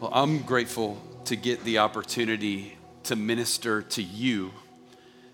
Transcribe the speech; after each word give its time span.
Well, 0.00 0.12
I'm 0.14 0.42
grateful 0.42 0.96
to 1.24 1.34
get 1.34 1.64
the 1.64 1.78
opportunity 1.78 2.78
to 3.02 3.16
minister 3.16 3.82
to 3.82 4.00
you 4.00 4.52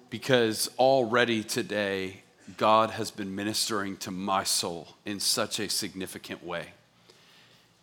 because 0.08 0.71
already 0.79 1.44
today, 1.44 2.22
God 2.56 2.88
has 2.88 3.11
been 3.11 3.37
ministering 3.37 3.98
to 3.98 4.11
my 4.11 4.42
soul 4.42 4.88
in 5.04 5.21
such 5.21 5.61
a 5.61 5.69
significant 5.69 6.42
way. 6.42 6.69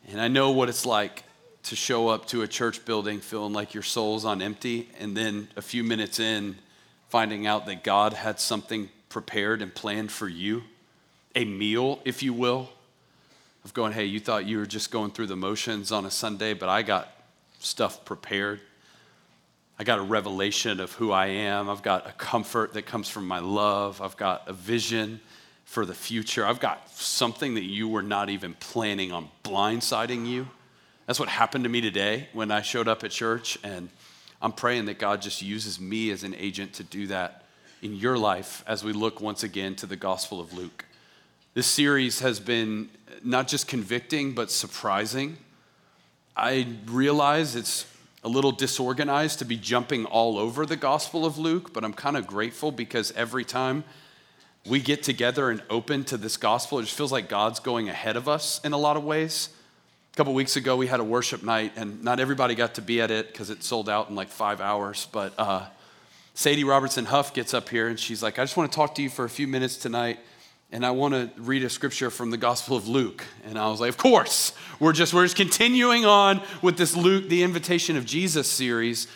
And 0.10 0.20
I 0.20 0.28
know 0.28 0.50
what 0.50 0.70
it's 0.70 0.84
like 0.84 1.24
to 1.66 1.76
show 1.76 2.08
up 2.08 2.26
to 2.30 2.42
a 2.42 2.48
church 2.48 2.84
building 2.84 3.20
feeling 3.20 3.54
like 3.54 3.76
your 3.76 3.84
soul's 3.84 4.26
on 4.26 4.42
empty, 4.42 4.90
and 5.00 5.16
then 5.16 5.50
a 5.56 5.62
few 5.62 5.84
minutes 5.84 6.20
in, 6.20 6.56
finding 7.10 7.46
out 7.46 7.68
that 7.68 7.84
God 7.84 8.14
had 8.14 8.40
something 8.40 8.90
prepared 9.08 9.62
and 9.62 9.72
planned 9.72 10.12
for 10.12 10.28
you, 10.28 10.64
a 11.36 11.46
meal, 11.46 12.00
if 12.06 12.24
you 12.24 12.34
will, 12.34 12.70
of 13.64 13.74
going, 13.74 13.94
hey, 13.94 14.06
you 14.06 14.20
thought 14.20 14.46
you 14.46 14.58
were 14.58 14.66
just 14.66 14.92
going 14.92 15.12
through 15.12 15.28
the 15.28 15.36
motions 15.36 15.92
on 15.92 16.06
a 16.06 16.12
Sunday, 16.12 16.54
but 16.54 16.70
I 16.70 16.82
got 16.82 17.10
stuff 17.60 18.04
prepared. 18.06 18.60
I 19.78 19.84
got 19.84 20.00
a 20.00 20.04
revelation 20.04 20.80
of 20.80 20.92
who 20.94 21.12
I 21.12 21.28
am. 21.28 21.70
I've 21.70 21.82
got 21.82 22.08
a 22.08 22.12
comfort 22.12 22.74
that 22.74 22.84
comes 22.84 23.10
from 23.10 23.28
my 23.28 23.40
love. 23.40 24.02
I've 24.02 24.18
got 24.18 24.48
a 24.48 24.54
vision 24.54 25.22
for 25.66 25.86
the 25.86 25.94
future. 25.94 26.46
I've 26.46 26.60
got 26.60 26.90
something 26.90 27.56
that 27.56 27.64
you 27.64 27.88
were 27.88 28.04
not 28.04 28.30
even 28.30 28.54
planning 28.56 29.12
on 29.12 29.30
blindsiding 29.44 30.28
you. 30.28 30.48
That's 31.08 31.20
what 31.20 31.30
happened 31.30 31.64
to 31.64 31.70
me 31.70 31.82
today 31.82 32.30
when 32.34 32.52
I 32.52 32.62
showed 32.62 32.88
up 32.88 33.04
at 33.04 33.12
church. 33.12 33.58
And 33.64 33.90
I'm 34.42 34.52
praying 34.52 34.86
that 34.86 35.00
God 35.00 35.22
just 35.22 35.42
uses 35.42 35.80
me 35.80 36.12
as 36.12 36.24
an 36.24 36.36
agent 36.36 36.74
to 36.74 36.84
do 36.84 37.08
that 37.08 37.46
in 37.82 37.96
your 37.96 38.18
life 38.18 38.64
as 38.68 38.84
we 38.84 38.94
look 38.94 39.22
once 39.22 39.44
again 39.44 39.76
to 39.76 39.86
the 39.86 39.96
Gospel 39.96 40.40
of 40.40 40.54
Luke. 40.54 40.86
This 41.54 41.68
series 41.68 42.22
has 42.22 42.40
been 42.40 42.90
not 43.26 43.50
just 43.50 43.68
convicting, 43.68 44.32
but 44.32 44.50
surprising. 44.50 45.36
I 46.34 46.66
realize 46.86 47.58
it's 47.58 47.86
a 48.24 48.30
little 48.30 48.54
disorganized 48.54 49.40
to 49.40 49.46
be 49.46 49.58
jumping 49.58 50.06
all 50.06 50.38
over 50.38 50.66
the 50.66 50.78
Gospel 50.78 51.26
of 51.26 51.38
Luke, 51.38 51.74
but 51.74 51.84
I'm 51.84 51.92
kind 51.92 52.16
of 52.16 52.26
grateful 52.26 52.72
because 52.72 53.12
every 53.18 53.44
time 53.44 53.84
we 54.66 54.80
get 54.80 55.04
together 55.04 55.50
and 55.50 55.62
open 55.70 56.06
to 56.06 56.16
this 56.16 56.38
gospel, 56.38 56.80
it 56.80 56.84
just 56.84 56.96
feels 56.96 57.12
like 57.12 57.28
God's 57.28 57.60
going 57.60 57.90
ahead 57.90 58.16
of 58.16 58.30
us 58.30 58.62
in 58.64 58.72
a 58.72 58.78
lot 58.78 58.96
of 58.96 59.04
ways. 59.04 59.50
A 60.14 60.16
couple 60.16 60.34
weeks 60.34 60.56
ago, 60.56 60.78
we 60.78 60.88
had 60.88 61.02
a 61.02 61.04
worship 61.04 61.44
night, 61.44 61.74
and 61.76 62.02
not 62.02 62.22
everybody 62.22 62.56
got 62.56 62.76
to 62.76 62.82
be 62.82 63.02
at 63.02 63.12
it 63.12 63.28
because 63.28 63.50
it 63.50 63.62
sold 63.62 63.90
out 63.90 64.08
in 64.10 64.16
like 64.16 64.30
five 64.30 64.62
hours. 64.62 65.10
But 65.12 65.34
uh, 65.38 65.66
Sadie 66.34 66.64
Robertson 66.64 67.04
Huff 67.04 67.34
gets 67.34 67.54
up 67.54 67.68
here 67.68 67.90
and 67.90 68.00
she's 68.00 68.24
like, 68.24 68.40
I 68.40 68.44
just 68.44 68.56
want 68.56 68.72
to 68.72 68.76
talk 68.76 68.96
to 68.96 69.02
you 69.02 69.10
for 69.10 69.26
a 69.26 69.30
few 69.30 69.48
minutes 69.48 69.76
tonight 69.76 70.18
and 70.72 70.86
I 70.86 70.92
want 70.92 71.14
to 71.14 71.30
read 71.42 71.64
a 71.64 71.70
scripture 71.70 72.10
from 72.10 72.32
the 72.32 72.38
Gospel 72.38 72.78
of 72.78 72.88
Luke. 72.88 73.26
And 73.46 73.58
I 73.58 73.68
was 73.70 73.82
like, 73.82 73.90
of 73.90 73.98
course, 73.98 74.54
we're 74.80 74.94
just 74.94 75.14
we're 75.14 75.26
just 75.26 75.36
continuing 75.36 76.06
on 76.06 76.42
with 76.62 76.78
this 76.78 76.96
Luke, 76.96 77.28
the 77.28 77.44
Invitation 77.44 77.98
of 77.98 78.06
Jesus 78.06 78.48
series. 78.50 79.08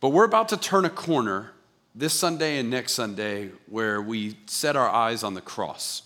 But 0.00 0.10
we're 0.10 0.24
about 0.24 0.50
to 0.50 0.56
turn 0.56 0.84
a 0.84 0.90
corner 0.90 1.52
this 1.94 2.12
Sunday 2.12 2.58
and 2.58 2.68
next 2.68 2.92
Sunday 2.92 3.50
where 3.68 4.02
we 4.02 4.36
set 4.46 4.76
our 4.76 4.88
eyes 4.88 5.22
on 5.22 5.34
the 5.34 5.40
cross. 5.40 6.02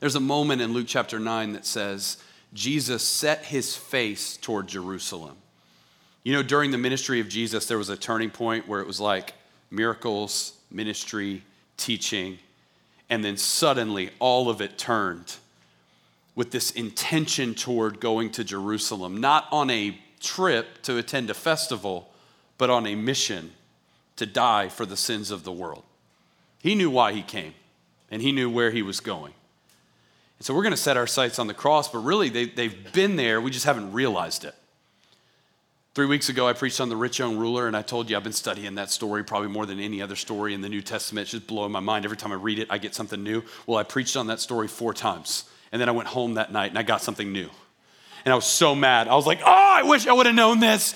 There's 0.00 0.14
a 0.14 0.20
moment 0.20 0.62
in 0.62 0.72
Luke 0.72 0.86
chapter 0.88 1.18
9 1.18 1.52
that 1.52 1.66
says, 1.66 2.18
Jesus 2.54 3.02
set 3.02 3.44
his 3.46 3.76
face 3.76 4.36
toward 4.36 4.68
Jerusalem. 4.68 5.36
You 6.22 6.32
know, 6.32 6.42
during 6.42 6.70
the 6.70 6.78
ministry 6.78 7.20
of 7.20 7.28
Jesus, 7.28 7.66
there 7.66 7.78
was 7.78 7.88
a 7.88 7.96
turning 7.96 8.30
point 8.30 8.66
where 8.68 8.80
it 8.80 8.86
was 8.86 9.00
like 9.00 9.34
miracles, 9.70 10.54
ministry, 10.70 11.42
teaching, 11.76 12.38
and 13.08 13.24
then 13.24 13.36
suddenly 13.36 14.10
all 14.18 14.48
of 14.48 14.60
it 14.60 14.78
turned 14.78 15.36
with 16.34 16.50
this 16.50 16.70
intention 16.72 17.54
toward 17.54 18.00
going 18.00 18.30
to 18.30 18.44
Jerusalem, 18.44 19.20
not 19.20 19.46
on 19.50 19.70
a 19.70 19.98
trip 20.20 20.82
to 20.82 20.98
attend 20.98 21.30
a 21.30 21.34
festival, 21.34 22.10
but 22.58 22.70
on 22.70 22.86
a 22.86 22.94
mission 22.94 23.52
to 24.16 24.26
die 24.26 24.68
for 24.68 24.84
the 24.84 24.96
sins 24.96 25.30
of 25.30 25.44
the 25.44 25.52
world. 25.52 25.82
He 26.58 26.74
knew 26.74 26.90
why 26.90 27.12
he 27.12 27.22
came, 27.22 27.54
and 28.10 28.20
he 28.22 28.32
knew 28.32 28.50
where 28.50 28.70
he 28.70 28.82
was 28.82 29.00
going. 29.00 29.32
And 30.38 30.44
so 30.44 30.54
we're 30.54 30.62
going 30.62 30.72
to 30.72 30.76
set 30.76 30.96
our 30.96 31.06
sights 31.06 31.38
on 31.38 31.46
the 31.46 31.54
cross, 31.54 31.88
but 31.88 31.98
really 31.98 32.28
they, 32.28 32.46
they've 32.46 32.92
been 32.92 33.16
there, 33.16 33.40
we 33.40 33.50
just 33.50 33.64
haven't 33.64 33.92
realized 33.92 34.44
it. 34.44 34.54
Three 35.96 36.04
weeks 36.04 36.28
ago, 36.28 36.46
I 36.46 36.52
preached 36.52 36.78
on 36.82 36.90
the 36.90 36.96
rich 36.96 37.18
young 37.18 37.38
ruler, 37.38 37.66
and 37.66 37.74
I 37.74 37.80
told 37.80 38.10
you 38.10 38.18
I've 38.18 38.22
been 38.22 38.34
studying 38.34 38.74
that 38.74 38.90
story 38.90 39.24
probably 39.24 39.48
more 39.48 39.64
than 39.64 39.80
any 39.80 40.02
other 40.02 40.14
story 40.14 40.52
in 40.52 40.60
the 40.60 40.68
New 40.68 40.82
Testament. 40.82 41.22
It's 41.22 41.30
just 41.30 41.46
blowing 41.46 41.72
my 41.72 41.80
mind. 41.80 42.04
Every 42.04 42.18
time 42.18 42.32
I 42.32 42.34
read 42.34 42.58
it, 42.58 42.66
I 42.68 42.76
get 42.76 42.94
something 42.94 43.22
new. 43.22 43.42
Well, 43.66 43.78
I 43.78 43.82
preached 43.82 44.14
on 44.14 44.26
that 44.26 44.38
story 44.38 44.68
four 44.68 44.92
times, 44.92 45.44
and 45.72 45.80
then 45.80 45.88
I 45.88 45.92
went 45.92 46.08
home 46.08 46.34
that 46.34 46.52
night 46.52 46.68
and 46.68 46.78
I 46.78 46.82
got 46.82 47.00
something 47.00 47.32
new. 47.32 47.48
And 48.26 48.32
I 48.32 48.34
was 48.34 48.44
so 48.44 48.74
mad. 48.74 49.08
I 49.08 49.14
was 49.14 49.26
like, 49.26 49.40
oh, 49.40 49.46
I 49.46 49.84
wish 49.84 50.06
I 50.06 50.12
would 50.12 50.26
have 50.26 50.34
known 50.34 50.60
this 50.60 50.94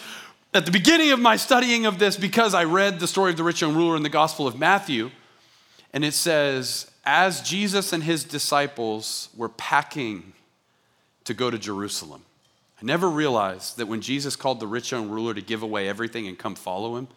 at 0.53 0.67
the 0.67 0.71
beginning 0.71 1.13
of 1.13 1.19
my 1.19 1.37
studying 1.37 1.87
of 1.87 1.99
this 1.99 2.19
because 2.19 2.53
I 2.53 2.65
read 2.65 3.01
the 3.01 3.09
story 3.09 3.31
of 3.31 3.39
the 3.39 3.45
rich 3.45 3.63
young 3.63 3.75
ruler 3.75 3.97
in 3.97 4.03
the 4.03 4.11
Gospel 4.11 4.47
of 4.47 4.59
Matthew, 4.59 5.13
and 5.95 6.05
it 6.05 6.13
says, 6.13 6.91
as 7.07 7.41
Jesus 7.41 7.95
and 7.95 8.03
his 8.03 8.23
disciples 8.23 9.31
were 9.35 9.49
packing 9.49 10.35
to 11.25 11.33
go 11.33 11.51
to 11.51 11.59
Jerusalem, 11.59 12.27
I 12.81 12.85
never 12.85 13.09
realized 13.09 13.77
that 13.77 13.87
when 13.87 14.01
Jesus 14.01 14.37
called 14.37 14.61
the 14.61 14.67
rich 14.67 14.93
young 14.93 15.11
ruler 15.11 15.35
to 15.35 15.43
give 15.43 15.63
away 15.63 15.89
everything 15.89 16.27
and 16.27 16.39
come 16.39 16.55
follow 16.55 16.97
him, 16.97 17.09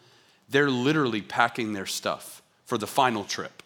they're 0.48 0.70
literally 0.70 1.22
packing 1.22 1.72
their 1.72 1.86
stuff 1.86 2.42
for 2.66 2.76
the 2.76 2.86
final 2.86 3.24
trip, 3.24 3.62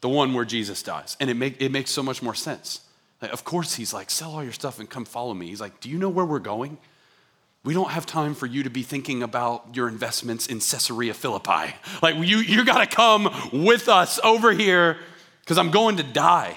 the 0.00 0.08
one 0.08 0.34
where 0.34 0.44
Jesus 0.44 0.82
dies. 0.82 1.16
And 1.20 1.30
it, 1.30 1.34
make, 1.34 1.60
it 1.62 1.70
makes 1.70 1.90
so 1.90 2.02
much 2.02 2.22
more 2.22 2.34
sense. 2.34 2.80
Like, 3.20 3.32
of 3.32 3.44
course, 3.44 3.76
he's 3.76 3.94
like, 3.94 4.10
sell 4.10 4.32
all 4.32 4.42
your 4.42 4.52
stuff 4.52 4.80
and 4.80 4.90
come 4.90 5.04
follow 5.04 5.32
me. 5.32 5.46
He's 5.46 5.60
like, 5.60 5.78
do 5.80 5.88
you 5.88 5.96
know 5.96 6.08
where 6.08 6.24
we're 6.24 6.40
going? 6.40 6.76
We 7.64 7.74
don't 7.74 7.90
have 7.90 8.04
time 8.04 8.34
for 8.34 8.46
you 8.46 8.64
to 8.64 8.70
be 8.70 8.82
thinking 8.82 9.22
about 9.22 9.76
your 9.76 9.86
investments 9.86 10.48
in 10.48 10.58
Caesarea 10.58 11.14
Philippi. 11.14 11.74
Like, 12.02 12.16
you, 12.16 12.38
you 12.38 12.64
got 12.64 12.78
to 12.78 12.86
come 12.96 13.32
with 13.52 13.88
us 13.88 14.18
over 14.24 14.50
here 14.50 14.98
because 15.40 15.58
I'm 15.58 15.70
going 15.70 15.98
to 15.98 16.02
die. 16.02 16.56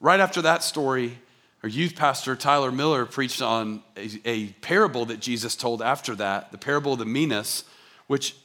Right 0.00 0.18
after 0.18 0.42
that 0.42 0.64
story, 0.64 1.18
our 1.62 1.68
youth 1.68 1.96
pastor, 1.96 2.36
Tyler 2.36 2.70
Miller, 2.70 3.04
preached 3.04 3.42
on 3.42 3.82
a, 3.96 4.08
a, 4.24 4.46
parable 4.60 5.04
that 5.06 5.18
Jesus 5.18 5.56
told 5.56 5.82
after 5.82 6.14
that, 6.16 6.52
the 6.52 6.58
parable 6.58 6.92
of 6.92 7.00
the 7.00 7.04
minas, 7.04 7.64
which, 8.06 8.36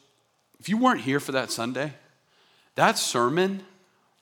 if 0.59 0.68
you 0.68 0.78
weren't 0.78 1.01
here 1.01 1.19
for 1.19 1.31
that 1.31 1.51
Sunday, 1.51 1.94
that 2.75 2.97
sermon 2.97 3.63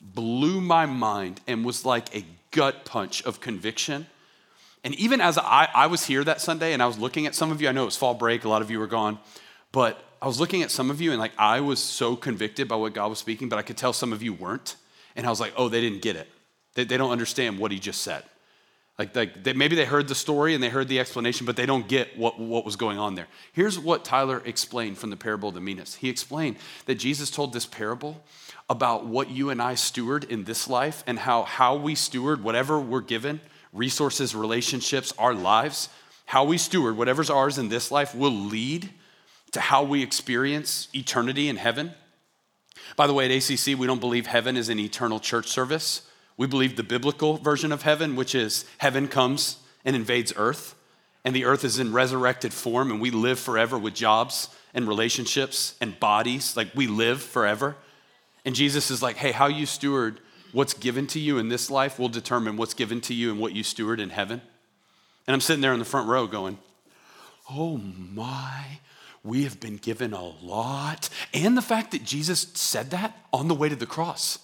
blew 0.01 0.59
my 0.59 0.85
mind 0.85 1.39
and 1.47 1.63
was 1.63 1.85
like 1.85 2.13
a 2.15 2.25
gut 2.51 2.83
punch 2.83 3.23
of 3.23 3.39
conviction. 3.39 4.07
And 4.83 4.93
even 4.95 5.21
as 5.21 5.37
I, 5.37 5.69
I 5.73 5.87
was 5.87 6.05
here 6.05 6.23
that 6.25 6.41
Sunday 6.41 6.73
and 6.73 6.83
I 6.83 6.87
was 6.87 6.97
looking 6.97 7.25
at 7.27 7.35
some 7.35 7.51
of 7.51 7.61
you, 7.61 7.69
I 7.69 7.71
know 7.71 7.83
it 7.83 7.85
was 7.85 7.97
fall 7.97 8.13
break, 8.13 8.43
a 8.43 8.49
lot 8.49 8.61
of 8.61 8.69
you 8.69 8.79
were 8.79 8.87
gone, 8.87 9.19
but 9.71 10.03
I 10.21 10.27
was 10.27 10.39
looking 10.39 10.63
at 10.63 10.71
some 10.71 10.91
of 10.91 10.99
you 10.99 11.11
and 11.11 11.19
like 11.19 11.31
I 11.37 11.61
was 11.61 11.79
so 11.79 12.17
convicted 12.17 12.67
by 12.67 12.75
what 12.75 12.93
God 12.93 13.07
was 13.07 13.19
speaking, 13.19 13.47
but 13.47 13.57
I 13.57 13.61
could 13.61 13.77
tell 13.77 13.93
some 13.93 14.11
of 14.11 14.21
you 14.21 14.33
weren't. 14.33 14.75
And 15.15 15.25
I 15.25 15.29
was 15.29 15.39
like, 15.39 15.53
oh, 15.55 15.69
they 15.69 15.81
didn't 15.81 16.01
get 16.01 16.15
it. 16.15 16.27
They, 16.73 16.83
they 16.83 16.97
don't 16.97 17.11
understand 17.11 17.57
what 17.57 17.71
he 17.71 17.79
just 17.79 18.01
said. 18.01 18.23
Like, 18.99 19.15
like 19.15 19.43
they, 19.43 19.53
maybe 19.53 19.75
they 19.75 19.85
heard 19.85 20.07
the 20.07 20.15
story 20.15 20.53
and 20.53 20.61
they 20.61 20.69
heard 20.69 20.87
the 20.87 20.99
explanation, 20.99 21.45
but 21.45 21.55
they 21.55 21.65
don't 21.65 21.87
get 21.87 22.17
what, 22.17 22.39
what 22.39 22.65
was 22.65 22.75
going 22.75 22.99
on 22.99 23.15
there. 23.15 23.27
Here's 23.53 23.79
what 23.79 24.05
Tyler 24.05 24.41
explained 24.45 24.97
from 24.97 25.09
the 25.09 25.17
parable 25.17 25.49
of 25.49 25.55
the 25.55 25.61
minas. 25.61 25.95
He 25.95 26.09
explained 26.09 26.57
that 26.85 26.95
Jesus 26.95 27.31
told 27.31 27.53
this 27.53 27.65
parable 27.65 28.23
about 28.69 29.05
what 29.05 29.29
you 29.29 29.49
and 29.49 29.61
I 29.61 29.75
steward 29.75 30.23
in 30.25 30.43
this 30.43 30.67
life 30.67 31.03
and 31.07 31.19
how 31.19 31.43
how 31.43 31.75
we 31.75 31.95
steward 31.95 32.43
whatever 32.43 32.79
we're 32.79 33.01
given, 33.01 33.41
resources, 33.73 34.35
relationships, 34.35 35.13
our 35.17 35.33
lives, 35.33 35.89
how 36.25 36.45
we 36.45 36.57
steward 36.57 36.95
whatever's 36.95 37.29
ours 37.29 37.57
in 37.57 37.69
this 37.69 37.91
life 37.91 38.15
will 38.15 38.31
lead 38.31 38.89
to 39.51 39.59
how 39.59 39.83
we 39.83 40.01
experience 40.01 40.87
eternity 40.93 41.49
in 41.49 41.57
heaven. 41.57 41.91
By 42.95 43.07
the 43.07 43.13
way, 43.13 43.25
at 43.25 43.31
ACC, 43.31 43.77
we 43.77 43.87
don't 43.87 43.99
believe 43.99 44.27
heaven 44.27 44.55
is 44.55 44.69
an 44.69 44.79
eternal 44.79 45.19
church 45.19 45.47
service. 45.47 46.03
We 46.41 46.47
believe 46.47 46.75
the 46.75 46.81
biblical 46.81 47.37
version 47.37 47.71
of 47.71 47.83
heaven, 47.83 48.15
which 48.15 48.33
is 48.33 48.65
heaven 48.79 49.07
comes 49.07 49.57
and 49.85 49.95
invades 49.95 50.33
earth, 50.35 50.73
and 51.23 51.35
the 51.35 51.45
earth 51.45 51.63
is 51.63 51.77
in 51.77 51.93
resurrected 51.93 52.51
form, 52.51 52.89
and 52.89 52.99
we 52.99 53.11
live 53.11 53.39
forever 53.39 53.77
with 53.77 53.93
jobs 53.93 54.49
and 54.73 54.87
relationships 54.87 55.75
and 55.79 55.99
bodies. 55.99 56.57
Like 56.57 56.69
we 56.73 56.87
live 56.87 57.21
forever. 57.21 57.75
And 58.43 58.55
Jesus 58.55 58.89
is 58.89 59.03
like, 59.03 59.17
hey, 59.17 59.31
how 59.31 59.45
you 59.45 59.67
steward 59.67 60.19
what's 60.51 60.73
given 60.73 61.05
to 61.09 61.19
you 61.19 61.37
in 61.37 61.49
this 61.49 61.69
life 61.69 61.99
will 61.99 62.09
determine 62.09 62.57
what's 62.57 62.73
given 62.73 63.01
to 63.01 63.13
you 63.13 63.29
and 63.29 63.39
what 63.39 63.53
you 63.53 63.61
steward 63.61 63.99
in 63.99 64.09
heaven. 64.09 64.41
And 65.27 65.35
I'm 65.35 65.41
sitting 65.41 65.61
there 65.61 65.73
in 65.73 65.79
the 65.79 65.85
front 65.85 66.09
row 66.09 66.25
going, 66.25 66.57
oh 67.51 67.77
my, 67.77 68.79
we 69.23 69.43
have 69.43 69.59
been 69.59 69.77
given 69.77 70.11
a 70.11 70.25
lot. 70.25 71.07
And 71.35 71.55
the 71.55 71.61
fact 71.61 71.91
that 71.91 72.03
Jesus 72.03 72.47
said 72.55 72.89
that 72.89 73.15
on 73.31 73.47
the 73.47 73.53
way 73.53 73.69
to 73.69 73.75
the 73.75 73.85
cross. 73.85 74.39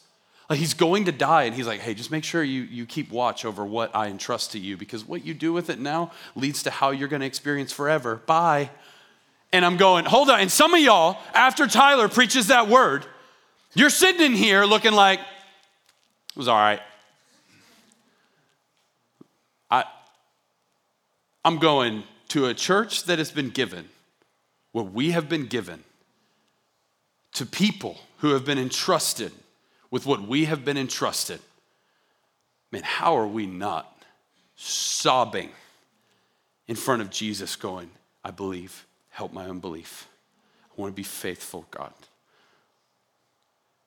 Like 0.49 0.59
he's 0.59 0.73
going 0.73 1.05
to 1.05 1.11
die, 1.11 1.43
and 1.43 1.55
he's 1.55 1.67
like, 1.67 1.81
hey, 1.81 1.93
just 1.93 2.09
make 2.09 2.23
sure 2.23 2.43
you, 2.43 2.61
you 2.61 2.85
keep 2.85 3.11
watch 3.11 3.43
over 3.43 3.65
what 3.65 3.93
I 3.95 4.07
entrust 4.07 4.53
to 4.53 4.59
you 4.59 4.77
because 4.77 5.05
what 5.05 5.25
you 5.25 5.33
do 5.33 5.51
with 5.51 5.69
it 5.69 5.79
now 5.79 6.11
leads 6.35 6.63
to 6.63 6.71
how 6.71 6.91
you're 6.91 7.09
going 7.09 7.19
to 7.19 7.25
experience 7.25 7.71
forever. 7.71 8.21
Bye. 8.25 8.69
And 9.51 9.65
I'm 9.65 9.77
going, 9.77 10.05
hold 10.05 10.29
on. 10.29 10.39
And 10.39 10.51
some 10.51 10.73
of 10.73 10.79
y'all, 10.79 11.17
after 11.33 11.67
Tyler 11.67 12.07
preaches 12.07 12.47
that 12.47 12.67
word, 12.67 13.05
you're 13.73 13.89
sitting 13.89 14.21
in 14.21 14.33
here 14.33 14.63
looking 14.63 14.93
like, 14.93 15.19
it 15.19 16.37
was 16.37 16.47
all 16.47 16.57
right. 16.57 16.81
I, 19.69 19.83
I'm 21.43 21.59
going, 21.59 22.03
to 22.29 22.45
a 22.47 22.53
church 22.53 23.05
that 23.05 23.19
has 23.19 23.31
been 23.31 23.49
given 23.49 23.87
what 24.71 24.91
we 24.91 25.11
have 25.11 25.27
been 25.27 25.47
given, 25.47 25.83
to 27.33 27.45
people 27.45 27.97
who 28.19 28.33
have 28.33 28.45
been 28.45 28.59
entrusted 28.59 29.31
with 29.89 30.05
what 30.05 30.21
we 30.21 30.45
have 30.45 30.65
been 30.65 30.77
entrusted, 30.77 31.39
man, 32.71 32.83
how 32.83 33.17
are 33.17 33.27
we 33.27 33.45
not 33.45 33.97
sobbing 34.55 35.51
in 36.67 36.75
front 36.75 37.01
of 37.01 37.09
Jesus, 37.09 37.55
going, 37.55 37.89
I 38.23 38.31
believe, 38.31 38.85
help 39.09 39.31
my 39.31 39.45
unbelief. 39.45 40.07
I 40.71 40.81
want 40.81 40.93
to 40.93 40.95
be 40.95 41.03
faithful, 41.03 41.65
God. 41.71 41.93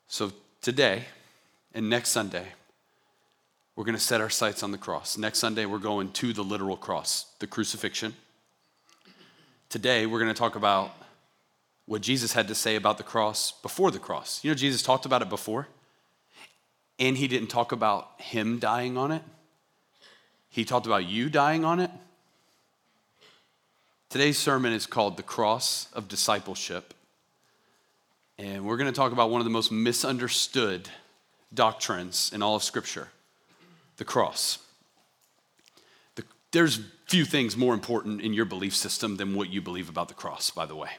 So 0.08 0.32
today 0.62 1.04
and 1.74 1.90
next 1.90 2.10
Sunday, 2.10 2.46
we're 3.76 3.84
going 3.84 3.96
to 3.96 4.02
set 4.02 4.20
our 4.20 4.30
sights 4.30 4.62
on 4.62 4.72
the 4.72 4.78
cross. 4.78 5.16
Next 5.16 5.38
Sunday, 5.38 5.66
we're 5.66 5.78
going 5.78 6.10
to 6.12 6.32
the 6.32 6.42
literal 6.42 6.76
cross, 6.76 7.26
the 7.38 7.46
crucifixion. 7.46 8.14
Today, 9.68 10.06
we're 10.06 10.18
going 10.18 10.32
to 10.32 10.38
talk 10.38 10.56
about 10.56 10.90
what 11.86 12.02
Jesus 12.02 12.32
had 12.32 12.48
to 12.48 12.54
say 12.54 12.76
about 12.76 12.98
the 12.98 13.04
cross 13.04 13.52
before 13.62 13.90
the 13.90 13.98
cross. 13.98 14.42
You 14.42 14.50
know, 14.50 14.54
Jesus 14.54 14.82
talked 14.82 15.06
about 15.06 15.22
it 15.22 15.28
before, 15.28 15.68
and 17.00 17.16
he 17.16 17.26
didn't 17.26 17.48
talk 17.48 17.72
about 17.72 18.10
him 18.18 18.58
dying 18.58 18.98
on 18.98 19.10
it. 19.10 19.22
He 20.50 20.64
talked 20.64 20.86
about 20.86 21.06
you 21.06 21.30
dying 21.30 21.64
on 21.64 21.80
it. 21.80 21.90
Today's 24.10 24.36
sermon 24.36 24.72
is 24.72 24.86
called 24.86 25.16
The 25.16 25.22
Cross 25.22 25.88
of 25.94 26.08
Discipleship. 26.08 26.92
And 28.38 28.64
we're 28.64 28.76
going 28.76 28.92
to 28.92 28.96
talk 28.96 29.12
about 29.12 29.30
one 29.30 29.40
of 29.40 29.44
the 29.44 29.50
most 29.50 29.72
misunderstood 29.72 30.88
doctrines 31.54 32.30
in 32.34 32.42
all 32.42 32.54
of 32.54 32.62
Scripture 32.62 33.08
the 33.96 34.04
cross. 34.04 34.58
The, 36.14 36.24
there's 36.52 36.80
few 37.06 37.26
things 37.26 37.54
more 37.54 37.74
important 37.74 38.22
in 38.22 38.32
your 38.32 38.46
belief 38.46 38.74
system 38.74 39.18
than 39.18 39.34
what 39.34 39.50
you 39.50 39.60
believe 39.60 39.90
about 39.90 40.08
the 40.08 40.14
cross, 40.14 40.50
by 40.50 40.64
the 40.64 40.74
way. 40.74 40.90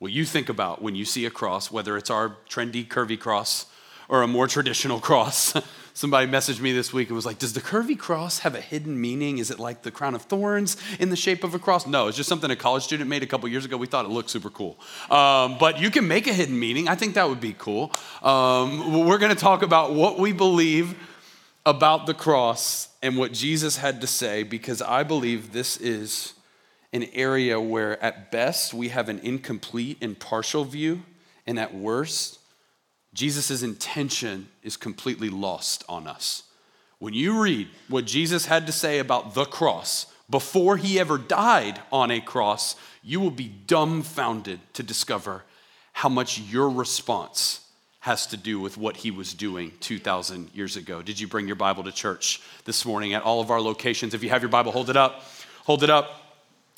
What 0.00 0.10
you 0.10 0.24
think 0.24 0.48
about 0.48 0.82
when 0.82 0.96
you 0.96 1.04
see 1.04 1.26
a 1.26 1.30
cross, 1.30 1.70
whether 1.70 1.96
it's 1.96 2.10
our 2.10 2.36
trendy, 2.48 2.86
curvy 2.86 3.18
cross 3.18 3.66
or 4.08 4.22
a 4.22 4.26
more 4.26 4.46
traditional 4.46 5.00
cross. 5.00 5.54
Somebody 5.94 6.30
messaged 6.30 6.60
me 6.60 6.72
this 6.72 6.92
week 6.92 7.08
and 7.08 7.16
was 7.16 7.26
like, 7.26 7.38
Does 7.38 7.54
the 7.54 7.60
curvy 7.60 7.98
cross 7.98 8.40
have 8.40 8.54
a 8.54 8.60
hidden 8.60 9.00
meaning? 9.00 9.38
Is 9.38 9.50
it 9.50 9.58
like 9.58 9.82
the 9.82 9.90
crown 9.90 10.14
of 10.14 10.22
thorns 10.22 10.76
in 11.00 11.10
the 11.10 11.16
shape 11.16 11.42
of 11.42 11.54
a 11.54 11.58
cross? 11.58 11.86
No, 11.86 12.06
it's 12.06 12.16
just 12.16 12.28
something 12.28 12.50
a 12.50 12.56
college 12.56 12.84
student 12.84 13.10
made 13.10 13.22
a 13.22 13.26
couple 13.26 13.48
years 13.48 13.64
ago. 13.64 13.76
We 13.76 13.88
thought 13.88 14.04
it 14.04 14.10
looked 14.10 14.30
super 14.30 14.50
cool. 14.50 14.78
Um, 15.10 15.58
but 15.58 15.80
you 15.80 15.90
can 15.90 16.06
make 16.06 16.26
a 16.28 16.32
hidden 16.32 16.58
meaning. 16.58 16.88
I 16.88 16.94
think 16.94 17.14
that 17.14 17.28
would 17.28 17.40
be 17.40 17.54
cool. 17.58 17.92
Um, 18.22 19.06
we're 19.06 19.18
going 19.18 19.34
to 19.34 19.40
talk 19.40 19.62
about 19.62 19.92
what 19.92 20.18
we 20.18 20.32
believe 20.32 20.94
about 21.66 22.06
the 22.06 22.14
cross 22.14 22.88
and 23.02 23.18
what 23.18 23.32
Jesus 23.32 23.76
had 23.76 24.00
to 24.00 24.06
say 24.06 24.42
because 24.42 24.80
I 24.80 25.02
believe 25.02 25.52
this 25.52 25.76
is 25.76 26.34
an 26.92 27.04
area 27.12 27.60
where, 27.60 28.02
at 28.02 28.30
best, 28.30 28.72
we 28.72 28.88
have 28.88 29.08
an 29.08 29.18
incomplete 29.18 29.98
and 30.00 30.18
partial 30.18 30.64
view, 30.64 31.02
and 31.46 31.58
at 31.58 31.74
worst, 31.74 32.37
Jesus' 33.18 33.64
intention 33.64 34.46
is 34.62 34.76
completely 34.76 35.28
lost 35.28 35.82
on 35.88 36.06
us. 36.06 36.44
When 37.00 37.14
you 37.14 37.42
read 37.42 37.66
what 37.88 38.04
Jesus 38.04 38.46
had 38.46 38.64
to 38.66 38.72
say 38.72 39.00
about 39.00 39.34
the 39.34 39.44
cross 39.44 40.06
before 40.30 40.76
he 40.76 41.00
ever 41.00 41.18
died 41.18 41.80
on 41.90 42.12
a 42.12 42.20
cross, 42.20 42.76
you 43.02 43.18
will 43.18 43.32
be 43.32 43.48
dumbfounded 43.48 44.60
to 44.74 44.84
discover 44.84 45.42
how 45.94 46.08
much 46.08 46.38
your 46.38 46.70
response 46.70 47.66
has 47.98 48.24
to 48.28 48.36
do 48.36 48.60
with 48.60 48.76
what 48.76 48.98
he 48.98 49.10
was 49.10 49.34
doing 49.34 49.72
2,000 49.80 50.54
years 50.54 50.76
ago. 50.76 51.02
Did 51.02 51.18
you 51.18 51.26
bring 51.26 51.48
your 51.48 51.56
Bible 51.56 51.82
to 51.82 51.90
church 51.90 52.40
this 52.66 52.86
morning 52.86 53.14
at 53.14 53.24
all 53.24 53.40
of 53.40 53.50
our 53.50 53.60
locations? 53.60 54.14
If 54.14 54.22
you 54.22 54.30
have 54.30 54.42
your 54.42 54.48
Bible, 54.48 54.70
hold 54.70 54.90
it 54.90 54.96
up. 54.96 55.24
Hold 55.64 55.82
it 55.82 55.90
up. 55.90 56.22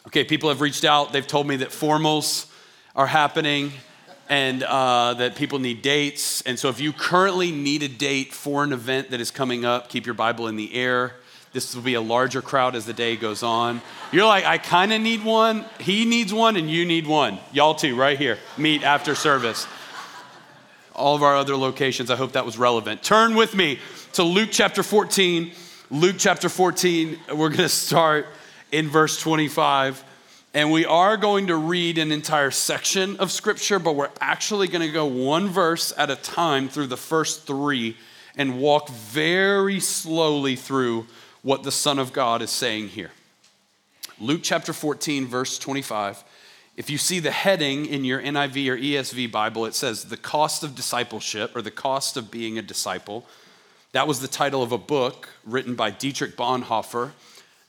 Okay, 0.06 0.24
people 0.24 0.48
have 0.48 0.62
reached 0.62 0.86
out. 0.86 1.12
They've 1.12 1.26
told 1.26 1.46
me 1.46 1.56
that 1.56 1.68
formals 1.68 2.50
are 2.96 3.06
happening 3.06 3.72
and 4.30 4.62
uh, 4.62 5.14
that 5.14 5.34
people 5.34 5.58
need 5.58 5.82
dates. 5.82 6.40
And 6.42 6.58
so, 6.58 6.68
if 6.68 6.80
you 6.80 6.92
currently 6.92 7.50
need 7.50 7.82
a 7.82 7.88
date 7.88 8.32
for 8.32 8.64
an 8.64 8.72
event 8.72 9.10
that 9.10 9.20
is 9.20 9.30
coming 9.30 9.64
up, 9.66 9.90
keep 9.90 10.06
your 10.06 10.14
Bible 10.14 10.46
in 10.46 10.56
the 10.56 10.72
air. 10.72 11.14
This 11.52 11.74
will 11.74 11.82
be 11.82 11.94
a 11.94 12.00
larger 12.00 12.40
crowd 12.40 12.76
as 12.76 12.86
the 12.86 12.92
day 12.92 13.16
goes 13.16 13.42
on. 13.42 13.82
You're 14.12 14.26
like, 14.26 14.44
I 14.44 14.56
kind 14.56 14.92
of 14.92 15.00
need 15.00 15.24
one. 15.24 15.64
He 15.80 16.04
needs 16.04 16.32
one, 16.32 16.54
and 16.56 16.70
you 16.70 16.86
need 16.86 17.08
one. 17.08 17.40
Y'all 17.52 17.74
too, 17.74 17.96
right 17.96 18.16
here. 18.16 18.38
Meet 18.56 18.84
after 18.84 19.16
service. 19.16 19.66
All 20.94 21.16
of 21.16 21.24
our 21.24 21.36
other 21.36 21.56
locations, 21.56 22.08
I 22.08 22.14
hope 22.14 22.32
that 22.32 22.46
was 22.46 22.56
relevant. 22.56 23.02
Turn 23.02 23.34
with 23.34 23.56
me 23.56 23.80
to 24.12 24.22
Luke 24.22 24.50
chapter 24.52 24.84
14. 24.84 25.50
Luke 25.90 26.16
chapter 26.18 26.48
14, 26.48 27.18
we're 27.30 27.48
going 27.48 27.56
to 27.56 27.68
start 27.68 28.26
in 28.70 28.88
verse 28.88 29.20
25. 29.20 30.04
And 30.52 30.72
we 30.72 30.84
are 30.84 31.16
going 31.16 31.46
to 31.46 31.56
read 31.56 31.96
an 31.96 32.10
entire 32.10 32.50
section 32.50 33.16
of 33.18 33.30
scripture, 33.30 33.78
but 33.78 33.94
we're 33.94 34.10
actually 34.20 34.66
going 34.66 34.84
to 34.84 34.92
go 34.92 35.06
one 35.06 35.48
verse 35.48 35.92
at 35.96 36.10
a 36.10 36.16
time 36.16 36.68
through 36.68 36.88
the 36.88 36.96
first 36.96 37.46
three 37.46 37.96
and 38.36 38.58
walk 38.58 38.88
very 38.88 39.78
slowly 39.78 40.56
through 40.56 41.06
what 41.42 41.62
the 41.62 41.70
Son 41.70 42.00
of 42.00 42.12
God 42.12 42.42
is 42.42 42.50
saying 42.50 42.88
here. 42.88 43.12
Luke 44.18 44.40
chapter 44.42 44.72
14, 44.72 45.26
verse 45.26 45.56
25. 45.56 46.24
If 46.76 46.90
you 46.90 46.98
see 46.98 47.20
the 47.20 47.30
heading 47.30 47.86
in 47.86 48.04
your 48.04 48.20
NIV 48.20 48.68
or 48.70 48.76
ESV 48.76 49.30
Bible, 49.30 49.66
it 49.66 49.74
says 49.74 50.04
the 50.04 50.16
cost 50.16 50.64
of 50.64 50.74
discipleship 50.74 51.54
or 51.54 51.62
the 51.62 51.70
cost 51.70 52.16
of 52.16 52.30
being 52.30 52.58
a 52.58 52.62
disciple. 52.62 53.24
That 53.92 54.08
was 54.08 54.20
the 54.20 54.28
title 54.28 54.64
of 54.64 54.72
a 54.72 54.78
book 54.78 55.28
written 55.44 55.76
by 55.76 55.90
Dietrich 55.90 56.36
Bonhoeffer 56.36 57.12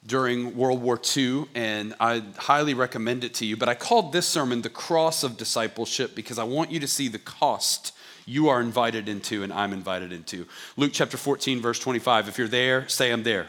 during 0.06 0.56
World 0.58 0.82
War 0.82 1.00
II, 1.16 1.46
and 1.54 1.94
I 2.00 2.24
highly 2.38 2.74
recommend 2.74 3.24
it 3.24 3.36
to 3.36 3.46
you. 3.46 3.56
But 3.56 3.70
I 3.70 3.76
called 3.76 4.14
this 4.14 4.28
sermon 4.28 4.62
The 4.62 4.70
Cross 4.70 5.24
of 5.24 5.38
Discipleship 5.38 6.16
because 6.16 6.40
I 6.40 6.44
want 6.44 6.72
you 6.72 6.80
to 6.80 6.88
see 6.88 7.08
the 7.08 7.20
cost 7.20 7.94
you 8.26 8.50
are 8.50 8.62
invited 8.62 9.08
into 9.08 9.44
and 9.44 9.52
I'm 9.52 9.74
invited 9.74 10.12
into. 10.12 10.48
Luke 10.78 10.92
chapter 10.94 11.18
14, 11.18 11.62
verse 11.62 11.80
25. 11.80 12.28
If 12.28 12.38
you're 12.38 12.48
there, 12.48 12.88
say 12.88 13.12
I'm 13.12 13.24
there. 13.24 13.48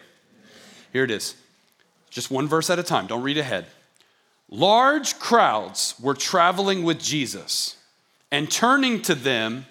Here 0.92 1.04
it 1.04 1.10
is. 1.10 1.34
Just 2.10 2.30
one 2.30 2.48
verse 2.48 2.68
at 2.68 2.78
a 2.78 2.82
time, 2.82 3.06
don't 3.06 3.22
read 3.22 3.38
ahead. 3.38 3.66
Large 4.50 5.18
crowds 5.18 5.94
were 5.98 6.12
traveling 6.12 6.82
with 6.82 7.00
Jesus, 7.00 7.76
and 8.30 8.50
turning 8.50 9.00
to 9.02 9.14
them, 9.14 9.64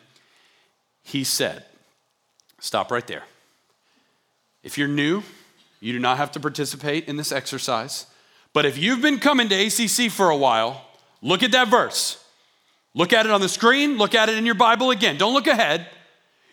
he 1.04 1.24
said, 1.24 1.66
Stop 2.60 2.90
right 2.90 3.06
there. 3.06 3.24
If 4.64 4.80
you're 4.80 4.88
new, 4.88 5.22
you 5.82 5.92
do 5.92 6.00
not 6.00 6.18
have 6.18 6.32
to 6.32 6.40
participate 6.40 7.10
in 7.10 7.18
this 7.18 7.32
exercise. 7.32 8.06
But 8.54 8.66
if 8.66 8.78
you've 8.78 9.02
been 9.02 9.20
coming 9.20 9.50
to 9.50 9.56
ACC 9.56 10.12
for 10.12 10.30
a 10.30 10.38
while, 10.38 10.86
look 11.22 11.44
at 11.44 11.52
that 11.52 11.68
verse. 11.68 12.24
Look 12.94 13.14
at 13.14 13.26
it 13.26 13.32
on 13.32 13.42
the 13.42 13.50
screen, 13.50 13.98
look 13.98 14.16
at 14.16 14.30
it 14.30 14.38
in 14.38 14.46
your 14.46 14.56
Bible 14.56 14.92
again. 14.92 15.18
Don't 15.18 15.34
look 15.34 15.48
ahead. 15.48 15.88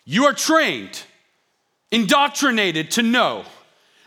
You 0.05 0.25
are 0.25 0.33
trained, 0.33 1.03
indoctrinated 1.91 2.93
to 2.93 3.03
know 3.03 3.45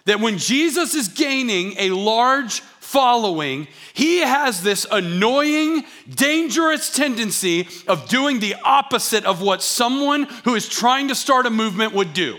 that 0.06 0.20
when 0.20 0.38
Jesus 0.38 0.96
is 0.96 1.10
gaining 1.10 1.76
a 1.78 1.92
large 1.92 2.62
following, 2.62 3.68
he 3.94 4.20
has 4.20 4.64
this 4.64 4.88
annoying, 4.92 5.84
dangerous 6.10 6.90
tendency 6.90 7.68
of 7.88 8.10
doing 8.10 8.40
the 8.40 8.56
opposite 8.64 9.26
of 9.26 9.42
what 9.42 9.62
someone 9.62 10.24
who 10.46 10.56
is 10.56 10.68
trying 10.68 11.10
to 11.10 11.16
start 11.16 11.46
a 11.46 11.50
movement 11.52 11.94
would 11.94 12.14
do. 12.14 12.38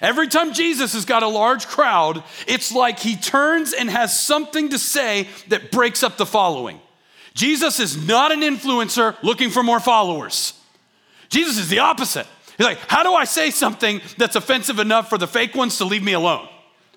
Every 0.00 0.28
time 0.28 0.52
Jesus 0.52 0.92
has 0.92 1.04
got 1.04 1.22
a 1.22 1.28
large 1.28 1.66
crowd, 1.66 2.22
it's 2.46 2.72
like 2.72 2.98
he 2.98 3.16
turns 3.16 3.72
and 3.72 3.90
has 3.90 4.18
something 4.18 4.70
to 4.70 4.78
say 4.78 5.28
that 5.48 5.70
breaks 5.70 6.02
up 6.02 6.16
the 6.16 6.26
following. 6.26 6.80
Jesus 7.34 7.80
is 7.80 8.06
not 8.06 8.32
an 8.32 8.40
influencer 8.40 9.16
looking 9.22 9.50
for 9.50 9.62
more 9.62 9.80
followers. 9.80 10.54
Jesus 11.28 11.58
is 11.58 11.68
the 11.68 11.80
opposite. 11.80 12.26
He's 12.56 12.66
like, 12.66 12.78
how 12.88 13.02
do 13.02 13.14
I 13.14 13.24
say 13.24 13.50
something 13.50 14.00
that's 14.16 14.34
offensive 14.34 14.78
enough 14.78 15.08
for 15.08 15.18
the 15.18 15.28
fake 15.28 15.54
ones 15.54 15.78
to 15.78 15.84
leave 15.84 16.02
me 16.02 16.12
alone? 16.12 16.48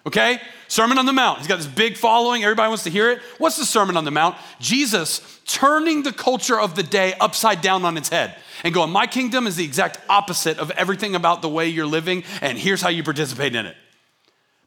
Okay? 0.06 0.42
Sermon 0.68 0.98
on 0.98 1.06
the 1.06 1.14
Mount. 1.14 1.40
He's 1.40 1.48
got 1.48 1.58
this 1.58 1.68
big 1.68 1.98
following. 1.98 2.44
Everybody 2.44 2.70
wants 2.70 2.84
to 2.86 2.90
hear 2.90 3.12
it. 3.12 3.20
What's 3.38 3.58
the 3.58 3.66
Sermon 3.66 3.98
on 3.98 4.06
the 4.06 4.12
Mount? 4.12 4.36
Jesus 4.60 5.40
turning 5.46 6.04
the 6.04 6.14
culture 6.14 6.60
of 6.60 6.76
the 6.76 6.84
day 6.84 7.14
upside 7.20 7.62
down 7.62 7.86
on 7.86 7.98
its 7.98 8.10
head 8.10 8.36
and 8.64 8.74
going, 8.74 8.90
My 8.90 9.06
kingdom 9.06 9.48
is 9.48 9.56
the 9.56 9.64
exact 9.64 10.00
opposite 10.10 10.58
of 10.58 10.72
everything 10.72 11.16
about 11.16 11.42
the 11.42 11.50
way 11.50 11.68
you're 11.68 11.86
living, 11.86 12.24
and 12.42 12.58
here's 12.58 12.82
how 12.82 12.90
you 12.90 13.04
participate 13.04 13.56
in 13.56 13.66
it. 13.66 13.76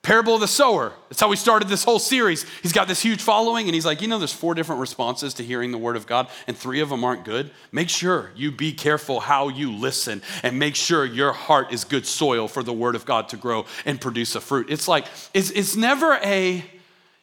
Parable 0.04 0.34
of 0.34 0.42
the 0.42 0.46
sower. 0.46 0.92
That's 1.08 1.18
how 1.18 1.28
we 1.28 1.37
started 1.37 1.66
this 1.66 1.82
whole 1.82 1.99
series. 1.99 2.44
He's 2.62 2.75
got 2.75 2.88
this 2.88 3.00
huge 3.00 3.23
following, 3.23 3.68
and 3.68 3.75
he's 3.75 3.87
like, 3.87 4.02
you 4.02 4.06
know, 4.06 4.18
there's 4.18 4.34
four 4.34 4.54
different 4.54 4.82
responses 4.82 5.32
to 5.34 5.42
hearing 5.42 5.73
the 5.73 5.78
word 5.78 5.96
of 5.96 6.06
God, 6.06 6.28
and 6.46 6.54
three 6.54 6.80
of 6.80 6.90
them 6.90 7.02
aren't 7.04 7.25
good. 7.25 7.50
Make 7.73 7.88
sure 7.88 8.30
you 8.37 8.52
be 8.52 8.75
careful 8.75 9.20
how 9.20 9.49
you 9.49 9.73
listen, 9.73 10.20
and 10.42 10.58
make 10.58 10.76
sure 10.76 11.06
your 11.06 11.32
heart 11.32 11.73
is 11.73 11.84
good 11.84 12.04
soil 12.04 12.49
for 12.49 12.62
the 12.62 12.73
word 12.73 12.96
of 12.96 13.06
God 13.06 13.30
to 13.30 13.38
grow 13.38 13.64
and 13.87 13.99
produce 13.99 14.34
a 14.34 14.42
fruit. 14.42 14.66
It's 14.68 14.87
like, 14.87 15.06
it's, 15.32 15.49
it's 15.50 15.75
never 15.75 16.18
a, 16.23 16.62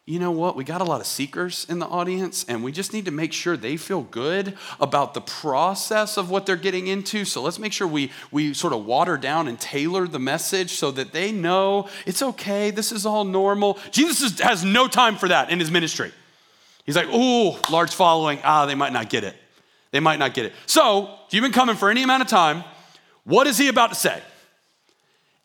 you 0.08 0.17
know 0.17 0.31
what? 0.31 0.55
We 0.55 0.63
got 0.63 0.81
a 0.81 0.84
lot 0.84 1.00
of 1.00 1.05
seekers 1.05 1.65
in 1.70 1.77
the 1.77 1.86
audience, 1.86 2.43
and 2.48 2.63
we 2.63 2.72
just 2.72 2.91
need 2.91 3.05
to 3.05 3.12
make 3.12 3.31
sure 3.31 3.55
they 3.55 3.77
feel 3.77 4.01
good 4.01 4.58
about 4.79 5.13
the 5.13 5.22
process 5.22 6.17
of 6.17 6.31
what 6.31 6.48
they're 6.48 6.55
getting 6.55 6.88
into. 6.88 7.24
So 7.24 7.41
let's 7.43 7.60
make 7.60 7.72
sure 7.72 7.88
we, 7.88 8.12
we 8.31 8.53
sort 8.55 8.74
of 8.74 8.86
water 8.86 9.15
down 9.15 9.48
and 9.48 9.60
tailor 9.60 10.08
the 10.08 10.20
message 10.20 10.72
so 10.72 10.89
that 10.91 11.13
they 11.13 11.31
know 11.31 11.88
it's 12.08 12.24
okay, 12.24 12.72
this 12.72 12.91
is 12.91 13.05
all 13.05 13.24
normal. 13.24 13.77
Jesus 13.91 14.22
is, 14.22 14.39
has 14.39 14.65
no 14.65 14.88
time 14.88 15.17
for 15.17 15.27
that 15.27 15.51
in 15.51 15.60
his 15.60 15.70
ministry. 15.70 16.12
He's 16.84 16.96
like, 16.96 17.08
ooh, 17.08 17.55
large 17.70 17.93
following. 17.93 18.39
Ah, 18.43 18.65
they 18.65 18.75
might 18.75 18.93
not 18.93 19.10
get 19.10 19.24
it. 19.24 19.36
They 19.91 20.00
might 20.00 20.17
not 20.17 20.34
get 20.34 20.46
it. 20.46 20.53
So, 20.65 21.15
if 21.27 21.34
you've 21.34 21.43
been 21.43 21.51
coming 21.51 21.75
for 21.75 21.91
any 21.91 22.01
amount 22.01 22.24
of 22.24 22.27
time, 22.27 22.63
what 23.24 23.46
is 23.46 23.58
he 23.58 23.67
about 23.67 23.89
to 23.89 23.96
say? 23.96 24.20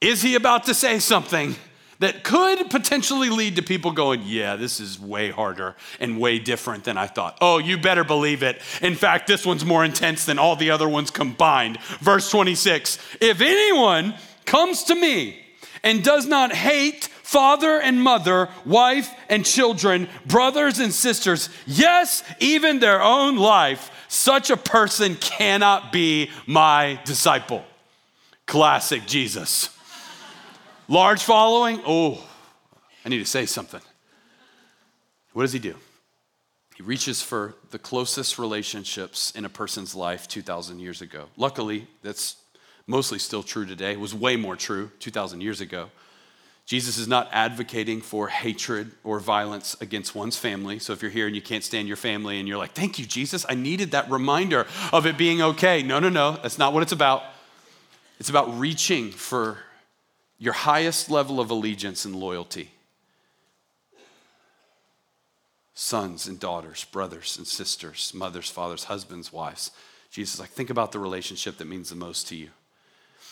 Is 0.00 0.22
he 0.22 0.34
about 0.34 0.64
to 0.64 0.74
say 0.74 0.98
something 0.98 1.56
that 1.98 2.24
could 2.24 2.70
potentially 2.70 3.30
lead 3.30 3.56
to 3.56 3.62
people 3.62 3.90
going, 3.90 4.22
Yeah, 4.24 4.56
this 4.56 4.80
is 4.80 5.00
way 5.00 5.30
harder 5.30 5.76
and 6.00 6.20
way 6.20 6.38
different 6.38 6.84
than 6.84 6.96
I 6.98 7.06
thought. 7.06 7.38
Oh, 7.40 7.58
you 7.58 7.78
better 7.78 8.04
believe 8.04 8.42
it. 8.42 8.60
In 8.82 8.94
fact, 8.94 9.26
this 9.26 9.46
one's 9.46 9.64
more 9.64 9.84
intense 9.84 10.24
than 10.24 10.38
all 10.38 10.56
the 10.56 10.70
other 10.70 10.88
ones 10.88 11.10
combined. 11.10 11.80
Verse 12.00 12.30
26 12.30 12.98
If 13.20 13.40
anyone 13.40 14.14
comes 14.44 14.84
to 14.84 14.94
me 14.94 15.38
and 15.82 16.02
does 16.02 16.26
not 16.26 16.52
hate 16.52 17.04
father 17.04 17.80
and 17.80 18.00
mother, 18.00 18.48
wife 18.64 19.12
and 19.28 19.44
children, 19.44 20.08
brothers 20.26 20.78
and 20.78 20.92
sisters, 20.92 21.48
yes, 21.66 22.22
even 22.40 22.78
their 22.78 23.02
own 23.02 23.36
life, 23.36 23.90
such 24.08 24.50
a 24.50 24.56
person 24.56 25.16
cannot 25.16 25.92
be 25.92 26.30
my 26.46 27.00
disciple. 27.04 27.64
Classic 28.46 29.04
Jesus. 29.06 29.75
Large 30.88 31.22
following? 31.24 31.80
Oh, 31.84 32.22
I 33.04 33.08
need 33.08 33.18
to 33.18 33.24
say 33.24 33.46
something. 33.46 33.80
What 35.32 35.42
does 35.42 35.52
he 35.52 35.58
do? 35.58 35.74
He 36.76 36.82
reaches 36.82 37.22
for 37.22 37.54
the 37.70 37.78
closest 37.78 38.38
relationships 38.38 39.32
in 39.32 39.44
a 39.44 39.48
person's 39.48 39.94
life 39.94 40.28
2,000 40.28 40.78
years 40.78 41.02
ago. 41.02 41.26
Luckily, 41.36 41.88
that's 42.02 42.36
mostly 42.86 43.18
still 43.18 43.42
true 43.42 43.66
today. 43.66 43.92
It 43.92 44.00
was 44.00 44.14
way 44.14 44.36
more 44.36 44.56
true 44.56 44.90
2,000 45.00 45.40
years 45.40 45.60
ago. 45.60 45.90
Jesus 46.66 46.98
is 46.98 47.08
not 47.08 47.28
advocating 47.32 48.00
for 48.00 48.28
hatred 48.28 48.90
or 49.04 49.20
violence 49.20 49.76
against 49.80 50.14
one's 50.14 50.36
family. 50.36 50.78
So 50.78 50.92
if 50.92 51.00
you're 51.00 51.10
here 51.10 51.26
and 51.26 51.34
you 51.34 51.42
can't 51.42 51.64
stand 51.64 51.88
your 51.88 51.96
family 51.96 52.38
and 52.38 52.48
you're 52.48 52.58
like, 52.58 52.72
thank 52.72 52.98
you, 52.98 53.06
Jesus, 53.06 53.46
I 53.48 53.54
needed 53.54 53.92
that 53.92 54.10
reminder 54.10 54.66
of 54.92 55.06
it 55.06 55.16
being 55.16 55.40
okay. 55.42 55.82
No, 55.82 55.98
no, 55.98 56.08
no, 56.08 56.38
that's 56.42 56.58
not 56.58 56.72
what 56.72 56.82
it's 56.82 56.92
about. 56.92 57.22
It's 58.18 58.30
about 58.30 58.58
reaching 58.58 59.10
for 59.12 59.58
your 60.38 60.52
highest 60.52 61.10
level 61.10 61.40
of 61.40 61.50
allegiance 61.50 62.04
and 62.04 62.14
loyalty. 62.14 62.70
Sons 65.74 66.26
and 66.26 66.40
daughters, 66.40 66.84
brothers 66.84 67.36
and 67.36 67.46
sisters, 67.46 68.12
mothers, 68.14 68.48
fathers, 68.48 68.84
husbands, 68.84 69.32
wives. 69.32 69.70
Jesus, 70.10 70.40
like, 70.40 70.50
think 70.50 70.70
about 70.70 70.92
the 70.92 70.98
relationship 70.98 71.58
that 71.58 71.68
means 71.68 71.90
the 71.90 71.96
most 71.96 72.28
to 72.28 72.36
you. 72.36 72.48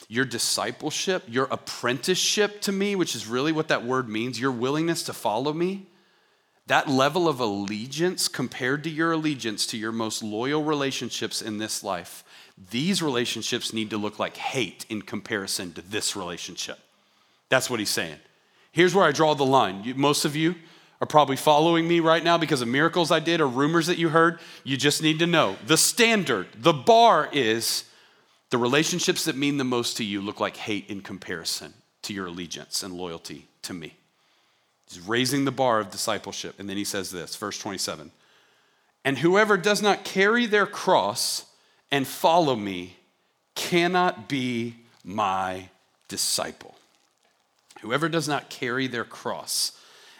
Your 0.08 0.26
discipleship, 0.26 1.23
your 1.26 1.49
apprenticeship 1.50 2.61
to 2.62 2.73
me, 2.73 2.94
which 2.94 3.14
is 3.14 3.26
really 3.26 3.52
what 3.52 3.68
that 3.68 3.84
word 3.84 4.08
means, 4.08 4.38
your 4.38 4.52
willingness 4.52 5.02
to 5.04 5.14
follow 5.14 5.54
me, 5.54 5.87
that 6.66 6.88
level 6.88 7.28
of 7.28 7.40
allegiance 7.40 8.28
compared 8.28 8.84
to 8.84 8.90
your 8.90 9.12
allegiance 9.12 9.66
to 9.66 9.78
your 9.78 9.92
most 9.92 10.23
loyal 10.23 10.64
relationships 10.64 11.40
in 11.42 11.58
this 11.58 11.82
life, 11.82 12.25
these 12.70 13.02
relationships 13.02 13.73
need 13.73 13.90
to 13.90 13.96
look 13.96 14.18
like 14.18 14.37
hate 14.37 14.87
in 14.88 15.02
comparison 15.02 15.73
to 15.73 15.82
this 15.82 16.14
relationship. 16.16 16.78
That's 17.48 17.70
what 17.70 17.80
he's 17.80 17.90
saying. 17.90 18.16
Here's 18.72 18.94
where 18.94 19.04
I 19.04 19.12
draw 19.12 19.34
the 19.34 19.44
line. 19.44 19.84
You, 19.84 19.94
most 19.94 20.24
of 20.24 20.34
you 20.34 20.54
are 21.00 21.06
probably 21.06 21.36
following 21.36 21.86
me 21.86 22.00
right 22.00 22.24
now 22.24 22.38
because 22.38 22.60
of 22.60 22.68
miracles 22.68 23.10
I 23.10 23.20
did 23.20 23.40
or 23.40 23.46
rumors 23.46 23.86
that 23.86 23.98
you 23.98 24.08
heard. 24.08 24.40
You 24.64 24.76
just 24.76 25.02
need 25.02 25.18
to 25.20 25.26
know 25.26 25.56
the 25.66 25.76
standard, 25.76 26.48
the 26.56 26.72
bar 26.72 27.28
is 27.32 27.84
the 28.50 28.58
relationships 28.58 29.24
that 29.24 29.36
mean 29.36 29.56
the 29.56 29.64
most 29.64 29.96
to 29.96 30.04
you 30.04 30.20
look 30.20 30.40
like 30.40 30.56
hate 30.56 30.88
in 30.88 31.00
comparison 31.00 31.74
to 32.02 32.12
your 32.12 32.26
allegiance 32.26 32.82
and 32.82 32.94
loyalty 32.94 33.48
to 33.62 33.72
me. 33.72 33.94
He's 34.88 35.00
raising 35.00 35.44
the 35.44 35.50
bar 35.50 35.80
of 35.80 35.90
discipleship. 35.90 36.56
And 36.58 36.68
then 36.68 36.76
he 36.76 36.84
says 36.84 37.10
this, 37.10 37.36
verse 37.36 37.58
27 37.58 38.10
And 39.04 39.18
whoever 39.18 39.56
does 39.56 39.82
not 39.82 40.04
carry 40.04 40.46
their 40.46 40.66
cross 40.66 41.46
and 41.90 42.06
follow 42.06 42.56
me 42.56 42.96
cannot 43.54 44.28
be 44.28 44.76
my 45.04 45.68
disciple. 46.08 46.76
Whoever 47.84 48.08
does 48.08 48.26
not 48.26 48.48
carry 48.48 48.86
their 48.86 49.04
cross 49.04 49.72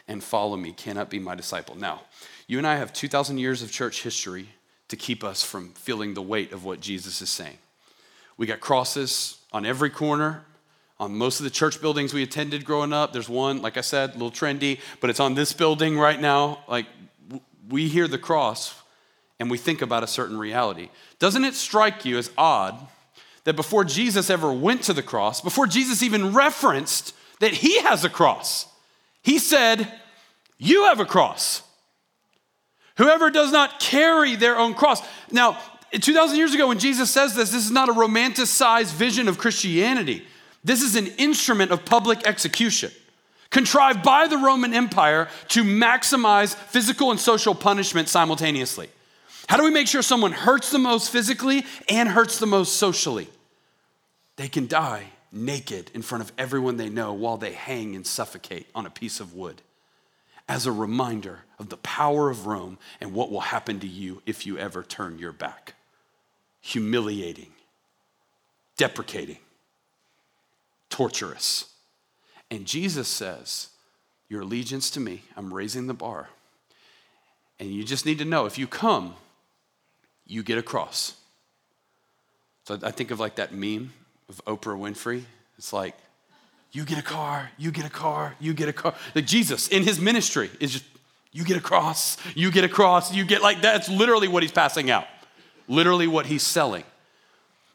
and 0.07 0.23
follow 0.23 0.55
me 0.55 0.73
cannot 0.73 1.09
be 1.09 1.19
my 1.19 1.35
disciple. 1.35 1.75
Now, 1.75 2.03
you 2.47 2.59
and 2.59 2.67
I 2.67 2.77
have 2.77 2.93
2,000 2.93 3.39
years 3.39 3.63
of 3.63 3.73
church 3.73 4.03
history 4.03 4.51
to 4.89 4.97
keep 4.97 5.25
us 5.25 5.43
from 5.43 5.71
feeling 5.71 6.13
the 6.13 6.21
weight 6.21 6.53
of 6.53 6.63
what 6.63 6.81
Jesus 6.81 7.23
is 7.23 7.31
saying. 7.31 7.57
We 8.37 8.45
got 8.47 8.61
crosses 8.61 9.39
on 9.51 9.65
every 9.65 9.89
corner. 9.89 10.45
On 11.01 11.17
most 11.17 11.41
of 11.41 11.45
the 11.45 11.51
church 11.51 11.81
buildings 11.81 12.13
we 12.13 12.23
attended 12.23 12.67
growing 12.67 12.93
up, 12.93 13.15
there's 13.15 13.31
one, 13.31 13.63
like 13.63 13.79
I 13.79 13.81
said, 13.81 14.11
a 14.11 14.13
little 14.13 14.31
trendy, 14.31 14.79
but 15.01 15.09
it's 15.09 15.19
on 15.19 15.35
this 15.35 15.55
building 15.55 15.99
right 15.99 16.21
now. 16.21 16.65
Like, 16.69 16.87
we 17.71 17.89
hear 17.89 18.07
the 18.07 18.19
cross 18.19 18.79
and 19.41 19.51
we 19.51 19.57
think 19.57 19.81
about 19.81 20.03
a 20.03 20.07
certain 20.07 20.37
reality. 20.37 20.91
Doesn't 21.19 21.47
it 21.47 21.55
strike 21.55 22.05
you 22.05 22.19
as 22.19 22.31
odd 22.37 22.89
that 23.45 23.57
before 23.57 23.85
Jesus 23.85 24.29
ever 24.29 24.53
went 24.53 24.83
to 24.83 24.93
the 24.93 25.03
cross, 25.03 25.41
before 25.41 25.67
Jesus 25.67 26.03
even 26.03 26.35
referenced 26.35 27.15
that 27.41 27.53
he 27.53 27.81
has 27.81 28.05
a 28.05 28.09
cross. 28.09 28.67
He 29.23 29.39
said, 29.39 29.91
You 30.59 30.85
have 30.85 31.01
a 31.01 31.05
cross. 31.05 31.63
Whoever 32.97 33.31
does 33.31 33.51
not 33.51 33.81
carry 33.81 34.37
their 34.37 34.57
own 34.57 34.75
cross. 34.75 35.03
Now, 35.31 35.59
2,000 35.93 36.37
years 36.37 36.55
ago, 36.55 36.69
when 36.69 36.79
Jesus 36.79 37.11
says 37.11 37.35
this, 37.35 37.51
this 37.51 37.65
is 37.65 37.71
not 37.71 37.89
a 37.89 37.93
romanticized 37.93 38.93
vision 38.93 39.29
of 39.29 39.39
Christianity. 39.39 40.25
This 40.63 40.83
is 40.83 40.97
an 40.97 41.09
instrument 41.19 41.71
of 41.71 41.85
public 41.85 42.27
execution, 42.27 42.91
contrived 43.51 44.03
by 44.03 44.27
the 44.27 44.39
Roman 44.39 44.75
Empire 44.75 45.29
to 45.49 45.63
maximize 45.63 46.55
physical 46.55 47.11
and 47.11 47.21
social 47.21 47.55
punishment 47.55 48.09
simultaneously. 48.09 48.89
How 49.49 49.57
do 49.57 49.65
we 49.65 49.71
make 49.71 49.89
sure 49.89 50.03
someone 50.03 50.33
hurts 50.33 50.71
the 50.71 50.79
most 50.79 51.11
physically 51.11 51.65
and 51.89 52.09
hurts 52.09 52.39
the 52.39 52.47
most 52.47 52.77
socially? 52.77 53.29
They 54.37 54.49
can 54.49 54.67
die 54.67 55.11
naked 55.35 55.91
in 55.95 56.03
front 56.03 56.23
of 56.23 56.33
everyone 56.39 56.77
they 56.77 56.89
know 56.89 57.13
while 57.13 57.37
they 57.37 57.53
hang 57.53 57.95
and 57.95 58.07
suffocate 58.07 58.67
on 58.75 58.87
a 58.87 58.91
piece 58.91 59.21
of 59.21 59.35
wood 59.35 59.63
as 60.49 60.67
a 60.67 60.73
reminder 60.73 61.41
of 61.59 61.69
the 61.69 61.77
power 61.79 62.31
of 62.31 62.47
Rome 62.47 62.79
and 63.01 63.15
what 63.15 63.31
will 63.31 63.41
happen 63.41 63.81
to 63.81 63.87
you 63.87 64.23
if 64.27 64.47
you 64.47 64.59
ever 64.59 64.83
turn 64.83 65.19
your 65.19 65.33
back. 65.33 65.75
Humiliating, 66.61 67.53
deprecating, 68.77 69.39
torturous. 70.91 71.73
And 72.51 72.67
Jesus 72.67 73.09
says, 73.09 73.69
Your 74.29 74.43
allegiance 74.43 74.91
to 74.91 75.01
me, 75.01 75.23
I'm 75.37 75.53
raising 75.53 75.87
the 75.87 75.95
bar. 75.95 76.29
And 77.59 77.71
you 77.71 77.85
just 77.85 78.05
need 78.05 78.19
to 78.19 78.25
know 78.25 78.47
if 78.47 78.59
you 78.59 78.67
come, 78.67 79.15
you 80.27 80.43
get 80.43 80.59
a 80.59 80.63
cross. 80.63 81.15
So 82.65 82.79
I 82.83 82.91
think 82.91 83.11
of 83.11 83.21
like 83.21 83.37
that 83.37 83.55
meme 83.55 83.93
of 84.29 84.45
Oprah 84.47 84.79
Winfrey. 84.79 85.23
It's 85.59 85.73
like, 85.73 85.95
you 86.73 86.85
get 86.85 86.99
a 86.99 87.03
car, 87.03 87.51
you 87.57 87.71
get 87.71 87.87
a 87.87 87.91
car, 87.91 88.35
you 88.41 88.53
get 88.53 88.69
a 88.69 88.73
car. 88.73 88.95
Like 89.15 89.27
Jesus 89.27 89.69
in 89.69 89.85
his 89.85 90.01
ministry 90.01 90.51
is 90.59 90.73
just, 90.73 90.85
you 91.33 91.45
get 91.45 91.57
a 91.57 91.61
cross, 91.61 92.17
you 92.35 92.51
get 92.51 92.65
a 92.65 92.69
cross, 92.69 93.15
you 93.15 93.25
get 93.25 93.43
like 93.43 93.63
that's 93.63 93.89
literally 93.89 94.27
what 94.27 94.43
he's 94.43 94.53
passing 94.53 94.91
out, 94.91 95.07
literally 95.69 96.09
what 96.09 96.27
he's 96.27 96.43
selling. 96.43 96.85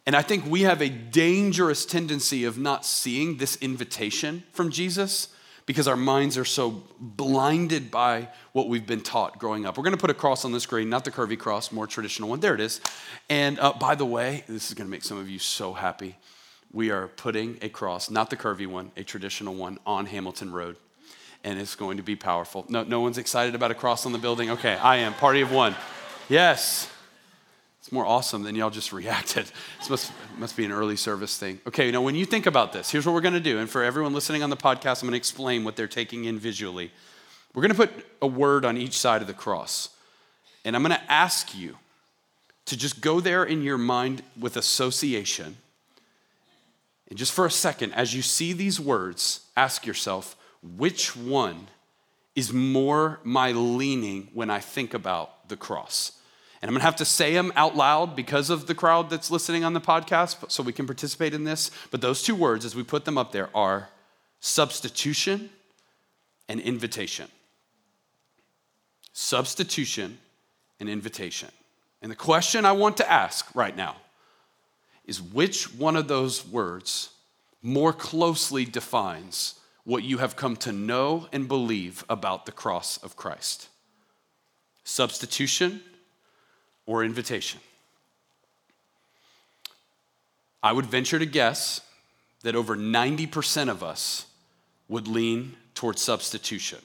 And 0.05 0.15
I 0.15 0.21
think 0.21 0.45
we 0.45 0.61
have 0.61 0.81
a 0.81 0.89
dangerous 0.89 1.85
tendency 1.85 2.43
of 2.43 2.57
not 2.57 2.85
seeing 2.85 3.37
this 3.37 3.55
invitation 3.57 4.43
from 4.51 4.69
Jesus 4.69 5.29
because 5.65 5.87
our 5.87 5.95
minds 5.95 6.37
are 6.37 6.45
so 6.45 6.83
blinded 6.99 7.91
by 7.91 8.27
what 8.53 8.67
we've 8.67 8.87
been 8.87 9.01
taught 9.01 9.37
growing 9.37 9.65
up. 9.65 9.77
We're 9.77 9.83
going 9.83 9.95
to 9.95 10.01
put 10.01 10.09
a 10.09 10.15
cross 10.15 10.43
on 10.43 10.51
the 10.51 10.59
screen, 10.59 10.89
not 10.89 11.05
the 11.05 11.11
curvy 11.11 11.37
cross, 11.37 11.71
more 11.71 11.85
traditional 11.85 12.27
one. 12.27 12.39
There 12.39 12.55
it 12.55 12.59
is. 12.59 12.81
And 13.29 13.59
uh, 13.59 13.73
by 13.73 13.95
the 13.95 14.05
way, 14.05 14.43
this 14.47 14.69
is 14.69 14.73
going 14.73 14.87
to 14.87 14.91
make 14.91 15.03
some 15.03 15.19
of 15.19 15.29
you 15.29 15.37
so 15.37 15.73
happy 15.73 16.17
we 16.71 16.91
are 16.91 17.07
putting 17.07 17.57
a 17.61 17.69
cross, 17.69 18.09
not 18.09 18.29
the 18.29 18.37
curvy 18.37 18.67
one, 18.67 18.91
a 18.95 19.03
traditional 19.03 19.55
one, 19.55 19.79
on 19.85 20.05
Hamilton 20.05 20.51
Road. 20.51 20.75
And 21.43 21.59
it's 21.59 21.75
going 21.75 21.97
to 21.97 22.03
be 22.03 22.15
powerful. 22.15 22.65
No, 22.69 22.83
no 22.83 22.99
one's 22.99 23.17
excited 23.17 23.55
about 23.55 23.71
a 23.71 23.75
cross 23.75 24.05
on 24.05 24.11
the 24.11 24.17
building? 24.17 24.51
Okay, 24.51 24.75
I 24.75 24.97
am. 24.97 25.13
Party 25.13 25.41
of 25.41 25.51
one. 25.51 25.75
Yes. 26.27 26.91
It's 27.79 27.91
more 27.91 28.05
awesome 28.05 28.43
than 28.43 28.55
y'all 28.55 28.69
just 28.69 28.91
reacted. 28.93 29.49
This 29.79 29.89
must, 29.89 30.11
must 30.37 30.57
be 30.57 30.65
an 30.65 30.71
early 30.71 30.97
service 30.97 31.37
thing. 31.37 31.59
Okay, 31.65 31.91
now 31.91 32.01
when 32.01 32.15
you 32.15 32.25
think 32.25 32.45
about 32.45 32.73
this, 32.73 32.91
here's 32.91 33.05
what 33.05 33.13
we're 33.13 33.21
going 33.21 33.33
to 33.33 33.39
do. 33.39 33.57
And 33.57 33.69
for 33.69 33.83
everyone 33.83 34.13
listening 34.13 34.43
on 34.43 34.49
the 34.49 34.57
podcast, 34.57 35.01
I'm 35.01 35.07
going 35.07 35.13
to 35.13 35.17
explain 35.17 35.63
what 35.63 35.75
they're 35.75 35.87
taking 35.87 36.25
in 36.25 36.37
visually. 36.37 36.91
We're 37.53 37.61
going 37.61 37.75
to 37.75 37.87
put 37.87 38.05
a 38.21 38.27
word 38.27 38.65
on 38.65 38.77
each 38.77 38.97
side 38.97 39.21
of 39.21 39.27
the 39.27 39.33
cross. 39.33 39.89
And 40.65 40.75
I'm 40.75 40.83
going 40.83 40.95
to 40.95 41.11
ask 41.11 41.57
you 41.57 41.77
to 42.65 42.77
just 42.77 43.01
go 43.01 43.19
there 43.19 43.43
in 43.43 43.63
your 43.63 43.77
mind 43.77 44.21
with 44.39 44.55
association 44.55 45.57
and 47.09 47.17
just 47.17 47.33
for 47.33 47.45
a 47.45 47.51
second, 47.51 47.93
as 47.93 48.13
you 48.13 48.21
see 48.21 48.53
these 48.53 48.79
words, 48.79 49.41
ask 49.57 49.85
yourself 49.85 50.35
which 50.61 51.15
one 51.15 51.67
is 52.35 52.53
more 52.53 53.19
my 53.23 53.51
leaning 53.51 54.29
when 54.33 54.49
I 54.49 54.59
think 54.59 54.93
about 54.93 55.49
the 55.49 55.57
cross? 55.57 56.13
And 56.61 56.69
I'm 56.69 56.75
gonna 56.75 56.83
have 56.83 56.97
to 56.97 57.05
say 57.05 57.33
them 57.33 57.51
out 57.55 57.75
loud 57.75 58.15
because 58.15 58.49
of 58.49 58.67
the 58.67 58.75
crowd 58.75 59.09
that's 59.09 59.31
listening 59.31 59.63
on 59.63 59.73
the 59.73 59.81
podcast, 59.81 60.51
so 60.51 60.61
we 60.61 60.73
can 60.73 60.85
participate 60.85 61.33
in 61.33 61.45
this. 61.45 61.71
But 61.89 62.01
those 62.01 62.21
two 62.21 62.35
words, 62.35 62.65
as 62.65 62.75
we 62.75 62.83
put 62.83 63.05
them 63.05 63.17
up 63.17 63.31
there, 63.31 63.49
are 63.55 63.89
substitution 64.39 65.49
and 66.47 66.59
invitation. 66.59 67.27
substitution 69.13 70.17
and 70.79 70.89
invitation. 70.89 71.49
And 72.01 72.11
the 72.11 72.15
question 72.15 72.65
I 72.65 72.71
want 72.71 72.97
to 72.97 73.11
ask 73.11 73.53
right 73.53 73.75
now 73.75 73.95
is 75.09 75.21
which 75.21 75.73
one 75.73 75.95
of 75.95 76.07
those 76.07 76.47
words 76.47 77.09
more 77.61 77.91
closely 77.91 78.63
defines 78.63 79.55
what 79.83 80.03
you 80.03 80.19
have 80.19 80.35
come 80.35 80.55
to 80.55 80.71
know 80.71 81.27
and 81.33 81.47
believe 81.47 82.05
about 82.07 82.45
the 82.45 82.51
cross 82.51 82.97
of 82.97 83.15
Christ? 83.15 83.67
Substitution 84.83 85.81
or 86.85 87.03
invitation? 87.03 87.59
I 90.61 90.71
would 90.73 90.85
venture 90.85 91.19
to 91.19 91.25
guess 91.25 91.81
that 92.43 92.55
over 92.55 92.75
90% 92.75 93.69
of 93.69 93.83
us 93.83 94.27
would 94.87 95.07
lean 95.07 95.55
towards 95.73 96.01
substitution. 96.01 96.79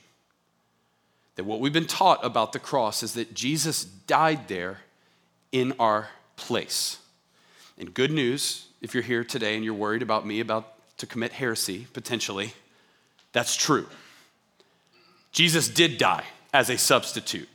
That 1.37 1.45
what 1.45 1.61
we've 1.61 1.73
been 1.73 1.87
taught 1.87 2.25
about 2.25 2.53
the 2.53 2.59
cross 2.59 3.03
is 3.03 3.15
that 3.15 3.35
Jesus 3.35 3.85
died 3.85 4.49
there 4.49 4.79
in 5.53 5.75
our 5.79 6.09
place. 6.37 6.99
And 7.79 7.93
good 7.93 8.11
news, 8.11 8.67
if 8.81 8.95
you're 8.95 9.03
here 9.03 9.25
today 9.25 9.57
and 9.57 9.65
you're 9.65 9.75
worried 9.75 10.03
about 10.03 10.27
me 10.27 10.41
about 10.41 10.75
to 10.99 11.07
commit 11.07 11.33
heresy, 11.33 11.87
potentially, 11.93 12.53
that's 13.33 13.57
true. 13.57 13.87
Jesus 15.33 15.69
did 15.69 15.99
die 15.99 16.25
as 16.53 16.71
a 16.71 16.79
substitute. 16.79 17.49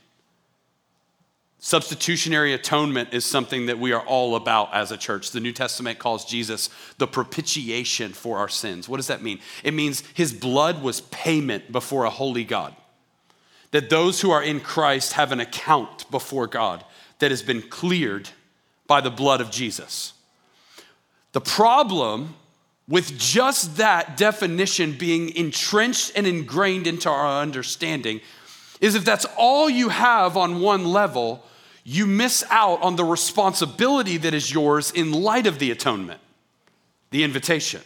Substitutionary 1.62 2.54
atonement 2.54 3.12
is 3.12 3.24
something 3.24 3.66
that 3.66 3.78
we 3.78 3.92
are 3.92 4.04
all 4.06 4.34
about 4.34 4.72
as 4.72 4.92
a 4.92 4.96
church. 4.96 5.30
The 5.30 5.40
New 5.40 5.52
Testament 5.52 5.98
calls 5.98 6.24
Jesus 6.24 6.70
the 6.96 7.06
propitiation 7.06 8.12
for 8.12 8.38
our 8.38 8.48
sins. 8.48 8.88
What 8.88 8.96
does 8.96 9.08
that 9.08 9.22
mean? 9.22 9.40
It 9.62 9.74
means 9.74 10.02
his 10.14 10.32
blood 10.32 10.82
was 10.82 11.02
payment 11.02 11.70
before 11.70 12.04
a 12.04 12.10
holy 12.10 12.44
God. 12.44 12.74
That 13.72 13.90
those 13.90 14.22
who 14.22 14.30
are 14.30 14.42
in 14.42 14.60
Christ 14.60 15.12
have 15.12 15.32
an 15.32 15.40
account 15.40 16.10
before 16.10 16.46
God 16.46 16.82
that 17.18 17.30
has 17.30 17.42
been 17.42 17.62
cleared 17.62 18.30
by 18.90 19.00
the 19.00 19.08
blood 19.08 19.40
of 19.40 19.52
Jesus. 19.52 20.14
The 21.30 21.40
problem 21.40 22.34
with 22.88 23.16
just 23.16 23.76
that 23.76 24.16
definition 24.16 24.98
being 24.98 25.32
entrenched 25.36 26.10
and 26.16 26.26
ingrained 26.26 26.88
into 26.88 27.08
our 27.08 27.40
understanding 27.40 28.20
is 28.80 28.96
if 28.96 29.04
that's 29.04 29.26
all 29.36 29.70
you 29.70 29.90
have 29.90 30.36
on 30.36 30.60
one 30.60 30.86
level, 30.86 31.46
you 31.84 32.04
miss 32.04 32.42
out 32.50 32.82
on 32.82 32.96
the 32.96 33.04
responsibility 33.04 34.16
that 34.16 34.34
is 34.34 34.52
yours 34.52 34.90
in 34.90 35.12
light 35.12 35.46
of 35.46 35.60
the 35.60 35.70
atonement, 35.70 36.20
the 37.12 37.22
invitation. 37.22 37.82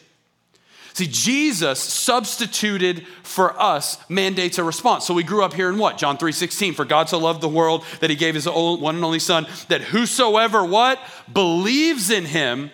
See, 0.94 1.08
Jesus 1.08 1.80
substituted 1.80 3.04
for 3.24 3.60
us 3.60 3.98
mandates 4.08 4.58
a 4.58 4.64
response. 4.64 5.04
So 5.04 5.12
we 5.12 5.24
grew 5.24 5.42
up 5.42 5.52
here 5.52 5.68
in 5.68 5.76
what? 5.76 5.98
John 5.98 6.16
3:16, 6.16 6.72
for 6.72 6.84
God 6.84 7.08
so 7.08 7.18
loved 7.18 7.40
the 7.40 7.48
world 7.48 7.84
that 7.98 8.10
he 8.10 8.16
gave 8.16 8.36
his 8.36 8.46
one 8.46 8.94
and 8.94 9.04
only 9.04 9.18
son 9.18 9.46
that 9.68 9.82
whosoever 9.82 10.64
what 10.64 11.00
believes 11.32 12.10
in 12.10 12.24
him 12.24 12.70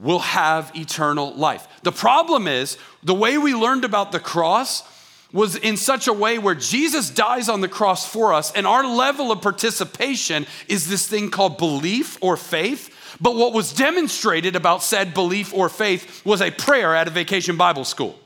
will 0.00 0.20
have 0.20 0.70
eternal 0.76 1.34
life. 1.34 1.66
The 1.82 1.90
problem 1.90 2.46
is 2.46 2.78
the 3.02 3.14
way 3.14 3.38
we 3.38 3.54
learned 3.54 3.84
about 3.84 4.12
the 4.12 4.20
cross 4.20 4.84
was 5.32 5.56
in 5.56 5.76
such 5.76 6.06
a 6.06 6.12
way 6.12 6.38
where 6.38 6.54
Jesus 6.54 7.10
dies 7.10 7.48
on 7.48 7.60
the 7.60 7.68
cross 7.68 8.06
for 8.06 8.32
us, 8.32 8.52
and 8.52 8.66
our 8.68 8.86
level 8.86 9.32
of 9.32 9.42
participation 9.42 10.46
is 10.68 10.88
this 10.88 11.08
thing 11.08 11.30
called 11.30 11.58
belief 11.58 12.18
or 12.20 12.36
faith. 12.36 12.90
But 13.20 13.36
what 13.36 13.52
was 13.52 13.72
demonstrated 13.72 14.56
about 14.56 14.82
said 14.82 15.14
belief 15.14 15.54
or 15.54 15.68
faith 15.68 16.24
was 16.24 16.40
a 16.40 16.50
prayer 16.50 16.94
at 16.94 17.08
a 17.08 17.10
vacation 17.10 17.56
Bible 17.56 17.84
school, 17.84 18.18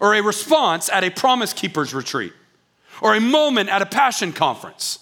or 0.00 0.14
a 0.14 0.22
response 0.22 0.88
at 0.88 1.04
a 1.04 1.10
Promise 1.10 1.52
Keepers 1.52 1.94
retreat, 1.94 2.32
or 3.00 3.14
a 3.14 3.20
moment 3.20 3.70
at 3.70 3.82
a 3.82 3.86
passion 3.86 4.32
conference. 4.32 4.98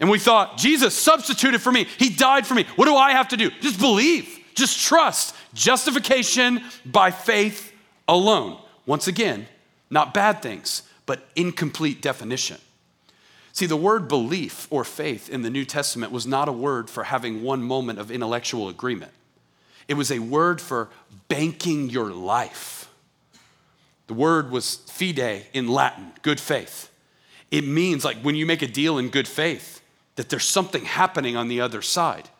And 0.00 0.10
we 0.10 0.18
thought, 0.18 0.56
Jesus 0.56 0.94
substituted 0.96 1.60
for 1.60 1.70
me. 1.70 1.86
He 1.98 2.10
died 2.10 2.46
for 2.46 2.54
me. 2.54 2.64
What 2.76 2.86
do 2.86 2.96
I 2.96 3.12
have 3.12 3.28
to 3.28 3.36
do? 3.36 3.50
Just 3.60 3.78
believe, 3.78 4.38
just 4.54 4.80
trust. 4.80 5.34
Justification 5.54 6.62
by 6.84 7.10
faith 7.10 7.72
alone. 8.08 8.58
Once 8.84 9.06
again, 9.06 9.46
not 9.90 10.12
bad 10.12 10.42
things, 10.42 10.82
but 11.06 11.28
incomplete 11.36 12.02
definition. 12.02 12.58
See, 13.52 13.66
the 13.66 13.76
word 13.76 14.08
belief 14.08 14.66
or 14.70 14.82
faith 14.82 15.28
in 15.28 15.42
the 15.42 15.50
New 15.50 15.66
Testament 15.66 16.10
was 16.10 16.26
not 16.26 16.48
a 16.48 16.52
word 16.52 16.88
for 16.88 17.04
having 17.04 17.42
one 17.42 17.62
moment 17.62 17.98
of 17.98 18.10
intellectual 18.10 18.68
agreement. 18.68 19.12
It 19.88 19.94
was 19.94 20.10
a 20.10 20.20
word 20.20 20.60
for 20.60 20.88
banking 21.28 21.90
your 21.90 22.10
life. 22.10 22.88
The 24.06 24.14
word 24.14 24.50
was 24.50 24.76
fide 24.88 25.46
in 25.52 25.68
Latin, 25.68 26.12
good 26.22 26.40
faith. 26.40 26.90
It 27.50 27.66
means 27.66 28.04
like 28.04 28.16
when 28.18 28.34
you 28.34 28.46
make 28.46 28.62
a 28.62 28.66
deal 28.66 28.96
in 28.96 29.10
good 29.10 29.28
faith, 29.28 29.82
that 30.16 30.30
there's 30.30 30.44
something 30.44 30.84
happening 30.84 31.36
on 31.36 31.48
the 31.48 31.60
other 31.60 31.82
side. 31.82 32.30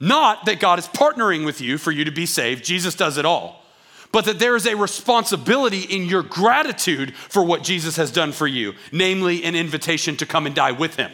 Not 0.00 0.44
that 0.46 0.60
God 0.60 0.78
is 0.78 0.86
partnering 0.86 1.44
with 1.44 1.60
you 1.60 1.78
for 1.78 1.90
you 1.90 2.04
to 2.04 2.10
be 2.10 2.26
saved, 2.26 2.64
Jesus 2.64 2.94
does 2.94 3.16
it 3.16 3.24
all 3.24 3.64
but 4.12 4.24
that 4.24 4.38
there 4.38 4.56
is 4.56 4.66
a 4.66 4.76
responsibility 4.76 5.80
in 5.80 6.04
your 6.06 6.22
gratitude 6.22 7.14
for 7.14 7.44
what 7.44 7.62
Jesus 7.62 7.96
has 7.96 8.10
done 8.10 8.32
for 8.32 8.46
you, 8.46 8.74
namely 8.92 9.44
an 9.44 9.54
invitation 9.54 10.16
to 10.16 10.26
come 10.26 10.46
and 10.46 10.54
die 10.54 10.72
with 10.72 10.96
him. 10.96 11.12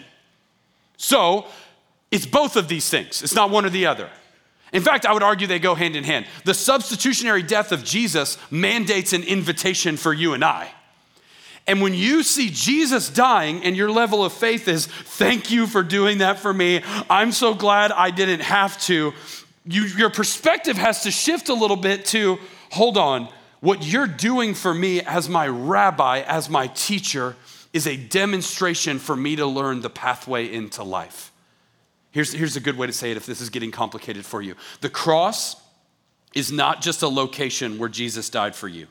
So, 0.96 1.46
it's 2.10 2.26
both 2.26 2.56
of 2.56 2.68
these 2.68 2.88
things, 2.88 3.22
it's 3.22 3.34
not 3.34 3.50
one 3.50 3.64
or 3.66 3.70
the 3.70 3.86
other. 3.86 4.08
In 4.72 4.82
fact, 4.82 5.06
I 5.06 5.12
would 5.12 5.22
argue 5.22 5.46
they 5.46 5.60
go 5.60 5.76
hand 5.76 5.94
in 5.94 6.02
hand. 6.02 6.26
The 6.44 6.54
substitutionary 6.54 7.44
death 7.44 7.70
of 7.70 7.84
Jesus 7.84 8.38
mandates 8.50 9.12
an 9.12 9.22
invitation 9.22 9.96
for 9.96 10.12
you 10.12 10.34
and 10.34 10.44
I. 10.44 10.68
And 11.66 11.80
when 11.80 11.94
you 11.94 12.22
see 12.22 12.50
Jesus 12.50 13.08
dying 13.08 13.64
and 13.64 13.76
your 13.76 13.90
level 13.90 14.24
of 14.24 14.32
faith 14.32 14.66
is, 14.68 14.86
thank 14.86 15.50
you 15.50 15.66
for 15.66 15.82
doing 15.82 16.18
that 16.18 16.40
for 16.40 16.52
me, 16.52 16.82
I'm 17.08 17.32
so 17.32 17.54
glad 17.54 17.92
I 17.92 18.10
didn't 18.10 18.40
have 18.40 18.78
to, 18.82 19.14
you, 19.64 19.82
your 19.84 20.10
perspective 20.10 20.76
has 20.76 21.04
to 21.04 21.10
shift 21.10 21.48
a 21.48 21.54
little 21.54 21.76
bit 21.76 22.04
to, 22.06 22.38
hold 22.74 22.96
on, 22.98 23.28
what 23.60 23.84
you're 23.84 24.06
doing 24.06 24.52
for 24.52 24.74
me 24.74 25.00
as 25.00 25.28
my 25.28 25.46
rabbi, 25.48 26.20
as 26.20 26.50
my 26.50 26.66
teacher, 26.66 27.36
is 27.72 27.86
a 27.86 27.96
demonstration 27.96 28.98
for 28.98 29.16
me 29.16 29.36
to 29.36 29.46
learn 29.46 29.80
the 29.80 29.90
pathway 29.90 30.52
into 30.52 30.82
life. 30.82 31.32
Here's, 32.10 32.32
here's 32.32 32.56
a 32.56 32.60
good 32.60 32.76
way 32.76 32.86
to 32.86 32.92
say 32.92 33.10
it 33.10 33.16
if 33.16 33.26
this 33.26 33.40
is 33.40 33.50
getting 33.50 33.70
complicated 33.70 34.26
for 34.26 34.42
you. 34.42 34.54
The 34.80 34.90
cross 34.90 35.56
is 36.34 36.52
not 36.52 36.82
just 36.82 37.02
a 37.02 37.08
location 37.08 37.78
where 37.78 37.88
Jesus 37.88 38.28
died 38.28 38.54
for 38.54 38.68
you, 38.68 38.86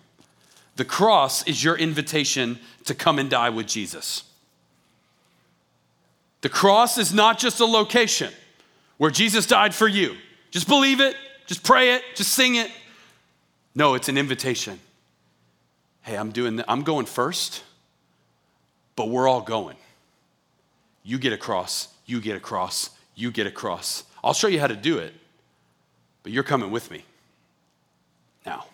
the 0.75 0.85
cross 0.85 1.45
is 1.47 1.63
your 1.63 1.77
invitation 1.77 2.57
to 2.85 2.95
come 2.95 3.19
and 3.19 3.29
die 3.29 3.49
with 3.49 3.67
Jesus. 3.67 4.23
The 6.41 6.49
cross 6.49 6.97
is 6.97 7.13
not 7.13 7.37
just 7.37 7.59
a 7.59 7.65
location 7.65 8.33
where 8.97 9.11
Jesus 9.11 9.45
died 9.45 9.73
for 9.73 9.87
you. 9.87 10.15
Just 10.51 10.67
believe 10.67 10.99
it, 10.99 11.15
just 11.45 11.63
pray 11.63 11.95
it, 11.95 12.01
just 12.15 12.33
sing 12.33 12.55
it. 12.55 12.71
No, 13.75 13.95
it's 13.95 14.09
an 14.09 14.17
invitation. 14.17 14.79
Hey, 16.01 16.15
I'm 16.15 16.31
doing 16.31 16.57
the, 16.57 16.71
I'm 16.71 16.83
going 16.83 17.05
first, 17.05 17.63
but 18.95 19.09
we're 19.09 19.27
all 19.27 19.41
going. 19.41 19.77
You 21.03 21.17
get 21.17 21.33
across, 21.33 21.87
you 22.05 22.21
get 22.21 22.35
across, 22.35 22.91
you 23.15 23.31
get 23.31 23.47
across. 23.47 24.03
I'll 24.23 24.33
show 24.33 24.47
you 24.47 24.59
how 24.59 24.67
to 24.67 24.75
do 24.75 24.97
it, 24.99 25.13
but 26.21 26.31
you're 26.31 26.43
coming 26.43 26.71
with 26.71 26.91
me. 26.91 27.03
Now, 28.45 28.65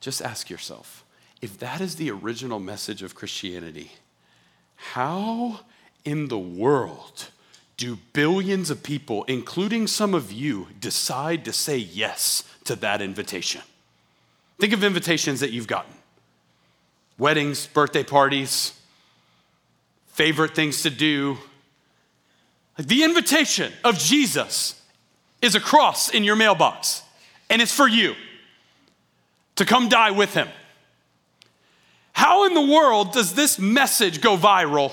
just 0.00 0.22
ask 0.22 0.48
yourself 0.48 1.04
if 1.42 1.58
that 1.58 1.80
is 1.80 1.96
the 1.96 2.10
original 2.10 2.58
message 2.58 3.02
of 3.02 3.14
Christianity, 3.14 3.92
how 4.76 5.60
in 6.04 6.28
the 6.28 6.38
world 6.38 7.28
do 7.76 7.98
billions 8.12 8.70
of 8.70 8.82
people, 8.82 9.24
including 9.24 9.86
some 9.86 10.14
of 10.14 10.32
you, 10.32 10.68
decide 10.80 11.44
to 11.44 11.52
say 11.52 11.76
yes 11.76 12.44
to 12.64 12.76
that 12.76 13.02
invitation? 13.02 13.62
Think 14.58 14.72
of 14.72 14.84
invitations 14.84 15.40
that 15.40 15.50
you've 15.50 15.66
gotten 15.66 15.92
weddings, 17.18 17.66
birthday 17.66 18.02
parties, 18.02 18.72
favorite 20.06 20.54
things 20.54 20.82
to 20.82 20.90
do. 20.90 21.38
The 22.76 23.04
invitation 23.04 23.72
of 23.84 23.98
Jesus 23.98 24.80
is 25.40 25.54
a 25.54 25.60
cross 25.60 26.10
in 26.10 26.24
your 26.24 26.36
mailbox, 26.36 27.02
and 27.48 27.62
it's 27.62 27.74
for 27.74 27.86
you 27.86 28.14
to 29.56 29.64
come 29.64 29.88
die 29.88 30.10
with 30.10 30.34
him. 30.34 30.48
How 32.12 32.46
in 32.46 32.54
the 32.54 32.60
world 32.60 33.12
does 33.12 33.34
this 33.34 33.58
message 33.58 34.20
go 34.20 34.36
viral 34.36 34.92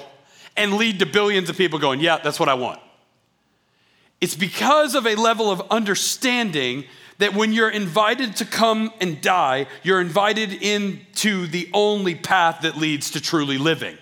and 0.58 0.74
lead 0.74 1.00
to 1.00 1.06
billions 1.06 1.50
of 1.50 1.58
people 1.58 1.80
going, 1.80 2.00
Yeah, 2.00 2.18
that's 2.18 2.40
what 2.40 2.50
I 2.50 2.56
want? 2.56 2.80
It's 4.20 4.36
because 4.36 4.94
of 4.94 5.08
a 5.08 5.16
level 5.16 5.50
of 5.50 5.62
understanding 5.72 6.86
that 7.22 7.36
when 7.36 7.54
you're 7.54 7.70
invited 7.70 8.36
to 8.38 8.46
come 8.46 8.92
and 9.00 9.22
die, 9.22 9.68
you're 9.84 10.02
invited 10.02 10.54
into 10.54 11.48
the 11.48 11.70
only 11.74 12.16
path 12.16 12.62
that 12.62 12.78
leads 12.78 13.12
to 13.12 13.22
truly 13.22 13.58
living. 13.58 13.98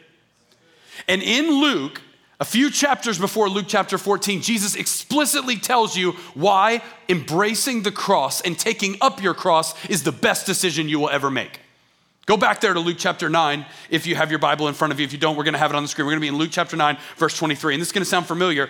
And 1.07 1.21
in 1.21 1.49
Luke, 1.61 2.01
a 2.39 2.45
few 2.45 2.71
chapters 2.71 3.19
before 3.19 3.49
Luke 3.49 3.65
chapter 3.67 3.97
14, 3.97 4.41
Jesus 4.41 4.75
explicitly 4.75 5.57
tells 5.57 5.97
you 5.97 6.13
why 6.33 6.81
embracing 7.09 7.83
the 7.83 7.91
cross 7.91 8.39
and 8.39 8.57
taking 8.57 8.95
up 9.01 9.21
your 9.21 9.33
cross 9.33 9.75
is 9.87 10.03
the 10.03 10.13
best 10.13 10.45
decision 10.45 10.87
you 10.87 10.99
will 10.99 11.09
ever 11.09 11.29
make. 11.29 11.59
Go 12.25 12.37
back 12.37 12.61
there 12.61 12.73
to 12.73 12.79
Luke 12.79 12.97
chapter 12.99 13.27
9 13.27 13.65
if 13.89 14.07
you 14.07 14.15
have 14.15 14.29
your 14.29 14.39
Bible 14.39 14.67
in 14.67 14.73
front 14.73 14.93
of 14.93 14.99
you. 14.99 15.03
If 15.03 15.11
you 15.11 15.19
don't, 15.19 15.35
we're 15.35 15.43
going 15.43 15.53
to 15.53 15.59
have 15.59 15.71
it 15.71 15.75
on 15.75 15.83
the 15.83 15.89
screen. 15.89 16.05
We're 16.05 16.11
going 16.11 16.21
to 16.21 16.25
be 16.25 16.27
in 16.29 16.37
Luke 16.37 16.51
chapter 16.51 16.77
9, 16.77 16.97
verse 17.17 17.35
23. 17.37 17.73
And 17.73 17.81
this 17.81 17.89
is 17.89 17.91
going 17.91 18.03
to 18.03 18.09
sound 18.09 18.27
familiar. 18.27 18.69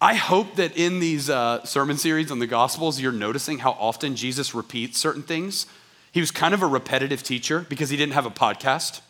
I 0.00 0.14
hope 0.14 0.56
that 0.56 0.76
in 0.76 1.00
these 1.00 1.30
uh, 1.30 1.64
sermon 1.64 1.96
series 1.96 2.30
on 2.30 2.38
the 2.38 2.46
Gospels, 2.46 3.00
you're 3.00 3.12
noticing 3.12 3.60
how 3.60 3.70
often 3.72 4.14
Jesus 4.14 4.54
repeats 4.54 4.98
certain 4.98 5.22
things. 5.22 5.64
He 6.12 6.20
was 6.20 6.30
kind 6.30 6.52
of 6.52 6.62
a 6.62 6.66
repetitive 6.66 7.22
teacher 7.22 7.64
because 7.66 7.88
he 7.88 7.96
didn't 7.96 8.12
have 8.12 8.26
a 8.26 8.30
podcast. 8.30 9.00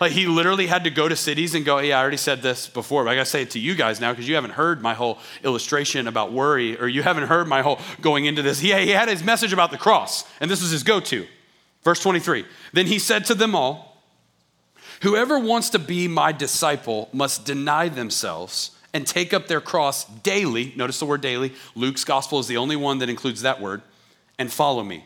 Like 0.00 0.12
he 0.12 0.26
literally 0.26 0.68
had 0.68 0.84
to 0.84 0.90
go 0.90 1.08
to 1.08 1.16
cities 1.16 1.56
and 1.56 1.64
go, 1.64 1.80
Yeah, 1.80 1.98
I 1.98 2.02
already 2.02 2.18
said 2.18 2.40
this 2.40 2.68
before, 2.68 3.02
but 3.02 3.10
I 3.10 3.14
gotta 3.16 3.26
say 3.26 3.42
it 3.42 3.50
to 3.50 3.58
you 3.58 3.74
guys 3.74 4.00
now 4.00 4.12
because 4.12 4.28
you 4.28 4.36
haven't 4.36 4.52
heard 4.52 4.80
my 4.80 4.94
whole 4.94 5.18
illustration 5.42 6.06
about 6.06 6.32
worry, 6.32 6.78
or 6.78 6.86
you 6.86 7.02
haven't 7.02 7.26
heard 7.26 7.48
my 7.48 7.62
whole 7.62 7.80
going 8.00 8.26
into 8.26 8.42
this. 8.42 8.62
Yeah, 8.62 8.78
he 8.78 8.90
had 8.90 9.08
his 9.08 9.24
message 9.24 9.52
about 9.52 9.72
the 9.72 9.78
cross, 9.78 10.24
and 10.40 10.48
this 10.48 10.62
was 10.62 10.70
his 10.70 10.84
go 10.84 11.00
to. 11.00 11.26
Verse 11.82 12.00
23 12.00 12.44
Then 12.72 12.86
he 12.86 13.00
said 13.00 13.24
to 13.24 13.34
them 13.34 13.56
all, 13.56 14.04
Whoever 15.02 15.40
wants 15.40 15.70
to 15.70 15.80
be 15.80 16.06
my 16.06 16.30
disciple 16.30 17.08
must 17.12 17.44
deny 17.44 17.88
themselves 17.88 18.77
and 18.92 19.06
take 19.06 19.34
up 19.34 19.46
their 19.46 19.60
cross 19.60 20.04
daily. 20.04 20.72
Notice 20.76 20.98
the 20.98 21.06
word 21.06 21.20
daily. 21.20 21.52
Luke's 21.74 22.04
gospel 22.04 22.38
is 22.38 22.46
the 22.46 22.56
only 22.56 22.76
one 22.76 22.98
that 22.98 23.08
includes 23.08 23.42
that 23.42 23.60
word, 23.60 23.82
and 24.38 24.52
follow 24.52 24.82
me. 24.82 25.04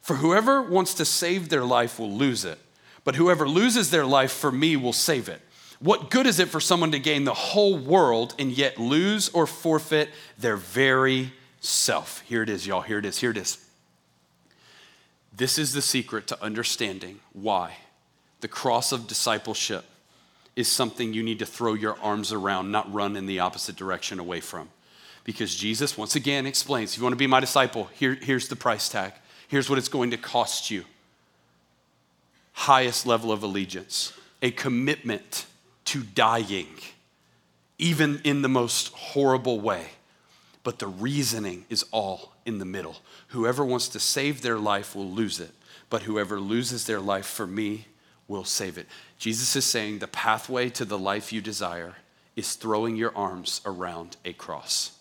For 0.00 0.16
whoever 0.16 0.62
wants 0.62 0.94
to 0.94 1.04
save 1.04 1.48
their 1.48 1.64
life 1.64 1.98
will 1.98 2.12
lose 2.12 2.44
it, 2.44 2.58
but 3.04 3.16
whoever 3.16 3.48
loses 3.48 3.90
their 3.90 4.06
life 4.06 4.32
for 4.32 4.50
me 4.50 4.76
will 4.76 4.92
save 4.92 5.28
it. 5.28 5.40
What 5.78 6.10
good 6.10 6.26
is 6.26 6.38
it 6.38 6.48
for 6.48 6.60
someone 6.60 6.92
to 6.92 6.98
gain 7.00 7.24
the 7.24 7.34
whole 7.34 7.76
world 7.76 8.34
and 8.38 8.52
yet 8.52 8.78
lose 8.78 9.28
or 9.30 9.46
forfeit 9.46 10.10
their 10.38 10.56
very 10.56 11.32
self? 11.60 12.20
Here 12.22 12.42
it 12.42 12.48
is, 12.48 12.66
y'all. 12.66 12.82
Here 12.82 12.98
it 12.98 13.04
is. 13.04 13.18
Here 13.18 13.32
it 13.32 13.36
is. 13.36 13.58
This 15.34 15.58
is 15.58 15.72
the 15.72 15.82
secret 15.82 16.26
to 16.28 16.42
understanding 16.42 17.20
why 17.32 17.78
the 18.40 18.48
cross 18.48 18.92
of 18.92 19.06
discipleship 19.08 19.84
is 20.54 20.68
something 20.68 21.12
you 21.12 21.22
need 21.22 21.38
to 21.38 21.46
throw 21.46 21.74
your 21.74 21.98
arms 22.00 22.32
around, 22.32 22.70
not 22.70 22.92
run 22.92 23.16
in 23.16 23.26
the 23.26 23.40
opposite 23.40 23.76
direction 23.76 24.18
away 24.18 24.40
from. 24.40 24.68
Because 25.24 25.54
Jesus, 25.54 25.96
once 25.96 26.16
again, 26.16 26.46
explains 26.46 26.92
if 26.92 26.98
you 26.98 27.04
want 27.04 27.12
to 27.12 27.18
be 27.18 27.26
my 27.26 27.40
disciple, 27.40 27.88
here, 27.94 28.14
here's 28.20 28.48
the 28.48 28.56
price 28.56 28.88
tag. 28.88 29.12
Here's 29.48 29.68
what 29.70 29.78
it's 29.78 29.88
going 29.88 30.10
to 30.10 30.16
cost 30.16 30.70
you 30.70 30.84
highest 32.54 33.06
level 33.06 33.32
of 33.32 33.42
allegiance, 33.42 34.12
a 34.42 34.50
commitment 34.50 35.46
to 35.86 36.02
dying, 36.02 36.68
even 37.78 38.20
in 38.24 38.42
the 38.42 38.48
most 38.48 38.88
horrible 38.92 39.58
way. 39.60 39.86
But 40.62 40.78
the 40.78 40.86
reasoning 40.86 41.64
is 41.70 41.84
all 41.90 42.32
in 42.46 42.58
the 42.58 42.64
middle. 42.64 42.96
Whoever 43.28 43.64
wants 43.64 43.88
to 43.88 44.00
save 44.00 44.42
their 44.42 44.58
life 44.58 44.94
will 44.94 45.10
lose 45.10 45.40
it, 45.40 45.50
but 45.90 46.02
whoever 46.02 46.38
loses 46.38 46.86
their 46.86 47.00
life 47.00 47.26
for 47.26 47.46
me 47.46 47.86
will 48.32 48.44
save 48.44 48.78
it. 48.78 48.86
Jesus 49.18 49.54
is 49.54 49.66
saying 49.66 49.98
the 49.98 50.08
pathway 50.08 50.70
to 50.70 50.86
the 50.86 50.98
life 50.98 51.34
you 51.34 51.42
desire 51.42 51.96
is 52.34 52.54
throwing 52.54 52.96
your 52.96 53.14
arms 53.14 53.60
around 53.66 54.16
a 54.24 54.32
cross. 54.32 54.92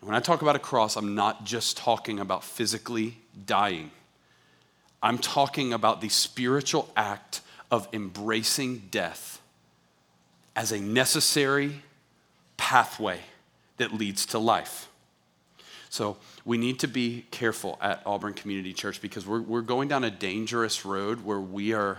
When 0.00 0.14
I 0.14 0.20
talk 0.20 0.42
about 0.42 0.54
a 0.54 0.58
cross, 0.58 0.96
I'm 0.96 1.14
not 1.14 1.44
just 1.44 1.78
talking 1.78 2.20
about 2.20 2.44
physically 2.44 3.16
dying. 3.46 3.90
I'm 5.02 5.16
talking 5.16 5.72
about 5.72 6.02
the 6.02 6.10
spiritual 6.10 6.90
act 6.94 7.40
of 7.70 7.88
embracing 7.94 8.88
death 8.90 9.40
as 10.54 10.72
a 10.72 10.78
necessary 10.78 11.82
pathway 12.58 13.20
that 13.78 13.94
leads 13.94 14.26
to 14.26 14.38
life. 14.38 14.88
So 15.92 16.16
we 16.46 16.56
need 16.56 16.78
to 16.78 16.88
be 16.88 17.26
careful 17.30 17.76
at 17.78 18.00
Auburn 18.06 18.32
Community 18.32 18.72
Church 18.72 19.02
because 19.02 19.26
we're, 19.26 19.42
we're 19.42 19.60
going 19.60 19.88
down 19.88 20.04
a 20.04 20.10
dangerous 20.10 20.86
road 20.86 21.22
where 21.22 21.38
we 21.38 21.74
are 21.74 21.98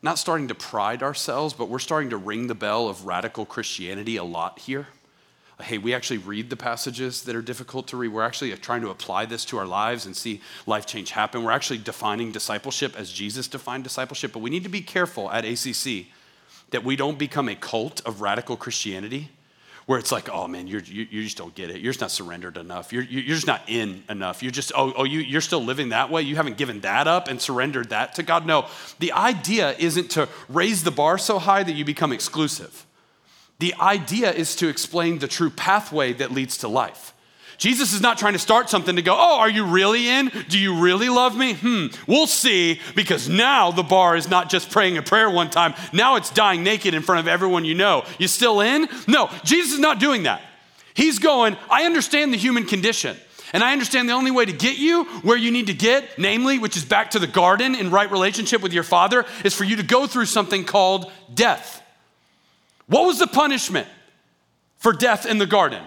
not 0.00 0.18
starting 0.18 0.48
to 0.48 0.54
pride 0.54 1.02
ourselves, 1.02 1.52
but 1.52 1.68
we're 1.68 1.80
starting 1.80 2.08
to 2.10 2.16
ring 2.16 2.46
the 2.46 2.54
bell 2.54 2.88
of 2.88 3.04
radical 3.04 3.44
Christianity 3.44 4.16
a 4.16 4.24
lot 4.24 4.60
here. 4.60 4.86
Hey, 5.60 5.76
we 5.76 5.92
actually 5.92 6.16
read 6.16 6.48
the 6.48 6.56
passages 6.56 7.24
that 7.24 7.36
are 7.36 7.42
difficult 7.42 7.88
to 7.88 7.98
read. 7.98 8.08
We're 8.08 8.24
actually 8.24 8.54
uh, 8.54 8.56
trying 8.58 8.80
to 8.80 8.88
apply 8.88 9.26
this 9.26 9.44
to 9.46 9.58
our 9.58 9.66
lives 9.66 10.06
and 10.06 10.16
see 10.16 10.40
life 10.64 10.86
change 10.86 11.10
happen. 11.10 11.44
We're 11.44 11.50
actually 11.50 11.80
defining 11.80 12.32
discipleship 12.32 12.98
as 12.98 13.12
Jesus 13.12 13.48
defined 13.48 13.84
discipleship, 13.84 14.32
but 14.32 14.38
we 14.38 14.48
need 14.48 14.62
to 14.62 14.70
be 14.70 14.80
careful 14.80 15.30
at 15.30 15.44
ACC 15.44 16.06
that 16.70 16.84
we 16.84 16.96
don't 16.96 17.18
become 17.18 17.50
a 17.50 17.54
cult 17.54 18.00
of 18.06 18.22
radical 18.22 18.56
Christianity 18.56 19.28
where 19.90 19.98
it's 19.98 20.12
like, 20.12 20.28
oh 20.28 20.46
man, 20.46 20.68
you're, 20.68 20.82
you, 20.82 21.04
you 21.10 21.24
just 21.24 21.36
don't 21.36 21.52
get 21.52 21.68
it. 21.68 21.80
You're 21.80 21.90
just 21.90 22.00
not 22.00 22.12
surrendered 22.12 22.56
enough. 22.56 22.92
You're, 22.92 23.02
you're 23.02 23.34
just 23.34 23.48
not 23.48 23.62
in 23.66 24.04
enough. 24.08 24.40
You're 24.40 24.52
just, 24.52 24.70
oh, 24.76 24.92
oh 24.96 25.02
you, 25.02 25.18
you're 25.18 25.40
still 25.40 25.64
living 25.64 25.88
that 25.88 26.12
way. 26.12 26.22
You 26.22 26.36
haven't 26.36 26.58
given 26.58 26.82
that 26.82 27.08
up 27.08 27.26
and 27.26 27.42
surrendered 27.42 27.88
that 27.88 28.14
to 28.14 28.22
God. 28.22 28.46
No, 28.46 28.68
the 29.00 29.10
idea 29.10 29.74
isn't 29.80 30.12
to 30.12 30.28
raise 30.48 30.84
the 30.84 30.92
bar 30.92 31.18
so 31.18 31.40
high 31.40 31.64
that 31.64 31.72
you 31.72 31.84
become 31.84 32.12
exclusive. 32.12 32.86
The 33.58 33.74
idea 33.80 34.30
is 34.30 34.54
to 34.56 34.68
explain 34.68 35.18
the 35.18 35.26
true 35.26 35.50
pathway 35.50 36.12
that 36.12 36.30
leads 36.30 36.58
to 36.58 36.68
life. 36.68 37.12
Jesus 37.60 37.92
is 37.92 38.00
not 38.00 38.16
trying 38.16 38.32
to 38.32 38.38
start 38.38 38.70
something 38.70 38.96
to 38.96 39.02
go, 39.02 39.14
oh, 39.14 39.38
are 39.38 39.50
you 39.50 39.66
really 39.66 40.08
in? 40.08 40.32
Do 40.48 40.58
you 40.58 40.80
really 40.80 41.10
love 41.10 41.36
me? 41.36 41.52
Hmm, 41.52 41.88
we'll 42.06 42.26
see, 42.26 42.80
because 42.94 43.28
now 43.28 43.70
the 43.70 43.82
bar 43.82 44.16
is 44.16 44.30
not 44.30 44.48
just 44.48 44.70
praying 44.70 44.96
a 44.96 45.02
prayer 45.02 45.28
one 45.28 45.50
time, 45.50 45.74
now 45.92 46.16
it's 46.16 46.30
dying 46.30 46.62
naked 46.62 46.94
in 46.94 47.02
front 47.02 47.20
of 47.20 47.28
everyone 47.28 47.66
you 47.66 47.74
know. 47.74 48.06
You 48.18 48.28
still 48.28 48.62
in? 48.62 48.88
No, 49.06 49.28
Jesus 49.44 49.74
is 49.74 49.78
not 49.78 50.00
doing 50.00 50.22
that. 50.22 50.40
He's 50.94 51.18
going, 51.18 51.54
I 51.70 51.84
understand 51.84 52.32
the 52.32 52.38
human 52.38 52.64
condition. 52.64 53.14
And 53.52 53.62
I 53.62 53.72
understand 53.72 54.08
the 54.08 54.14
only 54.14 54.30
way 54.30 54.46
to 54.46 54.52
get 54.52 54.78
you 54.78 55.04
where 55.20 55.36
you 55.36 55.50
need 55.50 55.66
to 55.66 55.74
get, 55.74 56.18
namely, 56.18 56.58
which 56.58 56.78
is 56.78 56.84
back 56.86 57.10
to 57.10 57.18
the 57.18 57.26
garden 57.26 57.74
in 57.74 57.90
right 57.90 58.10
relationship 58.10 58.62
with 58.62 58.72
your 58.72 58.84
father, 58.84 59.26
is 59.44 59.54
for 59.54 59.64
you 59.64 59.76
to 59.76 59.82
go 59.82 60.06
through 60.06 60.26
something 60.26 60.64
called 60.64 61.12
death. 61.34 61.82
What 62.86 63.04
was 63.04 63.18
the 63.18 63.26
punishment 63.26 63.86
for 64.78 64.94
death 64.94 65.26
in 65.26 65.36
the 65.36 65.46
garden? 65.46 65.82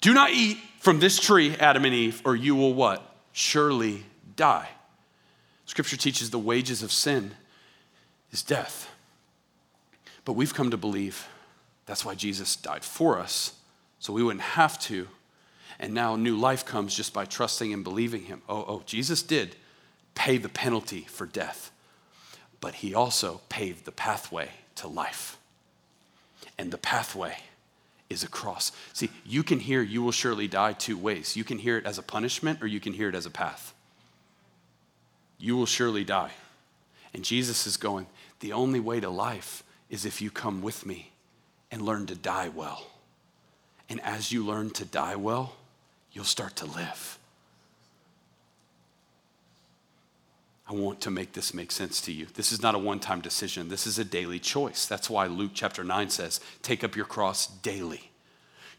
Do 0.00 0.12
not 0.12 0.30
eat 0.30 0.58
from 0.84 1.00
this 1.00 1.18
tree, 1.18 1.56
Adam 1.56 1.86
and 1.86 1.94
Eve, 1.94 2.20
or 2.26 2.36
you 2.36 2.54
will 2.54 2.74
what? 2.74 3.16
Surely 3.32 4.04
die. 4.36 4.68
Scripture 5.64 5.96
teaches 5.96 6.28
the 6.28 6.38
wages 6.38 6.82
of 6.82 6.92
sin 6.92 7.32
is 8.32 8.42
death. 8.42 8.90
But 10.26 10.34
we've 10.34 10.52
come 10.52 10.70
to 10.70 10.76
believe 10.76 11.26
that's 11.86 12.04
why 12.04 12.14
Jesus 12.14 12.54
died 12.54 12.84
for 12.84 13.18
us, 13.18 13.54
so 13.98 14.12
we 14.12 14.22
wouldn't 14.22 14.42
have 14.42 14.78
to. 14.80 15.08
And 15.80 15.94
now 15.94 16.16
new 16.16 16.36
life 16.36 16.66
comes 16.66 16.94
just 16.94 17.14
by 17.14 17.24
trusting 17.24 17.72
and 17.72 17.82
believing 17.82 18.24
him. 18.24 18.42
Oh, 18.46 18.64
oh, 18.68 18.82
Jesus 18.84 19.22
did 19.22 19.56
pay 20.14 20.36
the 20.36 20.50
penalty 20.50 21.06
for 21.08 21.24
death, 21.24 21.70
but 22.60 22.74
he 22.76 22.94
also 22.94 23.40
paved 23.48 23.86
the 23.86 23.92
pathway 23.92 24.50
to 24.76 24.86
life. 24.86 25.38
And 26.58 26.70
the 26.70 26.78
pathway 26.78 27.38
is 28.14 28.24
a 28.24 28.28
cross. 28.28 28.72
See, 28.94 29.10
you 29.26 29.42
can 29.42 29.60
hear 29.60 29.82
you 29.82 30.02
will 30.02 30.12
surely 30.12 30.48
die 30.48 30.72
two 30.72 30.96
ways. 30.96 31.36
You 31.36 31.44
can 31.44 31.58
hear 31.58 31.76
it 31.76 31.84
as 31.84 31.98
a 31.98 32.02
punishment 32.02 32.62
or 32.62 32.66
you 32.66 32.80
can 32.80 32.94
hear 32.94 33.10
it 33.10 33.14
as 33.14 33.26
a 33.26 33.30
path. 33.30 33.74
You 35.36 35.56
will 35.56 35.66
surely 35.66 36.04
die. 36.04 36.30
And 37.12 37.22
Jesus 37.24 37.66
is 37.66 37.76
going, 37.76 38.06
the 38.40 38.52
only 38.52 38.80
way 38.80 39.00
to 39.00 39.10
life 39.10 39.62
is 39.90 40.06
if 40.06 40.22
you 40.22 40.30
come 40.30 40.62
with 40.62 40.86
me 40.86 41.12
and 41.70 41.82
learn 41.82 42.06
to 42.06 42.14
die 42.14 42.48
well. 42.48 42.86
And 43.88 44.00
as 44.00 44.32
you 44.32 44.44
learn 44.44 44.70
to 44.70 44.84
die 44.84 45.16
well, 45.16 45.56
you'll 46.12 46.24
start 46.24 46.56
to 46.56 46.66
live. 46.66 47.18
I 50.66 50.72
want 50.72 51.02
to 51.02 51.10
make 51.10 51.32
this 51.32 51.52
make 51.52 51.70
sense 51.70 52.00
to 52.02 52.12
you. 52.12 52.26
This 52.34 52.50
is 52.50 52.62
not 52.62 52.74
a 52.74 52.78
one 52.78 53.00
time 53.00 53.20
decision, 53.20 53.68
this 53.68 53.86
is 53.86 53.98
a 53.98 54.04
daily 54.04 54.38
choice. 54.38 54.86
That's 54.86 55.10
why 55.10 55.26
Luke 55.26 55.52
chapter 55.54 55.84
9 55.84 56.10
says, 56.10 56.40
Take 56.62 56.82
up 56.82 56.96
your 56.96 57.04
cross 57.04 57.46
daily. 57.46 58.10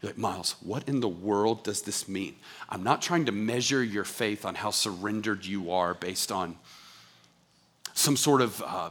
You're 0.02 0.10
like, 0.10 0.18
Miles, 0.18 0.56
what 0.60 0.88
in 0.88 1.00
the 1.00 1.08
world 1.08 1.64
does 1.64 1.82
this 1.82 2.06
mean? 2.08 2.36
I'm 2.68 2.82
not 2.82 3.00
trying 3.00 3.26
to 3.26 3.32
measure 3.32 3.82
your 3.82 4.04
faith 4.04 4.44
on 4.44 4.54
how 4.54 4.70
surrendered 4.70 5.44
you 5.44 5.70
are 5.70 5.94
based 5.94 6.30
on 6.30 6.56
some 7.94 8.16
sort 8.16 8.42
of 8.42 8.62
uh, 8.62 8.90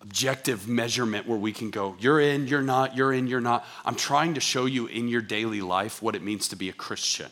objective 0.00 0.66
measurement 0.66 1.28
where 1.28 1.38
we 1.38 1.52
can 1.52 1.70
go, 1.70 1.94
you're 2.00 2.20
in, 2.20 2.46
you're 2.46 2.62
not, 2.62 2.96
you're 2.96 3.12
in, 3.12 3.26
you're 3.26 3.40
not. 3.40 3.64
I'm 3.84 3.94
trying 3.94 4.34
to 4.34 4.40
show 4.40 4.66
you 4.66 4.86
in 4.86 5.08
your 5.08 5.20
daily 5.20 5.60
life 5.60 6.02
what 6.02 6.16
it 6.16 6.22
means 6.22 6.48
to 6.48 6.56
be 6.56 6.68
a 6.68 6.72
Christian. 6.72 7.30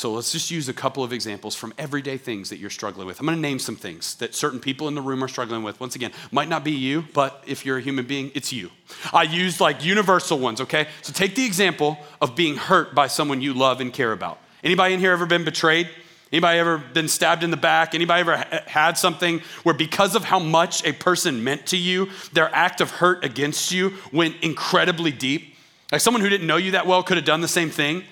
So 0.00 0.14
let's 0.14 0.32
just 0.32 0.50
use 0.50 0.66
a 0.66 0.72
couple 0.72 1.04
of 1.04 1.12
examples 1.12 1.54
from 1.54 1.74
everyday 1.76 2.16
things 2.16 2.48
that 2.48 2.56
you're 2.56 2.70
struggling 2.70 3.06
with. 3.06 3.20
I'm 3.20 3.26
going 3.26 3.36
to 3.36 3.42
name 3.42 3.58
some 3.58 3.76
things 3.76 4.14
that 4.14 4.34
certain 4.34 4.58
people 4.58 4.88
in 4.88 4.94
the 4.94 5.02
room 5.02 5.22
are 5.22 5.28
struggling 5.28 5.62
with. 5.62 5.78
Once 5.78 5.94
again, 5.94 6.10
might 6.32 6.48
not 6.48 6.64
be 6.64 6.70
you, 6.70 7.04
but 7.12 7.44
if 7.46 7.66
you're 7.66 7.76
a 7.76 7.82
human 7.82 8.06
being, 8.06 8.30
it's 8.34 8.50
you. 8.50 8.70
I 9.12 9.24
used 9.24 9.60
like 9.60 9.84
universal 9.84 10.38
ones, 10.38 10.62
okay? 10.62 10.86
So 11.02 11.12
take 11.12 11.34
the 11.34 11.44
example 11.44 11.98
of 12.22 12.34
being 12.34 12.56
hurt 12.56 12.94
by 12.94 13.08
someone 13.08 13.42
you 13.42 13.52
love 13.52 13.82
and 13.82 13.92
care 13.92 14.12
about. 14.12 14.38
Anybody 14.64 14.94
in 14.94 15.00
here 15.00 15.12
ever 15.12 15.26
been 15.26 15.44
betrayed? 15.44 15.86
Anybody 16.32 16.58
ever 16.60 16.78
been 16.78 17.08
stabbed 17.08 17.44
in 17.44 17.50
the 17.50 17.58
back? 17.58 17.94
Anybody 17.94 18.20
ever 18.20 18.38
had 18.68 18.96
something 18.96 19.42
where 19.64 19.74
because 19.74 20.14
of 20.14 20.24
how 20.24 20.38
much 20.38 20.82
a 20.86 20.94
person 20.94 21.44
meant 21.44 21.66
to 21.66 21.76
you, 21.76 22.08
their 22.32 22.48
act 22.54 22.80
of 22.80 22.90
hurt 22.90 23.22
against 23.22 23.70
you 23.70 23.92
went 24.14 24.36
incredibly 24.40 25.10
deep? 25.10 25.56
Like 25.92 26.00
someone 26.00 26.22
who 26.22 26.30
didn't 26.30 26.46
know 26.46 26.56
you 26.56 26.70
that 26.70 26.86
well 26.86 27.02
could 27.02 27.18
have 27.18 27.26
done 27.26 27.42
the 27.42 27.48
same 27.48 27.68
thing, 27.68 28.02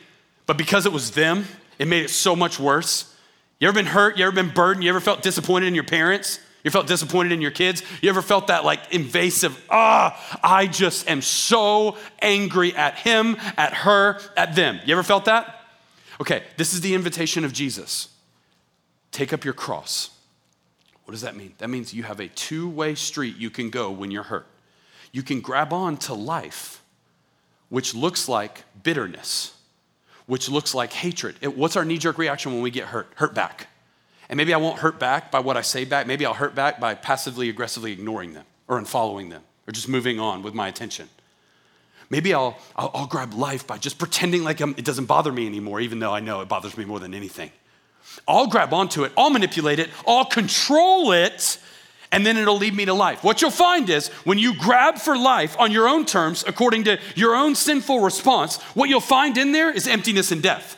but 0.45 0.59
because 0.59 0.85
it 0.85 0.93
was 0.93 1.13
them, 1.13 1.47
it 1.79 1.89
made 1.89 2.05
it 2.05 2.11
so 2.11 2.35
much 2.35 2.59
worse. 2.59 3.15
You 3.59 3.69
ever 3.69 3.75
been 3.75 3.87
hurt? 3.87 4.19
You 4.19 4.25
ever 4.25 4.35
been 4.35 4.51
burdened? 4.51 4.85
You 4.85 4.91
ever 4.91 5.01
felt 5.01 5.23
disappointed 5.23 5.67
in 5.67 5.75
your 5.75 5.85
parents? 5.85 6.41
You 6.65 6.71
felt 6.71 6.87
disappointed 6.87 7.33
in 7.33 7.41
your 7.41 7.51
kids? 7.51 7.83
You 8.03 8.11
ever 8.11 8.23
felt 8.23 8.49
that 8.49 8.65
like 8.65 8.93
invasive, 8.93 9.59
ah, 9.71 10.39
I 10.43 10.67
just 10.67 11.09
am 11.09 11.23
so 11.23 11.97
angry 12.21 12.75
at 12.75 12.97
him, 12.99 13.37
at 13.57 13.73
her, 13.75 14.21
at 14.37 14.55
them? 14.55 14.81
You 14.85 14.93
ever 14.93 15.03
felt 15.03 15.27
that? 15.27 15.65
Okay, 16.21 16.43
this 16.57 16.75
is 16.75 16.81
the 16.81 16.95
invitation 16.95 17.45
of 17.45 17.53
Jesus. 17.53 18.09
Take 19.13 19.33
up 19.33 19.45
your 19.45 19.55
cross. 19.55 20.11
What 21.05 21.13
does 21.13 21.23
that 21.23 21.37
mean? 21.37 21.55
That 21.59 21.71
means 21.71 21.95
you 21.95 22.03
have 22.03 22.21
a 22.21 22.29
two 22.29 22.69
way 22.69 22.95
street 22.95 23.37
you 23.37 23.51
can 23.51 23.71
go 23.71 23.91
when 23.91 24.11
you're 24.11 24.25
hurt. 24.25 24.47
You 25.13 25.23
can 25.23 25.41
grab 25.41 25.73
on 25.73 25.97
to 25.99 26.15
life, 26.15 26.83
which 27.71 27.95
looks 27.95 28.29
like 28.29 28.65
bitterness, 28.83 29.55
which 30.29 30.49
looks 30.49 30.75
like 30.75 30.93
hatred. 30.93 31.35
It, 31.41 31.57
what's 31.57 31.75
our 31.75 31.85
knee 31.85 31.99
jerk 31.99 32.19
reaction 32.19 32.53
when 32.53 32.63
we 32.63 32.71
get 32.71 32.85
hurt? 32.89 33.09
Hurt 33.17 33.35
back. 33.35 33.67
And 34.29 34.37
maybe 34.37 34.53
I 34.53 34.59
won't 34.59 34.79
hurt 34.79 35.01
back 35.01 35.33
by 35.33 35.41
what 35.41 35.57
I 35.57 35.63
say 35.63 35.85
back. 35.85 36.07
Maybe 36.07 36.25
I'll 36.27 36.35
hurt 36.35 36.55
back 36.55 36.79
by 36.79 36.95
passively 36.95 37.49
aggressively 37.49 37.93
ignoring 37.93 38.35
them 38.35 38.45
or 38.69 38.79
unfollowing 38.79 39.31
them 39.31 39.43
or 39.67 39.73
just 39.73 39.89
moving 39.89 40.21
on 40.21 40.43
with 40.43 40.53
my 40.53 40.69
attention. 40.69 41.09
Maybe 42.11 42.35
I'll, 42.35 42.59
I'll, 42.77 42.91
I'll 42.95 43.07
grab 43.07 43.33
life 43.33 43.67
by 43.67 43.79
just 43.79 43.99
pretending 43.99 44.45
like 44.45 44.61
I'm, 44.61 44.75
it 44.77 44.85
doesn't 44.85 45.07
bother 45.07 45.33
me 45.33 45.47
anymore, 45.47 45.81
even 45.81 45.99
though 45.99 46.13
I 46.13 46.21
know 46.21 46.43
it 46.43 46.49
bothers 46.49 46.77
me 46.77 46.85
more 46.85 47.01
than 47.01 47.15
anything. 47.15 47.51
I'll 48.27 48.47
grab 48.47 48.73
onto 48.75 49.05
it, 49.05 49.13
I'll 49.17 49.31
manipulate 49.31 49.79
it, 49.79 49.89
I'll 50.07 50.25
control 50.25 51.13
it, 51.13 51.59
and 52.11 52.25
then 52.25 52.37
it'll 52.37 52.57
lead 52.57 52.75
me 52.75 52.85
to 52.87 52.95
life. 52.95 53.23
What 53.23 53.43
you'll 53.43 53.51
find 53.51 53.89
is 53.91 54.09
when 54.25 54.39
you 54.39 54.59
grab 54.59 54.99
for 54.99 55.17
life 55.17 55.57
on 55.59 55.73
your 55.73 55.89
own 55.89 56.07
terms, 56.07 56.45
according 56.47 56.85
to 56.85 56.99
your 57.15 57.35
own 57.35 57.55
sinful 57.55 58.01
response, 58.01 58.57
what 58.75 58.89
you'll 58.89 59.01
find 59.01 59.37
in 59.37 59.53
there 59.53 59.71
is 59.71 59.87
emptiness 59.87 60.33
and 60.33 60.43
death. 60.43 60.77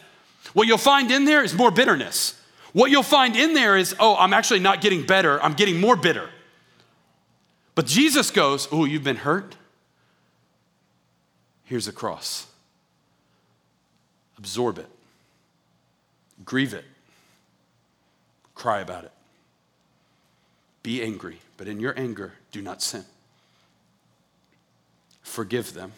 What 0.53 0.67
you'll 0.67 0.79
find 0.79 1.11
in 1.11 1.25
there 1.25 1.45
is 1.45 1.55
more 1.55 1.71
bitterness. 1.71 2.35
What 2.73 2.91
you'll 2.91 3.03
find 3.03 3.37
in 3.37 3.55
there 3.55 3.77
is, 3.77 3.95
oh, 3.99 4.17
I'm 4.17 4.33
actually 4.33 4.61
not 4.61 4.81
getting 4.81 5.05
better, 5.05 5.43
I'm 5.43 5.55
getting 5.55 5.81
more 5.81 5.97
bitter. 5.97 6.29
But 7.75 7.87
Jesus 7.87 8.31
goes, 8.31 8.69
oh, 8.73 8.85
you've 8.85 9.05
been 9.05 9.17
hurt? 9.17 9.57
Here's 11.65 11.87
a 11.87 11.93
cross. 11.93 12.47
Absorb 14.39 14.79
it, 14.79 14.89
grieve 16.45 16.75
it, 16.75 16.85
cry 18.55 18.81
about 18.81 19.05
it. 19.05 19.13
Be 20.83 21.03
angry, 21.03 21.39
but 21.57 21.69
in 21.69 21.81
your 21.81 21.99
anger, 21.99 22.33
do 22.53 22.63
not 22.63 22.83
sin. 22.83 23.05
Forgive 25.23 25.75
them. 25.75 25.93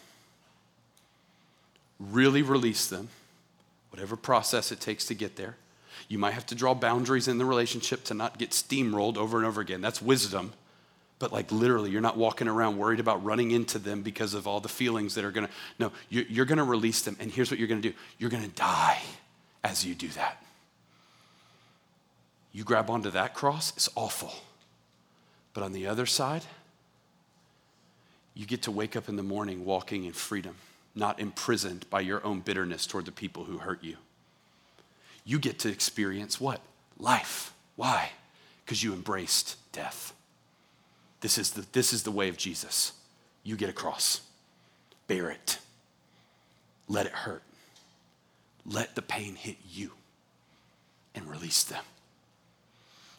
Really 1.98 2.42
release 2.42 2.86
them, 2.88 3.08
whatever 3.90 4.16
process 4.16 4.72
it 4.72 4.80
takes 4.80 5.06
to 5.06 5.14
get 5.14 5.36
there. 5.36 5.56
You 6.08 6.18
might 6.18 6.34
have 6.34 6.46
to 6.46 6.54
draw 6.54 6.74
boundaries 6.74 7.28
in 7.28 7.38
the 7.38 7.44
relationship 7.44 8.04
to 8.04 8.14
not 8.14 8.38
get 8.38 8.50
steamrolled 8.50 9.16
over 9.16 9.38
and 9.38 9.46
over 9.46 9.60
again. 9.60 9.80
That's 9.80 10.02
wisdom. 10.02 10.52
But, 11.18 11.32
like, 11.32 11.52
literally, 11.52 11.90
you're 11.90 12.00
not 12.00 12.16
walking 12.16 12.48
around 12.48 12.78
worried 12.78 12.98
about 12.98 13.24
running 13.24 13.52
into 13.52 13.78
them 13.78 14.02
because 14.02 14.34
of 14.34 14.48
all 14.48 14.58
the 14.58 14.68
feelings 14.68 15.14
that 15.14 15.24
are 15.24 15.30
gonna. 15.30 15.50
No, 15.78 15.92
you're, 16.08 16.44
gonna 16.44 16.64
release 16.64 17.02
them. 17.02 17.16
And 17.20 17.30
here's 17.30 17.48
what 17.48 17.60
you're 17.60 17.68
gonna 17.68 17.80
do 17.80 17.92
you're 18.18 18.30
gonna 18.30 18.48
die 18.48 19.00
as 19.62 19.86
you 19.86 19.94
do 19.94 20.08
that. 20.08 20.42
You 22.52 22.64
grab 22.64 22.90
onto 22.90 23.10
that 23.10 23.34
cross, 23.34 23.72
it's 23.76 23.88
awful. 23.94 24.32
But 25.54 25.62
on 25.62 25.72
the 25.72 25.86
other 25.86 26.06
side, 26.06 26.44
you 28.34 28.46
get 28.46 28.62
to 28.62 28.70
wake 28.70 28.96
up 28.96 29.08
in 29.08 29.16
the 29.16 29.22
morning 29.22 29.64
walking 29.64 30.04
in 30.04 30.12
freedom, 30.12 30.56
not 30.94 31.20
imprisoned 31.20 31.88
by 31.90 32.00
your 32.00 32.24
own 32.24 32.40
bitterness 32.40 32.86
toward 32.86 33.04
the 33.04 33.12
people 33.12 33.44
who 33.44 33.58
hurt 33.58 33.84
you 33.84 33.96
you 35.24 35.38
get 35.38 35.60
to 35.60 35.68
experience 35.68 36.40
what? 36.40 36.60
Life. 36.98 37.52
Why? 37.76 38.10
Because 38.64 38.82
you 38.82 38.92
embraced 38.92 39.56
death. 39.72 40.12
This 41.20 41.38
is, 41.38 41.52
the, 41.52 41.64
this 41.72 41.92
is 41.92 42.02
the 42.02 42.10
way 42.10 42.28
of 42.28 42.36
Jesus. 42.36 42.92
You 43.44 43.56
get 43.56 43.68
a 43.68 43.72
cross, 43.72 44.22
bear 45.06 45.30
it, 45.30 45.58
let 46.88 47.06
it 47.06 47.12
hurt, 47.12 47.42
let 48.66 48.94
the 48.94 49.02
pain 49.02 49.34
hit 49.34 49.56
you, 49.68 49.92
and 51.14 51.28
release 51.28 51.62
them. 51.62 51.84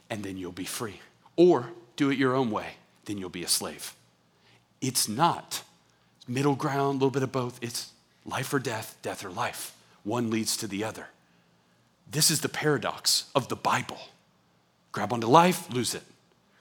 And 0.09 0.23
then 0.23 0.37
you'll 0.37 0.51
be 0.51 0.65
free. 0.65 0.99
Or 1.35 1.69
do 1.95 2.09
it 2.09 2.17
your 2.17 2.35
own 2.35 2.51
way, 2.51 2.75
then 3.05 3.17
you'll 3.17 3.29
be 3.29 3.43
a 3.43 3.47
slave. 3.47 3.95
It's 4.81 5.07
not 5.07 5.63
middle 6.27 6.55
ground, 6.55 6.89
a 6.89 6.93
little 6.93 7.11
bit 7.11 7.23
of 7.23 7.31
both. 7.31 7.59
It's 7.61 7.91
life 8.25 8.53
or 8.53 8.59
death, 8.59 8.97
death 9.01 9.23
or 9.23 9.29
life. 9.29 9.75
One 10.03 10.29
leads 10.29 10.57
to 10.57 10.67
the 10.67 10.83
other. 10.83 11.07
This 12.09 12.29
is 12.29 12.41
the 12.41 12.49
paradox 12.49 13.25
of 13.33 13.47
the 13.47 13.55
Bible 13.55 13.99
grab 14.91 15.11
onto 15.11 15.27
life, 15.27 15.73
lose 15.73 15.95
it. 15.95 16.03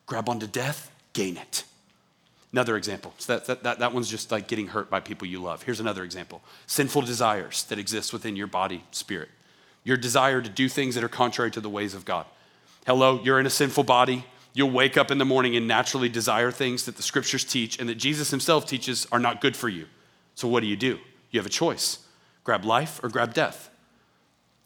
Grab 0.06 0.28
onto 0.28 0.46
death, 0.46 0.90
gain 1.12 1.36
it. 1.36 1.64
Another 2.50 2.76
example. 2.76 3.14
So 3.18 3.34
that, 3.34 3.46
that, 3.46 3.62
that, 3.62 3.78
that 3.78 3.94
one's 3.94 4.08
just 4.08 4.32
like 4.32 4.46
getting 4.46 4.68
hurt 4.68 4.90
by 4.90 5.00
people 5.00 5.28
you 5.28 5.40
love. 5.40 5.62
Here's 5.62 5.80
another 5.80 6.02
example 6.02 6.42
sinful 6.66 7.02
desires 7.02 7.64
that 7.64 7.78
exist 7.78 8.12
within 8.12 8.34
your 8.34 8.46
body, 8.46 8.84
spirit. 8.90 9.28
Your 9.84 9.96
desire 9.96 10.40
to 10.40 10.48
do 10.48 10.68
things 10.68 10.94
that 10.94 11.04
are 11.04 11.08
contrary 11.08 11.50
to 11.52 11.60
the 11.60 11.68
ways 11.68 11.94
of 11.94 12.04
God. 12.04 12.26
Hello, 12.86 13.20
you're 13.22 13.38
in 13.38 13.46
a 13.46 13.50
sinful 13.50 13.84
body. 13.84 14.24
You'll 14.54 14.70
wake 14.70 14.96
up 14.96 15.10
in 15.10 15.18
the 15.18 15.24
morning 15.24 15.56
and 15.56 15.66
naturally 15.66 16.08
desire 16.08 16.50
things 16.50 16.84
that 16.84 16.96
the 16.96 17.02
scriptures 17.02 17.44
teach 17.44 17.78
and 17.78 17.88
that 17.88 17.94
Jesus 17.94 18.30
himself 18.30 18.66
teaches 18.66 19.06
are 19.10 19.18
not 19.18 19.40
good 19.40 19.56
for 19.56 19.68
you. 19.68 19.86
So, 20.34 20.46
what 20.46 20.60
do 20.60 20.66
you 20.66 20.76
do? 20.76 20.98
You 21.30 21.40
have 21.40 21.46
a 21.46 21.50
choice 21.50 21.98
grab 22.44 22.64
life 22.64 23.00
or 23.02 23.08
grab 23.08 23.32
death. 23.34 23.70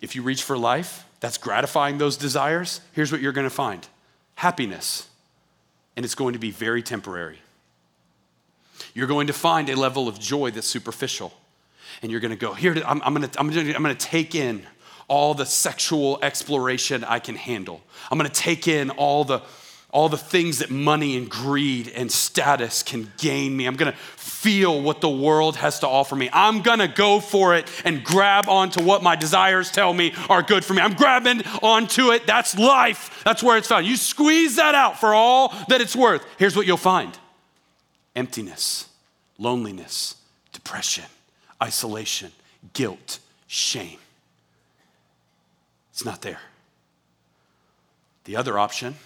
If 0.00 0.16
you 0.16 0.22
reach 0.22 0.42
for 0.42 0.56
life, 0.56 1.04
that's 1.20 1.38
gratifying 1.38 1.98
those 1.98 2.16
desires, 2.16 2.80
here's 2.92 3.12
what 3.12 3.20
you're 3.20 3.32
going 3.32 3.48
to 3.48 3.54
find 3.54 3.86
happiness. 4.34 5.08
And 5.96 6.04
it's 6.04 6.14
going 6.14 6.34
to 6.34 6.38
be 6.38 6.50
very 6.50 6.82
temporary. 6.82 7.38
You're 8.92 9.06
going 9.06 9.28
to 9.28 9.32
find 9.32 9.70
a 9.70 9.76
level 9.76 10.08
of 10.08 10.18
joy 10.18 10.50
that's 10.50 10.66
superficial. 10.66 11.32
And 12.02 12.10
you're 12.10 12.20
going 12.20 12.32
to 12.32 12.36
go, 12.36 12.52
here, 12.52 12.74
I'm, 12.86 13.00
I'm 13.02 13.14
going 13.14 13.30
I'm 13.38 13.48
going 13.50 13.66
to, 13.66 13.74
I'm 13.74 13.82
going 13.82 13.96
to 13.96 14.06
take 14.06 14.34
in 14.34 14.66
all 15.08 15.32
the 15.34 15.46
sexual 15.46 16.18
exploration 16.22 17.04
I 17.04 17.18
can 17.18 17.36
handle. 17.36 17.80
I'm 18.10 18.18
going 18.18 18.30
to 18.30 18.40
take 18.40 18.68
in 18.68 18.90
all 18.90 19.24
the, 19.24 19.40
all 19.90 20.08
the 20.08 20.18
things 20.18 20.58
that 20.58 20.70
money 20.70 21.16
and 21.16 21.30
greed 21.30 21.92
and 21.94 22.10
status 22.10 22.82
can 22.82 23.10
gain 23.18 23.56
me. 23.56 23.66
I'm 23.66 23.76
gonna 23.76 23.92
feel 23.92 24.80
what 24.82 25.00
the 25.00 25.08
world 25.08 25.56
has 25.56 25.78
to 25.80 25.88
offer 25.88 26.14
me. 26.14 26.28
I'm 26.32 26.62
gonna 26.62 26.88
go 26.88 27.20
for 27.20 27.54
it 27.54 27.70
and 27.84 28.04
grab 28.04 28.48
onto 28.48 28.82
what 28.82 29.02
my 29.02 29.16
desires 29.16 29.70
tell 29.70 29.92
me 29.92 30.12
are 30.28 30.42
good 30.42 30.64
for 30.64 30.74
me. 30.74 30.82
I'm 30.82 30.94
grabbing 30.94 31.42
onto 31.62 32.10
it. 32.10 32.26
That's 32.26 32.58
life. 32.58 33.22
That's 33.24 33.42
where 33.42 33.56
it's 33.56 33.68
found. 33.68 33.86
You 33.86 33.96
squeeze 33.96 34.56
that 34.56 34.74
out 34.74 35.00
for 35.00 35.14
all 35.14 35.54
that 35.68 35.80
it's 35.80 35.96
worth. 35.96 36.24
Here's 36.38 36.56
what 36.56 36.66
you'll 36.66 36.76
find 36.76 37.16
emptiness, 38.14 38.88
loneliness, 39.38 40.16
depression, 40.52 41.04
isolation, 41.62 42.32
guilt, 42.72 43.20
shame. 43.46 43.98
It's 45.92 46.04
not 46.04 46.22
there. 46.22 46.40
The 48.24 48.36
other 48.36 48.58
option 48.58 48.96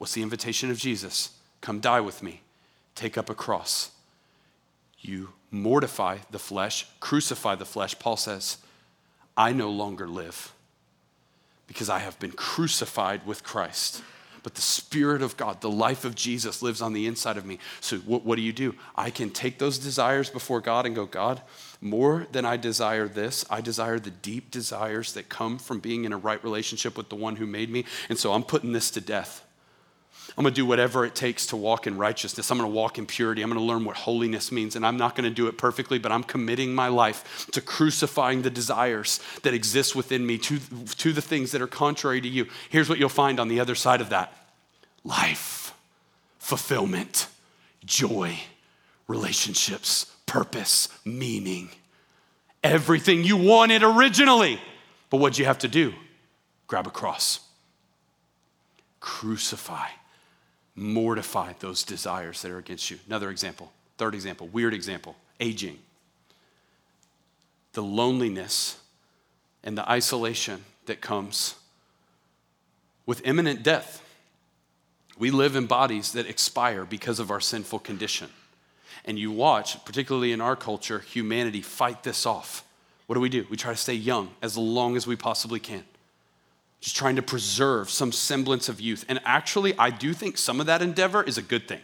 What's 0.00 0.14
the 0.14 0.22
invitation 0.22 0.70
of 0.70 0.78
Jesus? 0.78 1.28
Come 1.60 1.78
die 1.78 2.00
with 2.00 2.22
me. 2.22 2.40
Take 2.94 3.18
up 3.18 3.28
a 3.28 3.34
cross. 3.34 3.90
You 4.98 5.34
mortify 5.50 6.20
the 6.30 6.38
flesh, 6.38 6.86
crucify 7.00 7.56
the 7.56 7.66
flesh. 7.66 7.98
Paul 7.98 8.16
says, 8.16 8.56
I 9.36 9.52
no 9.52 9.68
longer 9.68 10.08
live 10.08 10.54
because 11.66 11.90
I 11.90 11.98
have 11.98 12.18
been 12.18 12.32
crucified 12.32 13.26
with 13.26 13.44
Christ. 13.44 14.02
But 14.42 14.54
the 14.54 14.62
Spirit 14.62 15.20
of 15.20 15.36
God, 15.36 15.60
the 15.60 15.68
life 15.68 16.06
of 16.06 16.14
Jesus 16.14 16.62
lives 16.62 16.80
on 16.80 16.94
the 16.94 17.06
inside 17.06 17.36
of 17.36 17.44
me. 17.44 17.58
So, 17.82 17.98
what, 17.98 18.24
what 18.24 18.36
do 18.36 18.42
you 18.42 18.54
do? 18.54 18.74
I 18.96 19.10
can 19.10 19.28
take 19.28 19.58
those 19.58 19.78
desires 19.78 20.30
before 20.30 20.62
God 20.62 20.86
and 20.86 20.94
go, 20.94 21.04
God, 21.04 21.42
more 21.82 22.26
than 22.32 22.46
I 22.46 22.56
desire 22.56 23.06
this, 23.06 23.44
I 23.50 23.60
desire 23.60 23.98
the 23.98 24.10
deep 24.10 24.50
desires 24.50 25.12
that 25.12 25.28
come 25.28 25.58
from 25.58 25.78
being 25.78 26.06
in 26.06 26.14
a 26.14 26.16
right 26.16 26.42
relationship 26.42 26.96
with 26.96 27.10
the 27.10 27.16
one 27.16 27.36
who 27.36 27.46
made 27.46 27.68
me. 27.68 27.84
And 28.08 28.18
so 28.18 28.32
I'm 28.32 28.44
putting 28.44 28.72
this 28.72 28.90
to 28.92 29.02
death. 29.02 29.44
I'm 30.40 30.44
going 30.44 30.54
to 30.54 30.58
do 30.58 30.64
whatever 30.64 31.04
it 31.04 31.14
takes 31.14 31.44
to 31.48 31.56
walk 31.56 31.86
in 31.86 31.98
righteousness. 31.98 32.50
I'm 32.50 32.56
going 32.56 32.70
to 32.70 32.74
walk 32.74 32.96
in 32.96 33.04
purity. 33.04 33.42
I'm 33.42 33.50
going 33.50 33.60
to 33.60 33.66
learn 33.66 33.84
what 33.84 33.94
holiness 33.94 34.50
means. 34.50 34.74
And 34.74 34.86
I'm 34.86 34.96
not 34.96 35.14
going 35.14 35.28
to 35.28 35.34
do 35.34 35.48
it 35.48 35.58
perfectly, 35.58 35.98
but 35.98 36.10
I'm 36.10 36.22
committing 36.22 36.74
my 36.74 36.88
life 36.88 37.46
to 37.52 37.60
crucifying 37.60 38.40
the 38.40 38.48
desires 38.48 39.20
that 39.42 39.52
exist 39.52 39.94
within 39.94 40.24
me 40.24 40.38
to, 40.38 40.58
to 40.96 41.12
the 41.12 41.20
things 41.20 41.52
that 41.52 41.60
are 41.60 41.66
contrary 41.66 42.22
to 42.22 42.28
you. 42.28 42.46
Here's 42.70 42.88
what 42.88 42.98
you'll 42.98 43.10
find 43.10 43.38
on 43.38 43.48
the 43.48 43.60
other 43.60 43.74
side 43.74 44.00
of 44.00 44.08
that 44.08 44.32
life, 45.04 45.74
fulfillment, 46.38 47.26
joy, 47.84 48.40
relationships, 49.08 50.06
purpose, 50.24 50.88
meaning. 51.04 51.68
Everything 52.64 53.24
you 53.24 53.36
wanted 53.36 53.82
originally. 53.82 54.58
But 55.10 55.18
what'd 55.18 55.38
you 55.38 55.44
have 55.44 55.58
to 55.58 55.68
do? 55.68 55.92
Grab 56.66 56.86
a 56.86 56.90
cross, 56.90 57.40
crucify 59.00 59.88
mortify 60.80 61.52
those 61.60 61.82
desires 61.84 62.42
that 62.42 62.50
are 62.50 62.58
against 62.58 62.90
you. 62.90 62.98
Another 63.06 63.30
example, 63.30 63.70
third 63.98 64.14
example, 64.14 64.48
weird 64.48 64.74
example 64.74 65.14
aging. 65.38 65.78
The 67.72 67.82
loneliness 67.82 68.80
and 69.62 69.76
the 69.76 69.88
isolation 69.88 70.64
that 70.86 71.00
comes 71.00 71.54
with 73.06 73.26
imminent 73.26 73.62
death. 73.62 74.04
We 75.18 75.30
live 75.30 75.54
in 75.54 75.66
bodies 75.66 76.12
that 76.12 76.26
expire 76.26 76.84
because 76.84 77.20
of 77.20 77.30
our 77.30 77.40
sinful 77.40 77.80
condition. 77.80 78.30
And 79.04 79.18
you 79.18 79.30
watch, 79.30 79.82
particularly 79.84 80.32
in 80.32 80.40
our 80.40 80.56
culture, 80.56 81.00
humanity 81.00 81.62
fight 81.62 82.02
this 82.02 82.26
off. 82.26 82.64
What 83.06 83.14
do 83.14 83.20
we 83.20 83.28
do? 83.28 83.46
We 83.50 83.56
try 83.56 83.72
to 83.72 83.76
stay 83.76 83.94
young 83.94 84.30
as 84.40 84.56
long 84.56 84.96
as 84.96 85.06
we 85.06 85.16
possibly 85.16 85.60
can. 85.60 85.84
Just 86.80 86.96
trying 86.96 87.16
to 87.16 87.22
preserve 87.22 87.90
some 87.90 88.10
semblance 88.12 88.68
of 88.68 88.80
youth. 88.80 89.04
And 89.08 89.20
actually, 89.24 89.76
I 89.78 89.90
do 89.90 90.12
think 90.12 90.38
some 90.38 90.60
of 90.60 90.66
that 90.66 90.82
endeavor 90.82 91.22
is 91.22 91.36
a 91.36 91.42
good 91.42 91.68
thing. 91.68 91.80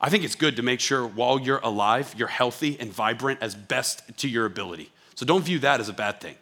I 0.00 0.10
think 0.10 0.24
it's 0.24 0.34
good 0.34 0.56
to 0.56 0.62
make 0.62 0.80
sure 0.80 1.06
while 1.06 1.38
you're 1.38 1.58
alive, 1.58 2.14
you're 2.16 2.28
healthy 2.28 2.76
and 2.78 2.92
vibrant 2.92 3.40
as 3.42 3.54
best 3.54 4.18
to 4.18 4.28
your 4.28 4.46
ability. 4.46 4.90
So 5.14 5.24
don't 5.24 5.42
view 5.42 5.58
that 5.60 5.80
as 5.80 5.88
a 5.88 5.94
bad 5.94 6.20
thing. 6.20 6.36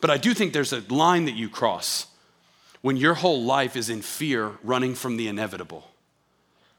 But 0.00 0.10
I 0.10 0.16
do 0.16 0.34
think 0.34 0.52
there's 0.52 0.72
a 0.72 0.82
line 0.88 1.24
that 1.26 1.34
you 1.34 1.48
cross 1.48 2.06
when 2.80 2.96
your 2.96 3.14
whole 3.14 3.42
life 3.42 3.76
is 3.76 3.90
in 3.90 4.00
fear, 4.00 4.52
running 4.62 4.94
from 4.94 5.16
the 5.16 5.28
inevitable. 5.28 5.88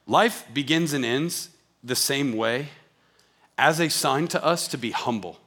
Life 0.07 0.45
begins 0.51 0.93
and 0.93 1.05
ends 1.05 1.49
the 1.84 1.95
same 1.95 2.36
way 2.36 2.69
as 3.57 3.79
a 3.79 3.89
sign 3.89 4.27
to 4.29 4.43
us 4.43 4.67
to 4.69 4.77
be 4.77 4.91
humble. 4.91 5.39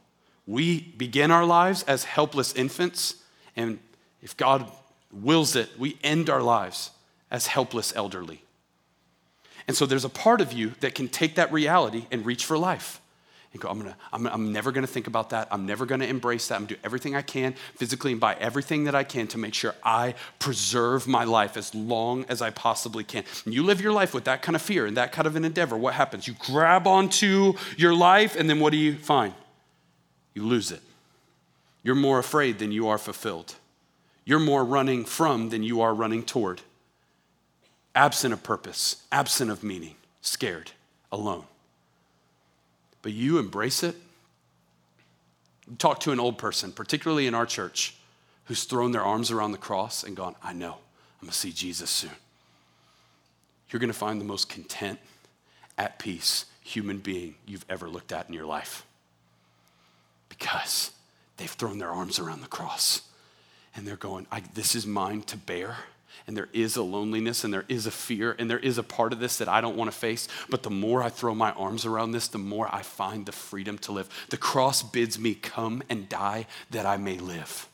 We 0.47 0.81
begin 0.81 1.31
our 1.31 1.45
lives 1.45 1.83
as 1.85 2.05
helpless 2.05 2.55
infants, 2.55 3.17
and 3.57 3.79
if 4.25 4.37
God 4.37 4.69
wills 5.13 5.55
it, 5.55 5.69
we 5.79 5.97
end 6.03 6.29
our 6.29 6.43
lives 6.43 6.91
as 7.31 7.47
helpless 7.47 7.95
elderly. 7.95 8.43
And 9.69 9.77
so 9.77 9.87
there's 9.87 10.05
a 10.05 10.11
part 10.11 10.41
of 10.41 10.53
you 10.53 10.73
that 10.81 10.95
can 10.95 11.09
take 11.09 11.37
that 11.37 11.53
reality 11.53 12.07
and 12.11 12.27
reach 12.27 12.45
for 12.45 12.59
life 12.59 13.01
and 13.53 13.63
go, 13.63 13.69
I'm, 13.69 13.79
gonna, 13.79 13.97
I'm, 14.13 14.27
I'm 14.27 14.53
never 14.53 14.73
gonna 14.73 14.87
think 14.87 15.07
about 15.07 15.31
that. 15.31 15.49
I'm 15.51 15.65
never 15.65 15.87
gonna 15.87 16.07
embrace 16.07 16.49
that. 16.49 16.57
I'm 16.57 16.63
gonna 16.63 16.75
do 16.75 16.81
everything 16.83 17.15
I 17.15 17.23
can 17.23 17.55
physically 17.77 18.13
and 18.13 18.21
buy 18.21 18.35
everything 18.35 18.85
that 18.85 18.95
I 18.95 19.05
can 19.05 19.27
to 19.29 19.39
make 19.39 19.55
sure 19.55 19.75
I 19.85 20.15
preserve 20.39 21.07
my 21.07 21.25
life 21.25 21.57
as 21.57 21.75
long 21.75 22.25
as 22.29 22.43
I 22.43 22.51
possibly 22.51 23.05
can. 23.05 23.25
And 23.45 23.55
you 23.55 23.63
live 23.63 23.81
your 23.81 23.93
life 23.93 24.13
with 24.13 24.25
that 24.25 24.43
kind 24.43 24.57
of 24.57 24.63
fear 24.63 24.87
and 24.87 24.97
that 24.97 25.13
kind 25.13 25.27
of 25.27 25.37
an 25.37 25.45
endeavor. 25.45 25.77
What 25.77 25.95
happens? 25.95 26.27
You 26.27 26.35
grab 26.41 26.87
onto 26.87 27.55
your 27.77 27.95
life, 27.95 28.37
and 28.37 28.51
then 28.51 28.59
what 28.59 28.71
do 28.71 28.77
you 28.77 28.97
find? 28.97 29.35
You 30.35 30.45
lose 30.45 30.73
it. 30.73 30.83
You're 31.83 31.95
more 31.95 32.19
afraid 32.19 32.59
than 32.59 32.73
you 32.73 32.89
are 32.89 32.99
fulfilled. 32.99 33.55
You're 34.25 34.39
more 34.39 34.65
running 34.65 35.05
from 35.05 35.51
than 35.51 35.63
you 35.63 35.81
are 35.81 35.95
running 35.95 36.23
toward. 36.23 36.63
Absent 37.95 38.33
of 38.33 38.43
purpose, 38.43 39.05
absent 39.13 39.51
of 39.51 39.63
meaning, 39.63 39.95
scared, 40.21 40.73
alone 41.13 41.45
but 43.05 43.13
you 43.13 43.37
embrace 43.39 43.83
it. 43.83 43.97
Talk 45.77 46.01
to 46.01 46.13
an 46.13 46.19
old 46.19 46.39
person, 46.39 46.73
particularly 46.73 47.27
in 47.27 47.35
our 47.35 47.45
church, 47.45 47.97
who's 48.47 48.65
thrown 48.65 48.93
their 48.93 49.03
arms 49.03 49.31
around 49.31 49.53
the 49.53 49.59
cross 49.59 50.05
and 50.05 50.17
gone, 50.17 50.35
I 50.43 50.55
know, 50.55 50.79
I'm 51.21 51.27
gonna 51.27 51.33
see 51.33 51.53
Jesus 51.53 51.91
soon. 51.91 52.11
You're 53.69 53.81
gonna 53.81 53.93
find 53.93 54.19
the 54.19 54.25
most 54.25 54.49
content, 54.49 54.99
at 55.77 55.99
peace 55.99 56.47
human 56.63 56.97
being 56.99 57.35
you've 57.45 57.67
ever 57.69 57.91
looked 57.91 58.11
at 58.11 58.27
in 58.29 58.33
your 58.33 58.47
life 58.47 58.87
because 60.31 60.93
they've 61.37 61.51
thrown 61.51 61.77
their 61.77 61.91
arms 61.91 62.19
around 62.19 62.41
the 62.41 62.47
cross 62.47 63.03
and 63.75 63.87
they're 63.87 63.97
going, 63.97 64.27
This 64.55 64.75
is 64.75 64.87
mine 64.87 65.23
to 65.23 65.37
bear 65.37 65.77
and 66.27 66.37
there 66.37 66.49
is 66.53 66.77
a 66.77 66.83
loneliness 66.83 67.45
and 67.45 67.53
there 67.53 67.67
is 67.69 67.87
a 67.87 67.91
fear 67.91 68.35
and 68.39 68.49
there 68.49 68.59
is 68.59 68.79
a 68.79 68.83
part 68.83 69.13
of 69.13 69.21
this 69.21 69.39
that 69.39 69.49
I 69.49 69.61
don't 69.61 69.77
want 69.77 69.91
to 69.91 69.97
face. 69.97 70.27
But 70.49 70.63
the 70.63 70.71
more 70.71 71.03
I 71.03 71.11
throw 71.11 71.35
my 71.35 71.53
arms 71.53 71.85
around 71.85 72.13
this, 72.13 72.29
the 72.29 72.39
more 72.39 72.69
I 72.73 72.83
find 72.83 73.27
the 73.27 73.33
freedom 73.33 73.77
to 73.79 73.93
live. 73.93 74.09
The 74.31 74.37
cross 74.37 74.83
bids 74.83 75.19
me 75.19 75.35
come 75.35 75.83
and 75.91 76.09
die 76.09 76.47
that 76.71 76.87
I 76.87 76.97
may 76.97 77.19
live. 77.19 77.69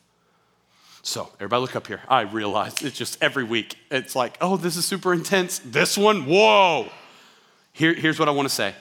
So, 1.02 1.30
everybody 1.36 1.62
look 1.62 1.76
up 1.76 1.86
here. 1.86 2.02
I 2.08 2.22
realize 2.22 2.82
it's 2.82 2.98
just 2.98 3.22
every 3.22 3.44
week. 3.44 3.76
It's 3.90 4.14
like, 4.14 4.36
oh, 4.40 4.58
this 4.58 4.76
is 4.76 4.84
super 4.84 5.14
intense. 5.14 5.58
This 5.64 5.96
one, 5.96 6.26
whoa. 6.26 6.90
Here, 7.72 7.94
here's 7.94 8.18
what 8.18 8.28
I 8.28 8.32
want 8.32 8.48
to 8.48 8.54
say 8.54 8.74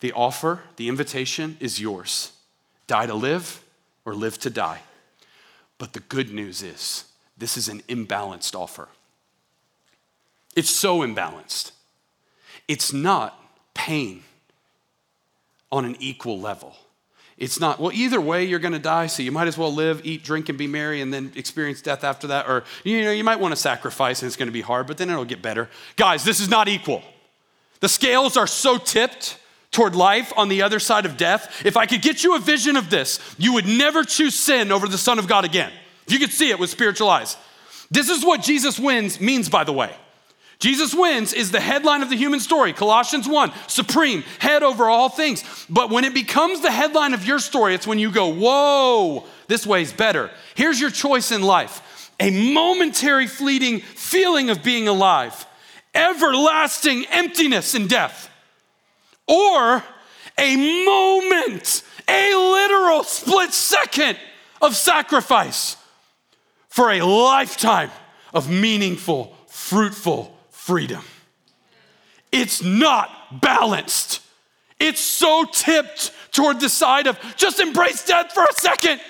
the 0.00 0.12
offer, 0.12 0.60
the 0.76 0.88
invitation 0.88 1.56
is 1.60 1.80
yours 1.80 2.32
die 2.86 3.06
to 3.06 3.14
live 3.14 3.64
or 4.04 4.14
live 4.14 4.38
to 4.38 4.50
die. 4.50 4.80
But 5.78 5.92
the 5.92 6.00
good 6.00 6.32
news 6.32 6.62
is, 6.62 7.04
this 7.36 7.56
is 7.56 7.68
an 7.68 7.82
imbalanced 7.82 8.54
offer. 8.54 8.88
It's 10.54 10.70
so 10.70 11.00
imbalanced. 11.00 11.72
It's 12.66 12.92
not 12.92 13.38
pain 13.74 14.22
on 15.70 15.84
an 15.84 15.96
equal 16.00 16.40
level. 16.40 16.76
It's 17.36 17.60
not, 17.60 17.78
well, 17.78 17.92
either 17.92 18.18
way, 18.18 18.44
you're 18.44 18.58
going 18.58 18.72
to 18.72 18.78
die, 18.78 19.08
so 19.08 19.22
you 19.22 19.30
might 19.30 19.46
as 19.46 19.58
well 19.58 19.72
live, 19.72 20.00
eat, 20.04 20.24
drink, 20.24 20.48
and 20.48 20.56
be 20.56 20.66
merry, 20.66 21.02
and 21.02 21.12
then 21.12 21.32
experience 21.36 21.82
death 21.82 22.02
after 22.02 22.26
that. 22.28 22.48
Or, 22.48 22.64
you 22.82 23.04
know, 23.04 23.10
you 23.10 23.24
might 23.24 23.38
want 23.38 23.52
to 23.52 23.60
sacrifice, 23.60 24.22
and 24.22 24.26
it's 24.26 24.36
going 24.36 24.48
to 24.48 24.52
be 24.52 24.62
hard, 24.62 24.86
but 24.86 24.96
then 24.96 25.10
it'll 25.10 25.26
get 25.26 25.42
better. 25.42 25.68
Guys, 25.96 26.24
this 26.24 26.40
is 26.40 26.48
not 26.48 26.66
equal. 26.68 27.02
The 27.80 27.90
scales 27.90 28.38
are 28.38 28.46
so 28.46 28.78
tipped 28.78 29.38
toward 29.76 29.94
life 29.94 30.32
on 30.38 30.48
the 30.48 30.62
other 30.62 30.80
side 30.80 31.04
of 31.04 31.18
death. 31.18 31.62
If 31.64 31.76
I 31.76 31.84
could 31.84 32.00
get 32.00 32.24
you 32.24 32.34
a 32.34 32.38
vision 32.40 32.76
of 32.76 32.88
this, 32.88 33.20
you 33.36 33.52
would 33.52 33.66
never 33.66 34.04
choose 34.04 34.34
sin 34.34 34.72
over 34.72 34.88
the 34.88 34.96
Son 34.96 35.18
of 35.18 35.28
God 35.28 35.44
again. 35.44 35.70
If 36.06 36.14
you 36.14 36.18
could 36.18 36.32
see 36.32 36.48
it 36.48 36.58
with 36.58 36.70
spiritual 36.70 37.10
eyes. 37.10 37.36
This 37.90 38.08
is 38.08 38.24
what 38.24 38.42
Jesus 38.42 38.78
wins 38.78 39.20
means, 39.20 39.50
by 39.50 39.64
the 39.64 39.74
way. 39.74 39.94
Jesus 40.58 40.94
wins 40.94 41.34
is 41.34 41.50
the 41.50 41.60
headline 41.60 42.02
of 42.02 42.08
the 42.08 42.16
human 42.16 42.40
story. 42.40 42.72
Colossians 42.72 43.28
1, 43.28 43.52
supreme, 43.66 44.24
head 44.38 44.62
over 44.62 44.88
all 44.88 45.10
things. 45.10 45.44
But 45.68 45.90
when 45.90 46.04
it 46.04 46.14
becomes 46.14 46.62
the 46.62 46.70
headline 46.70 47.12
of 47.12 47.26
your 47.26 47.38
story, 47.38 47.74
it's 47.74 47.86
when 47.86 47.98
you 47.98 48.10
go, 48.10 48.28
whoa, 48.32 49.26
this 49.46 49.66
way's 49.66 49.92
better. 49.92 50.30
Here's 50.54 50.80
your 50.80 50.90
choice 50.90 51.30
in 51.32 51.42
life 51.42 52.14
a 52.18 52.54
momentary, 52.54 53.26
fleeting 53.26 53.80
feeling 53.80 54.48
of 54.48 54.62
being 54.62 54.88
alive, 54.88 55.44
everlasting 55.94 57.04
emptiness 57.10 57.74
and 57.74 57.90
death, 57.90 58.30
or 59.26 59.82
a 60.38 60.84
moment, 60.84 61.82
a 62.08 62.34
literal 62.34 63.04
split 63.04 63.52
second 63.52 64.18
of 64.60 64.76
sacrifice 64.76 65.76
for 66.68 66.90
a 66.90 67.00
lifetime 67.02 67.90
of 68.34 68.50
meaningful, 68.50 69.34
fruitful 69.48 70.36
freedom. 70.50 71.02
It's 72.32 72.62
not 72.62 73.40
balanced. 73.40 74.20
It's 74.78 75.00
so 75.00 75.44
tipped 75.50 76.12
toward 76.32 76.60
the 76.60 76.68
side 76.68 77.06
of 77.06 77.18
just 77.36 77.60
embrace 77.60 78.04
death 78.04 78.32
for 78.32 78.44
a 78.44 78.52
second. 78.52 79.00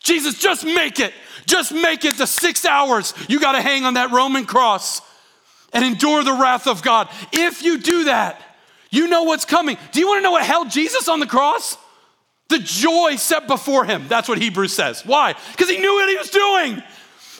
Jesus, 0.00 0.38
just 0.38 0.64
make 0.64 1.00
it. 1.00 1.12
Just 1.44 1.72
make 1.72 2.04
it 2.04 2.18
the 2.18 2.26
six 2.26 2.64
hours 2.64 3.14
you 3.28 3.40
got 3.40 3.52
to 3.52 3.62
hang 3.62 3.84
on 3.84 3.94
that 3.94 4.12
Roman 4.12 4.44
cross 4.44 5.00
and 5.72 5.84
endure 5.84 6.22
the 6.22 6.34
wrath 6.34 6.66
of 6.66 6.82
God. 6.82 7.08
If 7.32 7.62
you 7.62 7.78
do 7.78 8.04
that, 8.04 8.40
you 8.90 9.08
know 9.08 9.24
what's 9.24 9.44
coming. 9.44 9.76
Do 9.92 10.00
you 10.00 10.06
want 10.06 10.18
to 10.18 10.22
know 10.22 10.32
what 10.32 10.44
held 10.44 10.70
Jesus 10.70 11.08
on 11.08 11.20
the 11.20 11.26
cross? 11.26 11.76
The 12.48 12.58
joy 12.58 13.16
set 13.16 13.46
before 13.46 13.84
him. 13.84 14.08
That's 14.08 14.28
what 14.28 14.38
Hebrews 14.38 14.72
says. 14.72 15.04
Why? 15.04 15.34
Because 15.52 15.68
he 15.68 15.78
knew 15.78 15.92
what 15.92 16.08
he 16.08 16.16
was 16.16 16.30
doing. 16.30 16.82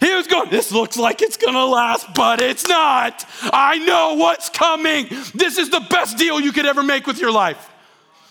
He 0.01 0.15
was 0.15 0.27
going, 0.27 0.51
This 0.51 0.71
looks 0.71 0.97
like 0.97 1.23
it's 1.23 1.37
gonna 1.37 1.65
last, 1.65 2.15
but 2.15 2.41
it's 2.41 2.69
not. 2.69 3.25
I 3.43 3.79
know 3.79 4.15
what's 4.15 4.49
coming. 4.51 5.07
This 5.35 5.59
is 5.59 5.71
the 5.71 5.85
best 5.91 6.19
deal 6.19 6.39
you 6.39 6.53
could 6.53 6.67
ever 6.67 6.83
make 6.83 7.07
with 7.07 7.21
your 7.21 7.33
life. 7.33 7.71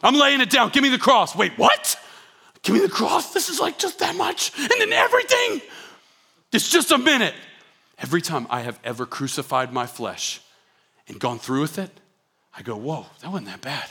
I'm 0.04 0.16
laying 0.16 0.42
it 0.42 0.50
down. 0.50 0.70
Give 0.70 0.84
me 0.84 0.90
the 0.90 1.00
cross. 1.00 1.36
Wait, 1.36 1.58
what? 1.58 2.00
Give 2.62 2.76
me 2.76 2.82
the 2.82 2.90
cross. 2.90 3.34
This 3.34 3.50
is 3.50 3.60
like 3.60 3.80
just 3.80 4.00
that 4.00 4.16
much. 4.16 4.52
And 4.58 4.72
then 4.78 4.94
everything. 4.94 5.62
It's 6.54 6.70
just 6.70 6.92
a 6.92 6.98
minute. 6.98 7.34
Every 8.00 8.22
time 8.22 8.46
I 8.50 8.62
have 8.62 8.80
ever 8.84 9.06
crucified 9.06 9.74
my 9.74 9.88
flesh 9.88 10.40
and 11.08 11.20
gone 11.20 11.40
through 11.40 11.62
with 11.62 11.80
it, 11.80 11.90
I 12.58 12.62
go, 12.64 12.76
Whoa, 12.76 13.06
that 13.22 13.30
wasn't 13.30 13.48
that 13.48 13.62
bad. 13.62 13.86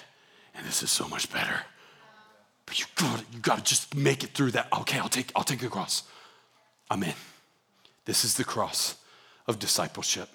And 0.55 0.67
this 0.67 0.83
is 0.83 0.91
so 0.91 1.07
much 1.09 1.33
better. 1.33 1.61
But 2.67 2.81
you 2.81 2.87
got 2.97 3.25
you 3.33 3.39
got 3.39 3.59
to 3.59 3.65
just 3.65 3.95
make 3.95 4.25
it 4.25 4.31
through 4.31 4.51
that. 4.53 4.69
Okay, 4.81 4.99
I'll 4.99 5.09
take 5.09 5.31
I'll 5.37 5.45
take 5.45 5.61
the 5.61 5.69
cross. 5.69 6.03
I'm 6.91 7.03
in. 7.03 7.15
This 8.05 8.25
is 8.25 8.35
the 8.35 8.45
cross 8.45 8.97
of 9.47 9.59
discipleship. 9.59 10.29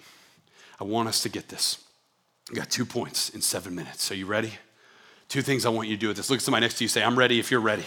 I 0.80 0.84
want 0.84 1.08
us 1.08 1.22
to 1.22 1.28
get 1.28 1.48
this. 1.48 1.78
I 2.50 2.54
got 2.54 2.70
two 2.70 2.84
points 2.84 3.30
in 3.30 3.40
seven 3.40 3.74
minutes. 3.74 4.10
Are 4.10 4.14
you 4.14 4.26
ready? 4.26 4.54
Two 5.28 5.42
things 5.42 5.64
I 5.64 5.68
want 5.68 5.88
you 5.88 5.96
to 5.96 6.00
do 6.00 6.08
with 6.08 6.16
this. 6.16 6.28
Look 6.28 6.38
at 6.38 6.42
somebody 6.42 6.64
next 6.64 6.78
to 6.78 6.84
you. 6.84 6.88
Say, 6.88 7.02
I'm 7.02 7.18
ready 7.18 7.38
if 7.38 7.50
you're 7.50 7.60
ready. 7.60 7.84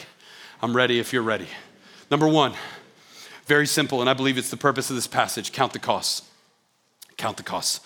I'm 0.62 0.76
ready 0.76 1.00
if 1.00 1.12
you're 1.14 1.22
ready. 1.22 1.48
Number 2.10 2.28
one, 2.28 2.54
very 3.46 3.68
simple, 3.68 4.02
and 4.02 4.10
I 4.10 4.14
believe 4.14 4.38
it's 4.38 4.50
the 4.50 4.58
purpose 4.58 4.90
of 4.90 4.96
this 4.96 5.08
passage 5.08 5.52
count 5.52 5.74
the 5.74 5.80
costs. 5.80 6.28
Count 7.18 7.38
the 7.38 7.44
costs 7.44 7.82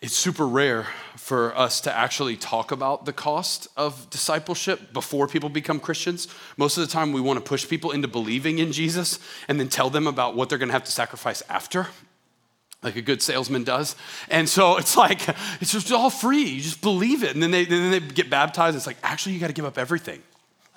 it's 0.00 0.14
super 0.14 0.46
rare 0.46 0.86
for 1.16 1.56
us 1.56 1.80
to 1.80 1.96
actually 1.96 2.36
talk 2.36 2.70
about 2.70 3.06
the 3.06 3.12
cost 3.12 3.66
of 3.76 4.08
discipleship 4.10 4.92
before 4.92 5.26
people 5.26 5.48
become 5.48 5.80
Christians. 5.80 6.28
Most 6.56 6.76
of 6.76 6.86
the 6.86 6.92
time, 6.92 7.12
we 7.12 7.20
want 7.20 7.38
to 7.38 7.48
push 7.48 7.66
people 7.66 7.90
into 7.90 8.06
believing 8.06 8.58
in 8.58 8.72
Jesus 8.72 9.18
and 9.48 9.58
then 9.58 9.68
tell 9.68 9.90
them 9.90 10.06
about 10.06 10.36
what 10.36 10.48
they're 10.48 10.58
going 10.58 10.68
to 10.68 10.74
have 10.74 10.84
to 10.84 10.92
sacrifice 10.92 11.42
after, 11.48 11.88
like 12.82 12.96
a 12.96 13.02
good 13.02 13.22
salesman 13.22 13.64
does. 13.64 13.96
And 14.28 14.48
so 14.48 14.76
it's 14.76 14.96
like, 14.96 15.28
it's 15.60 15.72
just 15.72 15.90
all 15.90 16.10
free. 16.10 16.44
You 16.44 16.60
just 16.60 16.82
believe 16.82 17.24
it. 17.24 17.32
And 17.32 17.42
then 17.42 17.50
they, 17.50 17.64
then 17.64 17.90
they 17.90 18.00
get 18.00 18.28
baptized. 18.28 18.76
It's 18.76 18.86
like, 18.86 18.98
actually, 19.02 19.32
you 19.34 19.40
got 19.40 19.48
to 19.48 19.54
give 19.54 19.64
up 19.64 19.78
everything. 19.78 20.22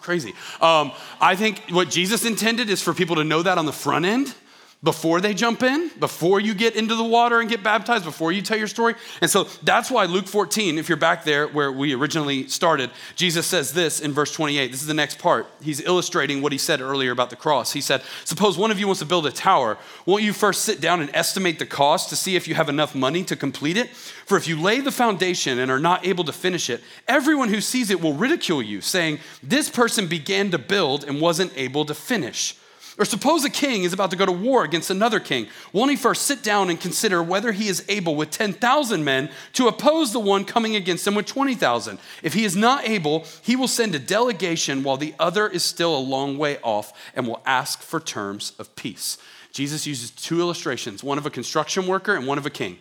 Crazy. 0.02 0.34
Um, 0.62 0.94
I 1.20 1.36
think 1.36 1.60
what 1.72 1.90
Jesus 1.90 2.26
intended 2.26 2.70
is 2.70 2.82
for 2.82 2.94
people 2.94 3.18
to 3.18 3.26
know 3.26 3.44
that 3.44 3.58
on 3.58 3.66
the 3.66 3.74
front 3.74 4.06
end 4.06 4.34
before 4.82 5.20
they 5.20 5.34
jump 5.34 5.62
in, 5.62 5.92
before 6.00 6.40
you 6.40 6.54
get 6.54 6.74
into 6.74 6.96
the 6.96 7.04
water 7.04 7.42
and 7.42 7.50
get 7.50 7.62
baptized, 7.62 8.06
before 8.06 8.32
you 8.32 8.42
tell 8.42 8.58
your 8.58 8.68
story. 8.68 8.96
And 9.20 9.30
so 9.30 9.44
that's 9.62 9.92
why 9.92 10.06
Luke 10.06 10.26
14, 10.26 10.78
if 10.78 10.88
you're 10.88 10.98
back 10.98 11.26
there 11.26 11.50
where 11.50 11.70
we 11.70 11.94
originally 11.94 12.48
started, 12.48 12.90
Jesus 13.18 13.46
says 13.46 13.74
this 13.74 14.00
in 14.00 14.14
verse 14.14 14.32
28. 14.32 14.72
This 14.72 14.80
is 14.80 14.88
the 14.88 14.94
next 14.94 15.20
part. 15.20 15.48
He's 15.62 15.82
illustrating 15.82 16.42
what 16.42 16.54
he 16.54 16.58
said 16.58 16.80
earlier 16.80 17.12
about 17.12 17.30
the 17.30 17.36
cross. 17.36 17.74
He 17.74 17.82
said, 17.82 18.04
Suppose 18.24 18.58
one 18.58 18.72
of 18.72 18.80
you 18.80 18.88
wants 18.88 19.02
to 19.02 19.06
build 19.06 19.26
a 19.26 19.32
tower. 19.32 19.78
Won't 20.06 20.24
you 20.24 20.32
first 20.32 20.62
sit 20.62 20.80
down 20.80 21.02
and 21.02 21.10
estimate 21.14 21.60
the 21.60 21.66
cost 21.66 22.08
to 22.10 22.16
see 22.16 22.38
if 22.38 22.48
you 22.48 22.56
have 22.56 22.70
enough 22.70 22.96
money 22.96 23.26
to 23.26 23.36
complete 23.36 23.76
it? 23.76 23.90
For 23.90 24.38
if 24.38 24.48
you 24.48 24.62
lay 24.62 24.80
the 24.80 24.92
foundation 24.92 25.60
and 25.60 25.70
are 25.70 25.80
not 25.80 26.08
able 26.08 26.24
to 26.24 26.32
finish 26.32 26.70
it, 26.70 26.82
everyone 27.06 27.50
who 27.50 27.60
sees 27.60 27.90
it 27.90 28.00
will 28.00 28.14
ridicule 28.14 28.62
you, 28.62 28.80
saying, 28.80 29.20
This 29.44 29.70
person 29.70 30.08
began 30.08 30.52
to 30.52 30.58
build 30.58 31.04
and 31.04 31.20
wasn't 31.20 31.52
able 31.58 31.84
to 31.84 31.94
finish. 31.94 32.56
Or 33.00 33.06
suppose 33.06 33.46
a 33.46 33.50
king 33.50 33.84
is 33.84 33.94
about 33.94 34.12
to 34.12 34.18
go 34.18 34.26
to 34.26 34.32
war 34.32 34.66
against 34.66 34.90
another 34.90 35.22
king. 35.22 35.48
Won't 35.72 35.90
he 35.90 35.96
first 35.96 36.24
sit 36.24 36.44
down 36.44 36.70
and 36.70 36.78
consider 36.78 37.24
whether 37.24 37.54
he 37.54 37.70
is 37.70 37.86
able 37.88 38.14
with 38.14 38.30
10,000 38.30 39.06
men 39.06 39.30
to 39.54 39.70
oppose 39.70 40.12
the 40.12 40.20
one 40.20 40.44
coming 40.44 40.76
against 40.76 41.08
him 41.08 41.16
with 41.16 41.26
20,000? 41.26 41.98
If 42.22 42.34
he 42.34 42.44
is 42.44 42.58
not 42.58 42.86
able, 42.86 43.26
he 43.42 43.56
will 43.56 43.70
send 43.70 43.96
a 43.96 44.00
delegation 44.00 44.84
while 44.84 44.98
the 44.98 45.16
other 45.18 45.48
is 45.48 45.64
still 45.64 45.98
a 45.98 45.98
long 45.98 46.38
way 46.38 46.58
off 46.62 46.92
and 47.16 47.26
will 47.26 47.42
ask 47.46 47.82
for 47.82 48.02
terms 48.02 48.52
of 48.60 48.76
peace. 48.76 49.18
Jesus 49.54 49.88
uses 49.88 50.12
two 50.12 50.42
illustrations 50.42 51.02
one 51.02 51.18
of 51.18 51.26
a 51.26 51.30
construction 51.30 51.88
worker 51.88 52.14
and 52.16 52.28
one 52.28 52.38
of 52.38 52.46
a 52.46 52.50
king. 52.50 52.80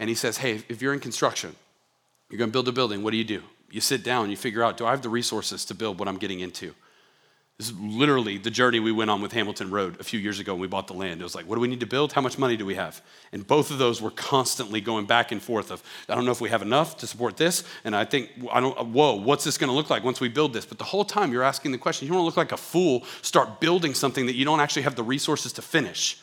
And 0.00 0.08
he 0.08 0.16
says, 0.16 0.38
Hey, 0.38 0.64
if 0.68 0.82
you're 0.82 0.94
in 0.94 1.00
construction, 1.00 1.54
you're 2.28 2.38
going 2.38 2.50
to 2.50 2.52
build 2.52 2.66
a 2.66 2.72
building, 2.72 3.04
what 3.04 3.12
do 3.12 3.18
you 3.18 3.24
do? 3.24 3.42
You 3.70 3.80
sit 3.80 4.02
down, 4.02 4.30
you 4.30 4.36
figure 4.36 4.64
out, 4.64 4.76
do 4.76 4.84
I 4.84 4.90
have 4.90 5.02
the 5.02 5.08
resources 5.08 5.64
to 5.66 5.74
build 5.74 6.00
what 6.00 6.08
I'm 6.08 6.18
getting 6.18 6.40
into? 6.40 6.74
This 7.58 7.70
is 7.70 7.78
literally 7.78 8.38
the 8.38 8.50
journey 8.50 8.80
we 8.80 8.90
went 8.90 9.08
on 9.08 9.22
with 9.22 9.30
Hamilton 9.30 9.70
Road 9.70 10.00
a 10.00 10.02
few 10.02 10.18
years 10.18 10.40
ago 10.40 10.52
when 10.54 10.60
we 10.62 10.66
bought 10.66 10.88
the 10.88 10.94
land. 10.94 11.20
It 11.20 11.24
was 11.24 11.34
like, 11.34 11.46
what 11.46 11.54
do 11.54 11.60
we 11.60 11.68
need 11.68 11.78
to 11.80 11.86
build? 11.86 12.12
How 12.12 12.20
much 12.20 12.36
money 12.36 12.56
do 12.56 12.66
we 12.66 12.74
have? 12.74 13.00
And 13.30 13.46
both 13.46 13.70
of 13.70 13.78
those 13.78 14.02
were 14.02 14.10
constantly 14.10 14.80
going 14.80 15.06
back 15.06 15.30
and 15.30 15.40
forth 15.40 15.70
of, 15.70 15.80
I 16.08 16.16
don't 16.16 16.24
know 16.24 16.32
if 16.32 16.40
we 16.40 16.48
have 16.48 16.62
enough 16.62 16.96
to 16.96 17.06
support 17.06 17.36
this. 17.36 17.62
And 17.84 17.94
I 17.94 18.04
think, 18.04 18.30
I 18.50 18.58
don't, 18.58 18.88
whoa, 18.88 19.14
what's 19.14 19.44
this 19.44 19.58
going 19.58 19.68
to 19.68 19.76
look 19.76 19.90
like 19.90 20.02
once 20.02 20.18
we 20.18 20.28
build 20.28 20.52
this? 20.52 20.66
But 20.66 20.78
the 20.78 20.84
whole 20.84 21.04
time 21.04 21.30
you're 21.30 21.44
asking 21.44 21.70
the 21.70 21.78
question, 21.78 22.06
you 22.06 22.12
don't 22.12 22.24
want 22.24 22.34
to 22.34 22.40
look 22.40 22.50
like 22.50 22.52
a 22.52 22.60
fool, 22.60 23.04
start 23.20 23.60
building 23.60 23.94
something 23.94 24.26
that 24.26 24.34
you 24.34 24.44
don't 24.44 24.60
actually 24.60 24.82
have 24.82 24.96
the 24.96 25.04
resources 25.04 25.52
to 25.52 25.62
finish. 25.62 26.20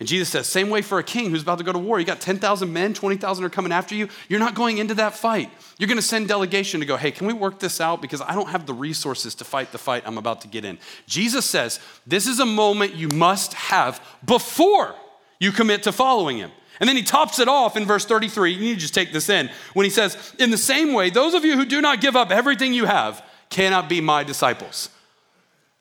And 0.00 0.08
Jesus 0.08 0.30
says, 0.30 0.46
same 0.46 0.70
way 0.70 0.80
for 0.80 0.98
a 0.98 1.04
king 1.04 1.28
who's 1.28 1.42
about 1.42 1.58
to 1.58 1.64
go 1.64 1.72
to 1.72 1.78
war. 1.78 2.00
You 2.00 2.06
got 2.06 2.22
10,000 2.22 2.72
men, 2.72 2.94
20,000 2.94 3.44
are 3.44 3.50
coming 3.50 3.70
after 3.70 3.94
you. 3.94 4.08
You're 4.30 4.40
not 4.40 4.54
going 4.54 4.78
into 4.78 4.94
that 4.94 5.14
fight. 5.14 5.50
You're 5.78 5.88
going 5.88 5.98
to 5.98 6.02
send 6.02 6.26
delegation 6.26 6.80
to 6.80 6.86
go, 6.86 6.96
hey, 6.96 7.10
can 7.10 7.26
we 7.26 7.34
work 7.34 7.58
this 7.58 7.82
out? 7.82 8.00
Because 8.00 8.22
I 8.22 8.34
don't 8.34 8.48
have 8.48 8.64
the 8.64 8.72
resources 8.72 9.34
to 9.36 9.44
fight 9.44 9.72
the 9.72 9.78
fight 9.78 10.02
I'm 10.06 10.16
about 10.16 10.40
to 10.40 10.48
get 10.48 10.64
in. 10.64 10.78
Jesus 11.06 11.44
says, 11.44 11.80
this 12.06 12.26
is 12.26 12.40
a 12.40 12.46
moment 12.46 12.94
you 12.94 13.08
must 13.08 13.52
have 13.52 14.02
before 14.24 14.94
you 15.38 15.52
commit 15.52 15.82
to 15.82 15.92
following 15.92 16.38
him. 16.38 16.50
And 16.80 16.88
then 16.88 16.96
he 16.96 17.02
tops 17.02 17.38
it 17.38 17.46
off 17.46 17.76
in 17.76 17.84
verse 17.84 18.06
33. 18.06 18.52
You 18.52 18.60
need 18.60 18.74
to 18.74 18.80
just 18.80 18.94
take 18.94 19.12
this 19.12 19.28
in 19.28 19.50
when 19.74 19.84
he 19.84 19.90
says, 19.90 20.34
In 20.38 20.50
the 20.50 20.56
same 20.56 20.94
way, 20.94 21.10
those 21.10 21.34
of 21.34 21.44
you 21.44 21.54
who 21.56 21.66
do 21.66 21.82
not 21.82 22.00
give 22.00 22.16
up 22.16 22.30
everything 22.30 22.72
you 22.72 22.86
have 22.86 23.22
cannot 23.50 23.86
be 23.86 24.00
my 24.00 24.24
disciples. 24.24 24.88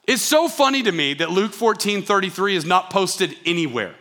It's 0.05 0.21
so 0.21 0.49
funny 0.49 0.83
to 0.83 0.91
me 0.91 1.13
that 1.13 1.29
Luke 1.29 1.53
14 1.53 2.01
33 2.01 2.57
is 2.57 2.65
not 2.65 2.89
posted 2.89 3.33
anywhere. 3.45 3.95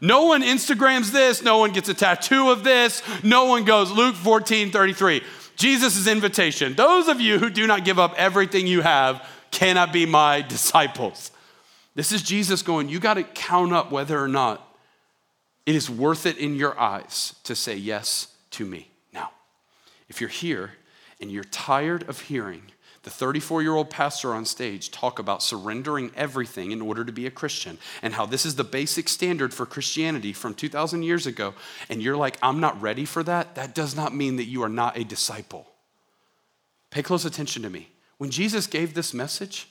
No 0.00 0.24
one 0.24 0.42
Instagrams 0.42 1.12
this, 1.12 1.42
no 1.42 1.58
one 1.58 1.72
gets 1.72 1.88
a 1.88 1.94
tattoo 1.94 2.50
of 2.50 2.64
this, 2.64 3.02
no 3.22 3.44
one 3.44 3.64
goes, 3.64 3.90
Luke 3.90 4.14
14 4.14 4.70
33. 4.70 5.22
Jesus' 5.56 6.06
invitation. 6.06 6.74
Those 6.74 7.08
of 7.08 7.20
you 7.20 7.38
who 7.38 7.50
do 7.50 7.66
not 7.66 7.84
give 7.84 7.98
up 7.98 8.14
everything 8.16 8.66
you 8.66 8.80
have 8.80 9.26
cannot 9.50 9.92
be 9.92 10.06
my 10.06 10.40
disciples. 10.48 11.30
This 11.94 12.12
is 12.12 12.22
Jesus 12.22 12.62
going, 12.62 12.88
you 12.88 12.98
got 12.98 13.14
to 13.14 13.24
count 13.24 13.72
up 13.72 13.92
whether 13.92 14.18
or 14.18 14.28
not 14.28 14.66
it 15.66 15.74
is 15.74 15.90
worth 15.90 16.24
it 16.24 16.38
in 16.38 16.54
your 16.54 16.78
eyes 16.80 17.34
to 17.44 17.54
say 17.54 17.76
yes 17.76 18.28
to 18.52 18.64
me. 18.64 18.90
Now, 19.12 19.32
if 20.08 20.20
you're 20.20 20.30
here 20.30 20.72
and 21.20 21.30
you're 21.30 21.44
tired 21.44 22.08
of 22.08 22.22
hearing 22.22 22.62
the 23.02 23.10
34 23.10 23.62
year 23.62 23.74
old 23.74 23.88
pastor 23.88 24.34
on 24.34 24.44
stage 24.44 24.90
talk 24.90 25.18
about 25.18 25.42
surrendering 25.42 26.10
everything 26.14 26.70
in 26.70 26.82
order 26.82 27.04
to 27.04 27.12
be 27.12 27.26
a 27.26 27.30
Christian 27.30 27.78
and 28.02 28.14
how 28.14 28.26
this 28.26 28.44
is 28.44 28.56
the 28.56 28.64
basic 28.64 29.08
standard 29.08 29.54
for 29.54 29.64
Christianity 29.64 30.32
from 30.32 30.54
2,000 30.54 31.02
years 31.02 31.26
ago, 31.26 31.54
and 31.88 32.02
you're 32.02 32.16
like, 32.16 32.36
I'm 32.42 32.60
not 32.60 32.80
ready 32.80 33.04
for 33.04 33.22
that, 33.22 33.54
that 33.54 33.74
does 33.74 33.96
not 33.96 34.14
mean 34.14 34.36
that 34.36 34.44
you 34.44 34.62
are 34.62 34.68
not 34.68 34.98
a 34.98 35.04
disciple. 35.04 35.66
Pay 36.90 37.02
close 37.02 37.24
attention 37.24 37.62
to 37.62 37.70
me. 37.70 37.88
When 38.18 38.30
Jesus 38.30 38.66
gave 38.66 38.92
this 38.92 39.14
message, 39.14 39.68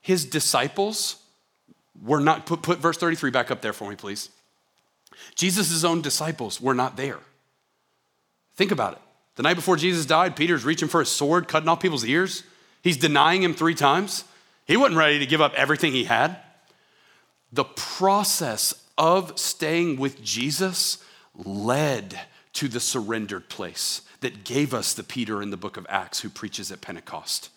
his 0.00 0.24
disciples 0.24 1.16
were 2.00 2.20
not, 2.20 2.46
put, 2.46 2.62
put 2.62 2.78
verse 2.78 2.96
33 2.96 3.30
back 3.30 3.50
up 3.50 3.62
there 3.62 3.72
for 3.72 3.90
me, 3.90 3.96
please. 3.96 4.30
Jesus' 5.34 5.82
own 5.82 6.02
disciples 6.02 6.60
were 6.60 6.74
not 6.74 6.96
there. 6.96 7.18
Think 8.54 8.70
about 8.70 8.92
it. 8.92 8.98
The 9.34 9.42
night 9.42 9.54
before 9.54 9.76
Jesus 9.76 10.06
died, 10.06 10.36
Peter's 10.36 10.64
reaching 10.64 10.88
for 10.88 11.00
his 11.00 11.08
sword, 11.08 11.48
cutting 11.48 11.68
off 11.68 11.80
people's 11.80 12.04
ears. 12.04 12.44
He's 12.82 12.96
denying 12.96 13.42
him 13.42 13.54
three 13.54 13.74
times. 13.74 14.24
He 14.66 14.76
wasn't 14.76 14.98
ready 14.98 15.18
to 15.18 15.26
give 15.26 15.40
up 15.40 15.54
everything 15.54 15.92
he 15.92 16.04
had. 16.04 16.36
The 17.52 17.64
process 17.64 18.74
of 18.96 19.38
staying 19.38 19.96
with 19.98 20.22
Jesus 20.22 21.02
led 21.34 22.18
to 22.54 22.68
the 22.68 22.80
surrendered 22.80 23.48
place 23.48 24.02
that 24.20 24.44
gave 24.44 24.74
us 24.74 24.92
the 24.92 25.02
Peter 25.02 25.42
in 25.42 25.50
the 25.50 25.56
book 25.56 25.76
of 25.76 25.86
Acts 25.88 26.20
who 26.20 26.28
preaches 26.28 26.70
at 26.70 26.80
Pentecost. 26.80 27.50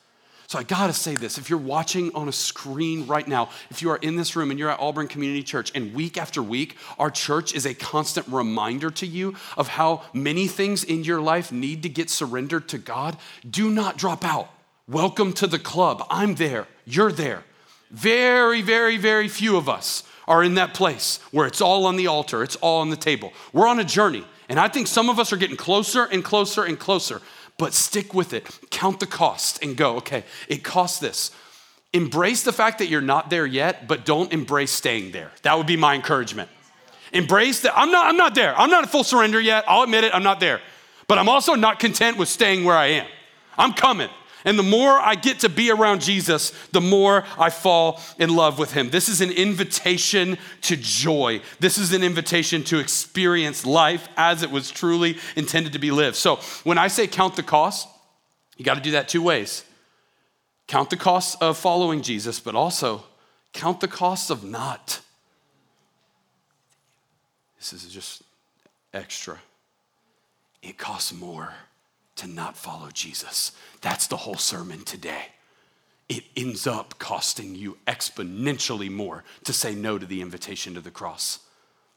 So 0.47 0.59
I 0.59 0.63
gotta 0.63 0.93
say 0.93 1.15
this 1.15 1.38
if 1.38 1.49
you're 1.49 1.59
watching 1.59 2.13
on 2.13 2.28
a 2.28 2.32
screen 2.32 3.07
right 3.07 3.28
now, 3.28 3.49
if 3.69 3.82
you 3.82 3.89
are 3.89 3.97
in 3.97 4.15
this 4.15 4.36
room 4.36 4.51
and 4.51 4.59
you're 4.59 4.69
at 4.69 4.80
Auburn 4.80 5.07
Community 5.07 5.41
Church, 5.41 5.71
and 5.74 5.93
week 5.93 6.17
after 6.17 6.43
week, 6.43 6.78
our 6.99 7.09
church 7.09 7.53
is 7.53 7.65
a 7.65 7.74
constant 7.74 8.28
reminder 8.28 8.91
to 8.91 9.07
you 9.07 9.36
of 9.57 9.67
how 9.67 10.03
many 10.13 10.47
things 10.47 10.84
in 10.84 11.03
your 11.03 11.21
life 11.21 11.51
need 11.51 11.84
to 11.84 11.89
get 11.89 12.09
surrendered 12.09 12.69
to 12.69 12.78
God, 12.78 13.17
do 13.49 13.69
not 13.69 13.97
drop 13.97 14.24
out. 14.24 14.49
Welcome 14.89 15.31
to 15.34 15.47
the 15.47 15.59
club. 15.59 16.05
I'm 16.09 16.36
there. 16.36 16.67
You're 16.84 17.13
there. 17.13 17.43
Very, 17.89 18.61
very, 18.61 18.97
very 18.97 19.29
few 19.29 19.55
of 19.55 19.69
us 19.69 20.03
are 20.27 20.43
in 20.43 20.55
that 20.55 20.73
place 20.73 21.21
where 21.31 21.47
it's 21.47 21.61
all 21.61 21.86
on 21.86 21.95
the 21.95 22.07
altar, 22.07 22.43
it's 22.43 22.57
all 22.57 22.81
on 22.81 22.89
the 22.89 22.97
table. 22.97 23.31
We're 23.53 23.67
on 23.67 23.79
a 23.79 23.86
journey. 23.86 24.25
And 24.49 24.59
I 24.59 24.67
think 24.67 24.88
some 24.88 25.09
of 25.09 25.19
us 25.19 25.31
are 25.31 25.38
getting 25.38 25.55
closer 25.55 26.03
and 26.03 26.21
closer 26.21 26.65
and 26.65 26.77
closer, 26.77 27.21
but 27.57 27.73
stick 27.73 28.13
with 28.13 28.34
it. 28.34 28.59
Count 28.71 28.99
the 28.99 29.07
cost 29.07 29.63
and 29.63 29.77
go, 29.77 29.95
okay, 29.97 30.25
it 30.49 30.65
costs 30.65 30.99
this. 30.99 31.31
Embrace 31.93 32.43
the 32.43 32.51
fact 32.51 32.79
that 32.79 32.88
you're 32.88 32.99
not 32.99 33.29
there 33.29 33.45
yet, 33.45 33.88
but 33.88 34.03
don't 34.03 34.34
embrace 34.34 34.71
staying 34.71 35.13
there. 35.13 35.31
That 35.43 35.57
would 35.57 35.67
be 35.67 35.77
my 35.77 35.95
encouragement. 35.95 36.49
Embrace 37.13 37.61
that 37.61 37.71
I'm 37.77 37.89
not, 37.89 38.07
I'm 38.07 38.17
not 38.17 38.36
there. 38.36 38.53
I'm 38.57 38.69
not 38.69 38.84
at 38.84 38.89
full 38.89 39.05
surrender 39.05 39.39
yet. 39.39 39.63
I'll 39.65 39.84
admit 39.84 40.03
it, 40.03 40.13
I'm 40.13 40.23
not 40.23 40.41
there. 40.41 40.59
But 41.07 41.19
I'm 41.19 41.29
also 41.29 41.55
not 41.55 41.79
content 41.79 42.17
with 42.17 42.27
staying 42.27 42.65
where 42.65 42.75
I 42.75 42.88
am. 42.88 43.07
I'm 43.57 43.71
coming. 43.71 44.09
And 44.45 44.59
the 44.59 44.63
more 44.63 44.91
I 44.91 45.15
get 45.15 45.39
to 45.39 45.49
be 45.49 45.71
around 45.71 46.01
Jesus, 46.01 46.51
the 46.71 46.81
more 46.81 47.23
I 47.37 47.49
fall 47.49 48.01
in 48.17 48.35
love 48.35 48.59
with 48.59 48.73
him. 48.73 48.89
This 48.89 49.07
is 49.07 49.21
an 49.21 49.31
invitation 49.31 50.37
to 50.61 50.75
joy. 50.75 51.41
This 51.59 51.77
is 51.77 51.93
an 51.93 52.03
invitation 52.03 52.63
to 52.65 52.79
experience 52.79 53.65
life 53.65 54.09
as 54.17 54.43
it 54.43 54.51
was 54.51 54.69
truly 54.69 55.17
intended 55.35 55.73
to 55.73 55.79
be 55.79 55.91
lived. 55.91 56.17
So 56.17 56.37
when 56.63 56.77
I 56.77 56.87
say 56.87 57.07
count 57.07 57.35
the 57.35 57.43
cost, 57.43 57.87
you 58.57 58.65
got 58.65 58.75
to 58.75 58.81
do 58.81 58.91
that 58.91 59.07
two 59.07 59.21
ways 59.21 59.63
count 60.67 60.89
the 60.89 60.97
cost 60.97 61.41
of 61.41 61.57
following 61.57 62.01
Jesus, 62.01 62.39
but 62.39 62.55
also 62.55 63.03
count 63.51 63.79
the 63.79 63.87
cost 63.87 64.29
of 64.29 64.43
not. 64.43 65.01
This 67.57 67.73
is 67.73 67.85
just 67.85 68.23
extra. 68.93 69.39
It 70.61 70.77
costs 70.77 71.13
more 71.13 71.53
to 72.18 72.28
not 72.28 72.57
follow 72.57 72.89
Jesus. 72.91 73.51
That's 73.82 74.07
the 74.07 74.18
whole 74.18 74.38
sermon 74.38 74.84
today. 74.84 75.28
It 76.09 76.24
ends 76.36 76.68
up 76.68 76.99
costing 76.99 77.55
you 77.55 77.78
exponentially 77.88 78.91
more 78.91 79.24
to 79.45 79.53
say 79.53 79.74
no 79.74 79.97
to 79.97 80.05
the 80.05 80.22
invitation 80.22 80.74
to 80.76 80.82
the 80.82 80.91
cross. 80.91 81.39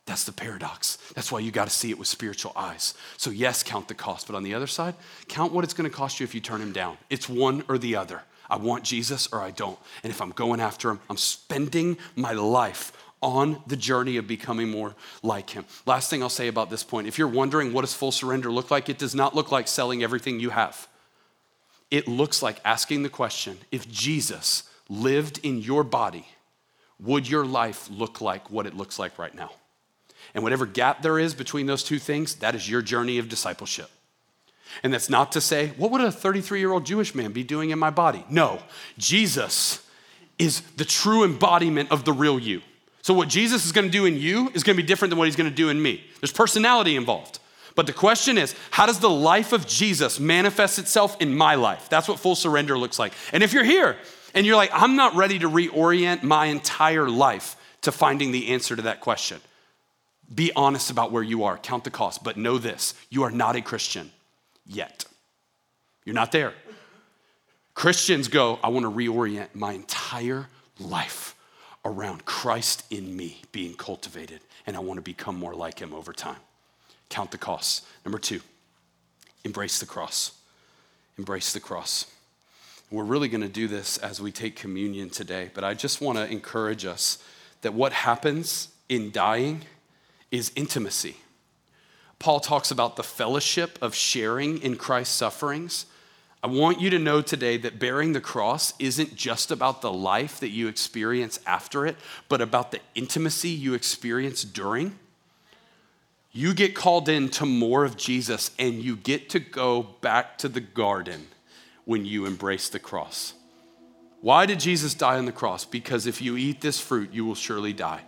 That's 0.07 0.25
the 0.25 0.33
paradox. 0.33 0.99
That's 1.15 1.33
why 1.33 1.41
you 1.41 1.51
got 1.51 1.67
to 1.67 1.75
see 1.75 1.91
it 1.91 1.99
with 1.99 2.07
spiritual 2.07 2.53
eyes. 2.55 2.95
So, 3.17 3.31
yes, 3.31 3.65
count 3.65 3.89
the 3.89 3.95
cost, 3.95 4.29
but 4.29 4.37
on 4.37 4.45
the 4.45 4.55
other 4.55 4.69
side, 4.69 4.95
count 5.27 5.53
what 5.53 5.65
it's 5.65 5.75
going 5.75 5.91
to 5.91 5.95
cost 5.95 6.21
you 6.21 6.25
if 6.25 6.35
you 6.35 6.41
turn 6.41 6.61
him 6.61 6.73
down. 6.73 6.97
It's 7.11 7.29
one 7.29 7.65
or 7.69 7.77
the 7.77 7.97
other. 7.97 8.23
I 8.49 8.57
want 8.57 8.85
Jesus 8.85 9.27
or 9.33 9.41
I 9.41 9.51
don't. 9.51 9.79
And 10.05 10.13
if 10.13 10.23
I'm 10.23 10.31
going 10.31 10.61
after 10.61 10.91
him, 10.91 11.01
I'm 11.11 11.17
spending 11.17 11.99
my 12.15 12.33
life 12.33 12.93
on 13.23 13.63
the 13.67 13.77
journey 13.77 14.17
of 14.17 14.27
becoming 14.27 14.71
more 14.71 14.95
like 15.23 15.51
him. 15.51 15.65
Last 15.87 16.11
thing 16.11 16.23
I'll 16.23 16.29
say 16.29 16.49
about 16.49 16.71
this 16.71 16.85
point 16.85 17.07
if 17.07 17.19
you're 17.19 17.29
wondering 17.29 17.73
what 17.73 17.83
does 17.83 17.95
full 17.95 18.13
surrender 18.13 18.51
look 18.51 18.71
like, 18.71 18.89
it 18.89 18.99
does 18.99 19.15
not 19.15 19.35
look 19.35 19.51
like 19.51 19.69
selling 19.69 20.03
everything 20.03 20.41
you 20.41 20.51
have. 20.51 20.89
It 21.91 22.09
looks 22.09 22.43
like 22.43 22.61
asking 22.65 23.03
the 23.03 23.09
question 23.09 23.59
if 23.71 23.89
Jesus 23.89 24.65
lived 24.89 25.39
in 25.43 25.59
your 25.59 25.85
body, 25.85 26.27
would 27.01 27.29
your 27.29 27.45
life 27.45 27.89
look 27.91 28.21
like 28.21 28.51
what 28.51 28.67
it 28.67 28.75
looks 28.75 28.99
like 28.99 29.19
right 29.19 29.35
now? 29.35 29.51
And 30.35 30.43
whatever 30.43 30.67
gap 30.67 31.03
there 31.03 31.19
is 31.19 31.35
between 31.35 31.67
those 31.67 31.83
two 31.83 31.99
things, 31.99 32.37
that 32.37 32.55
is 32.55 32.69
your 32.69 32.83
journey 32.83 33.19
of 33.19 33.29
discipleship. 33.29 33.91
And 34.83 34.93
that's 34.93 35.09
not 35.09 35.33
to 35.33 35.41
say, 35.41 35.69
what 35.77 35.91
would 35.91 36.01
a 36.01 36.13
33 36.13 36.59
year 36.59 36.73
old 36.73 36.85
Jewish 36.85 37.15
man 37.15 37.33
be 37.33 37.45
doing 37.45 37.71
in 37.71 37.79
my 37.79 37.91
body? 37.91 38.25
No, 38.29 38.61
Jesus 38.99 39.83
is 40.39 40.61
the 40.77 40.85
true 40.85 41.25
embodiment 41.25 41.91
of 41.91 42.05
the 42.05 42.13
real 42.13 42.39
you. 42.39 42.63
So, 43.07 43.15
what 43.15 43.29
Jesus 43.29 43.65
is 43.65 43.71
going 43.71 43.87
to 43.87 43.93
do 43.93 44.05
in 44.05 44.17
you 44.17 44.51
is 44.53 44.65
going 44.65 44.77
to 44.77 44.83
be 44.83 44.85
different 44.85 45.11
than 45.11 45.19
what 45.21 45.27
he's 45.27 45.37
going 45.37 45.49
to 45.49 45.55
do 45.55 45.69
in 45.69 45.81
me. 45.81 46.05
There's 46.21 46.33
personality 46.33 46.97
involved. 46.97 47.39
But 47.77 47.87
the 47.87 47.93
question 47.93 48.37
is, 48.37 48.53
how 48.73 48.87
does 48.87 48.99
the 48.99 49.09
life 49.09 49.53
of 49.53 49.65
Jesus 49.65 50.19
manifest 50.19 50.81
itself 50.81 51.17
in 51.21 51.33
my 51.33 51.55
life? 51.55 51.89
That's 51.89 52.09
what 52.09 52.19
full 52.19 52.35
surrender 52.35 52.77
looks 52.77 52.99
like. 52.99 53.13
And 53.33 53.45
if 53.45 53.53
you're 53.53 53.63
here 53.63 53.97
and 54.35 54.45
you're 54.45 54.57
like, 54.57 54.71
I'm 54.73 54.97
not 54.97 55.15
ready 55.15 55.39
to 55.39 55.49
reorient 55.49 56.25
my 56.25 56.47
entire 56.47 57.09
life 57.09 57.55
to 57.83 57.93
finding 57.93 58.33
the 58.33 58.49
answer 58.49 58.75
to 58.75 58.83
that 58.83 59.01
question, 59.01 59.41
be 60.35 60.51
honest 60.57 60.91
about 60.91 61.13
where 61.13 61.23
you 61.23 61.45
are, 61.45 61.59
count 61.59 61.85
the 61.85 61.93
cost, 61.93 62.25
but 62.25 62.37
know 62.37 62.59
this 62.59 62.93
you 63.09 63.23
are 63.23 63.31
not 63.31 63.55
a 63.55 63.63
Christian 63.63 64.11
yet. 64.67 65.05
You're 66.05 66.17
not 66.17 66.33
there. 66.33 66.55
Christians 67.73 68.27
go, 68.27 68.59
I 68.65 68.69
want 68.71 68.85
to 68.85 68.91
reorient 68.91 69.55
my 69.55 69.75
entire 69.75 70.49
life 70.81 71.36
around 71.87 72.25
Christ 72.25 72.85
in 72.91 73.17
me 73.17 73.43
being 73.53 73.75
cultivated, 73.75 74.41
and 74.67 74.77
I 74.77 74.81
want 74.81 74.99
to 74.99 75.03
become 75.03 75.37
more 75.37 75.55
like 75.55 75.79
him 75.79 75.95
over 75.95 76.13
time. 76.13 76.41
Count 77.09 77.31
the 77.31 77.39
costs. 77.39 77.87
Number 78.05 78.19
two, 78.19 78.41
embrace 79.45 79.79
the 79.79 79.87
cross. 79.87 80.33
Embrace 81.17 81.53
the 81.53 81.61
cross. 81.61 82.07
We're 82.91 83.05
really 83.05 83.29
going 83.29 83.43
to 83.43 83.49
do 83.49 83.69
this 83.69 83.99
as 83.99 84.21
we 84.21 84.33
take 84.33 84.57
communion 84.57 85.11
today, 85.11 85.51
but 85.55 85.63
I 85.63 85.75
just 85.75 86.01
want 86.01 86.19
to 86.19 86.31
encourage 86.31 86.85
us 86.85 87.23
that 87.63 87.73
what 87.73 87.93
happens 87.93 88.69
in 88.89 89.13
dying 89.13 89.63
is 90.31 90.53
intimacy. 90.57 91.17
Paul 92.19 92.41
talks 92.41 92.71
about 92.71 92.97
the 92.97 93.03
fellowship 93.03 93.79
of 93.81 93.95
sharing 93.95 94.59
in 94.59 94.77
Christ's 94.77 95.15
sufferings. 95.15 95.87
I 96.43 96.49
want 96.49 96.81
you 96.81 96.91
to 96.91 96.99
know 96.99 97.23
today 97.23 97.57
that 97.57 97.79
bearing 97.79 98.13
the 98.13 98.21
cross 98.21 98.75
isn't 98.79 99.17
just 99.17 99.51
about 99.51 99.81
the 99.81 99.93
life 99.93 100.39
that 100.41 100.51
you 100.51 100.69
experience 100.69 101.41
after 101.47 101.87
it, 101.87 101.97
but 102.29 102.41
about 102.41 102.71
the 102.71 102.81
intimacy 102.95 103.49
you 103.49 103.75
experience 103.75 104.45
during. 104.45 104.99
You 106.33 106.53
get 106.53 106.75
called 106.75 107.09
into 107.09 107.47
more 107.47 107.85
of 107.85 107.97
Jesus 107.97 108.51
and 108.59 108.83
you 108.83 108.97
get 108.97 109.31
to 109.31 109.41
go 109.41 109.83
back 110.03 110.37
to 110.39 110.49
the 110.49 110.61
garden 110.61 111.29
when 111.85 112.05
you 112.05 112.27
embrace 112.27 112.69
the 112.69 112.79
cross. 112.79 113.33
Why 114.21 114.45
did 114.45 114.61
Jesus 114.61 114.93
die 114.95 115.17
on 115.17 115.25
the 115.25 115.33
cross? 115.33 115.65
Because 115.65 116.07
if 116.07 116.21
you 116.21 116.37
eat 116.37 116.61
this 116.61 116.79
fruit, 116.79 117.13
you 117.13 117.25
will 117.25 117.35
surely 117.35 117.73
die. 117.73 118.03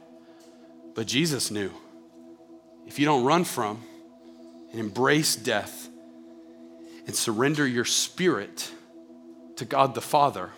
But 0.94 1.06
Jesus 1.06 1.50
knew 1.50 1.72
if 2.86 2.98
you 2.98 3.06
don't 3.06 3.24
run 3.24 3.44
from 3.44 3.82
and 4.70 4.80
embrace 4.80 5.34
death 5.34 5.88
and 7.08 7.16
surrender 7.16 7.66
your 7.66 7.86
spirit 7.86 8.70
to 9.56 9.64
God 9.64 9.94
the 9.94 10.00
Father, 10.00 10.50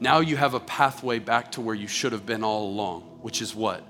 now 0.00 0.18
you 0.18 0.36
have 0.36 0.52
a 0.52 0.60
pathway 0.60 1.20
back 1.20 1.52
to 1.52 1.60
where 1.60 1.74
you 1.74 1.86
should 1.86 2.12
have 2.12 2.26
been 2.26 2.44
all 2.44 2.66
along, 2.66 3.02
which 3.22 3.40
is 3.40 3.54
what? 3.54 3.86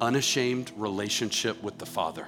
Unashamed 0.00 0.70
relationship 0.76 1.60
with 1.62 1.78
the 1.78 1.86
Father. 1.86 2.26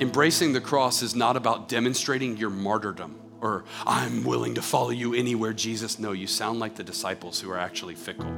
Embracing 0.00 0.52
the 0.52 0.60
cross 0.60 1.02
is 1.02 1.16
not 1.16 1.36
about 1.36 1.68
demonstrating 1.68 2.36
your 2.36 2.50
martyrdom 2.50 3.18
or 3.40 3.64
I'm 3.86 4.22
willing 4.22 4.54
to 4.54 4.62
follow 4.62 4.90
you 4.90 5.14
anywhere, 5.14 5.54
Jesus. 5.54 5.98
No, 5.98 6.12
you 6.12 6.26
sound 6.26 6.60
like 6.60 6.76
the 6.76 6.84
disciples 6.84 7.40
who 7.40 7.50
are 7.50 7.58
actually 7.58 7.94
fickle. 7.96 8.32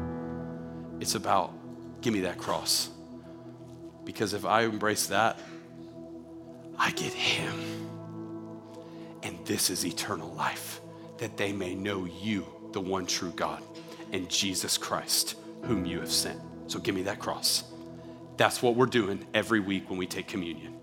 It's 1.00 1.14
about, 1.16 1.52
give 2.00 2.14
me 2.14 2.20
that 2.20 2.38
cross. 2.38 2.88
Because 4.04 4.32
if 4.32 4.46
I 4.46 4.62
embrace 4.62 5.08
that, 5.08 5.38
I 6.78 6.92
get 6.92 7.12
Him. 7.12 7.73
And 9.24 9.44
this 9.46 9.70
is 9.70 9.84
eternal 9.84 10.28
life, 10.34 10.80
that 11.18 11.36
they 11.36 11.52
may 11.52 11.74
know 11.74 12.04
you, 12.04 12.46
the 12.72 12.80
one 12.80 13.06
true 13.06 13.32
God, 13.34 13.62
and 14.12 14.28
Jesus 14.28 14.78
Christ, 14.78 15.36
whom 15.62 15.86
you 15.86 15.98
have 16.00 16.12
sent. 16.12 16.38
So 16.66 16.78
give 16.78 16.94
me 16.94 17.02
that 17.02 17.18
cross. 17.18 17.64
That's 18.36 18.62
what 18.62 18.76
we're 18.76 18.86
doing 18.86 19.26
every 19.32 19.60
week 19.60 19.88
when 19.88 19.98
we 19.98 20.06
take 20.06 20.28
communion. 20.28 20.74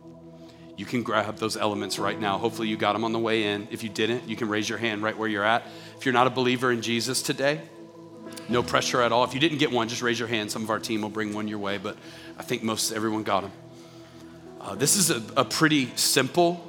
You 0.76 0.86
can 0.86 1.04
grab 1.04 1.38
those 1.38 1.58
elements 1.58 2.00
right 2.00 2.20
now. 2.20 2.40
Hopefully, 2.40 2.68
you 2.68 2.78
got 2.78 2.94
them 2.94 3.04
on 3.04 3.12
the 3.12 3.20
way 3.20 3.44
in. 3.44 3.68
If 3.70 3.84
you 3.84 3.90
didn't, 3.90 4.28
you 4.28 4.36
can 4.36 4.50
raise 4.50 4.68
your 4.68 4.80
hand 4.80 5.04
right 5.04 5.16
where 5.16 5.30
you're 5.30 5.44
at. 5.44 5.64
If 5.98 6.06
you're 6.06 6.14
not 6.14 6.26
a 6.28 6.32
believer 6.32 6.72
in 6.72 6.82
Jesus 6.82 7.22
today, 7.22 7.62
no 8.50 8.64
pressure 8.64 9.02
at 9.02 9.12
all. 9.12 9.24
If 9.24 9.34
you 9.34 9.40
didn't 9.40 9.60
get 9.60 9.72
one, 9.72 9.90
just 9.90 10.02
raise 10.02 10.18
your 10.18 10.28
hand. 10.28 10.52
Some 10.52 10.64
of 10.64 10.70
our 10.70 10.80
team 10.80 11.04
will 11.04 11.10
bring 11.10 11.34
one 11.34 11.48
your 11.48 11.60
way, 11.60 11.78
but 11.78 11.98
I 12.38 12.44
think 12.44 12.64
most 12.64 12.92
everyone 12.92 13.24
got 13.24 13.42
them. 13.42 13.52
Uh, 14.60 14.76
this 14.76 14.96
is 14.96 15.12
a, 15.12 15.22
a 15.38 15.46
pretty 15.46 15.92
simple 15.96 16.66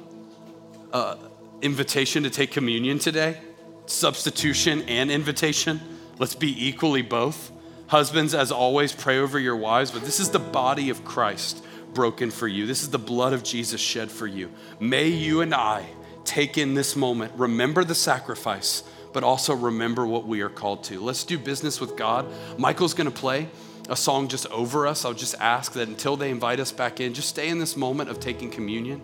uh, 0.91 1.15
invitation 1.63 2.23
to 2.23 2.29
take 2.29 2.51
communion 2.51 2.99
today 2.99 3.39
substitution 3.85 4.81
and 4.83 5.11
invitation. 5.11 5.81
Let's 6.17 6.35
be 6.35 6.67
equally 6.67 7.01
both. 7.01 7.51
Husbands, 7.87 8.33
as 8.33 8.49
always, 8.49 8.93
pray 8.93 9.19
over 9.19 9.37
your 9.37 9.57
wives, 9.57 9.91
but 9.91 10.03
this 10.03 10.21
is 10.21 10.29
the 10.29 10.39
body 10.39 10.89
of 10.89 11.03
Christ 11.03 11.63
broken 11.93 12.31
for 12.31 12.47
you. 12.47 12.65
This 12.65 12.81
is 12.81 12.91
the 12.91 12.97
blood 12.97 13.33
of 13.33 13.43
Jesus 13.43 13.81
shed 13.81 14.09
for 14.09 14.25
you. 14.25 14.51
May 14.79 15.09
you 15.09 15.41
and 15.41 15.53
I 15.53 15.85
take 16.23 16.57
in 16.57 16.75
this 16.75 16.95
moment, 16.95 17.33
remember 17.35 17.83
the 17.83 17.93
sacrifice 17.93 18.83
but 19.13 19.23
also 19.23 19.55
remember 19.55 20.05
what 20.05 20.25
we 20.25 20.41
are 20.41 20.49
called 20.49 20.83
to. 20.85 20.99
Let's 20.99 21.23
do 21.23 21.37
business 21.37 21.79
with 21.79 21.95
God. 21.95 22.25
Michael's 22.57 22.93
going 22.93 23.09
to 23.09 23.17
play 23.17 23.47
a 23.87 23.95
song 23.95 24.27
just 24.27 24.47
over 24.47 24.87
us. 24.87 25.05
I'll 25.05 25.13
just 25.13 25.35
ask 25.39 25.73
that 25.73 25.87
until 25.87 26.17
they 26.17 26.31
invite 26.31 26.59
us 26.59 26.71
back 26.71 26.99
in, 26.99 27.13
just 27.13 27.29
stay 27.29 27.47
in 27.47 27.59
this 27.59 27.77
moment 27.77 28.09
of 28.09 28.19
taking 28.19 28.49
communion, 28.49 29.01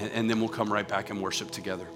and, 0.00 0.10
and 0.12 0.30
then 0.30 0.40
we'll 0.40 0.48
come 0.48 0.72
right 0.72 0.86
back 0.86 1.10
and 1.10 1.20
worship 1.20 1.50
together. 1.50 1.86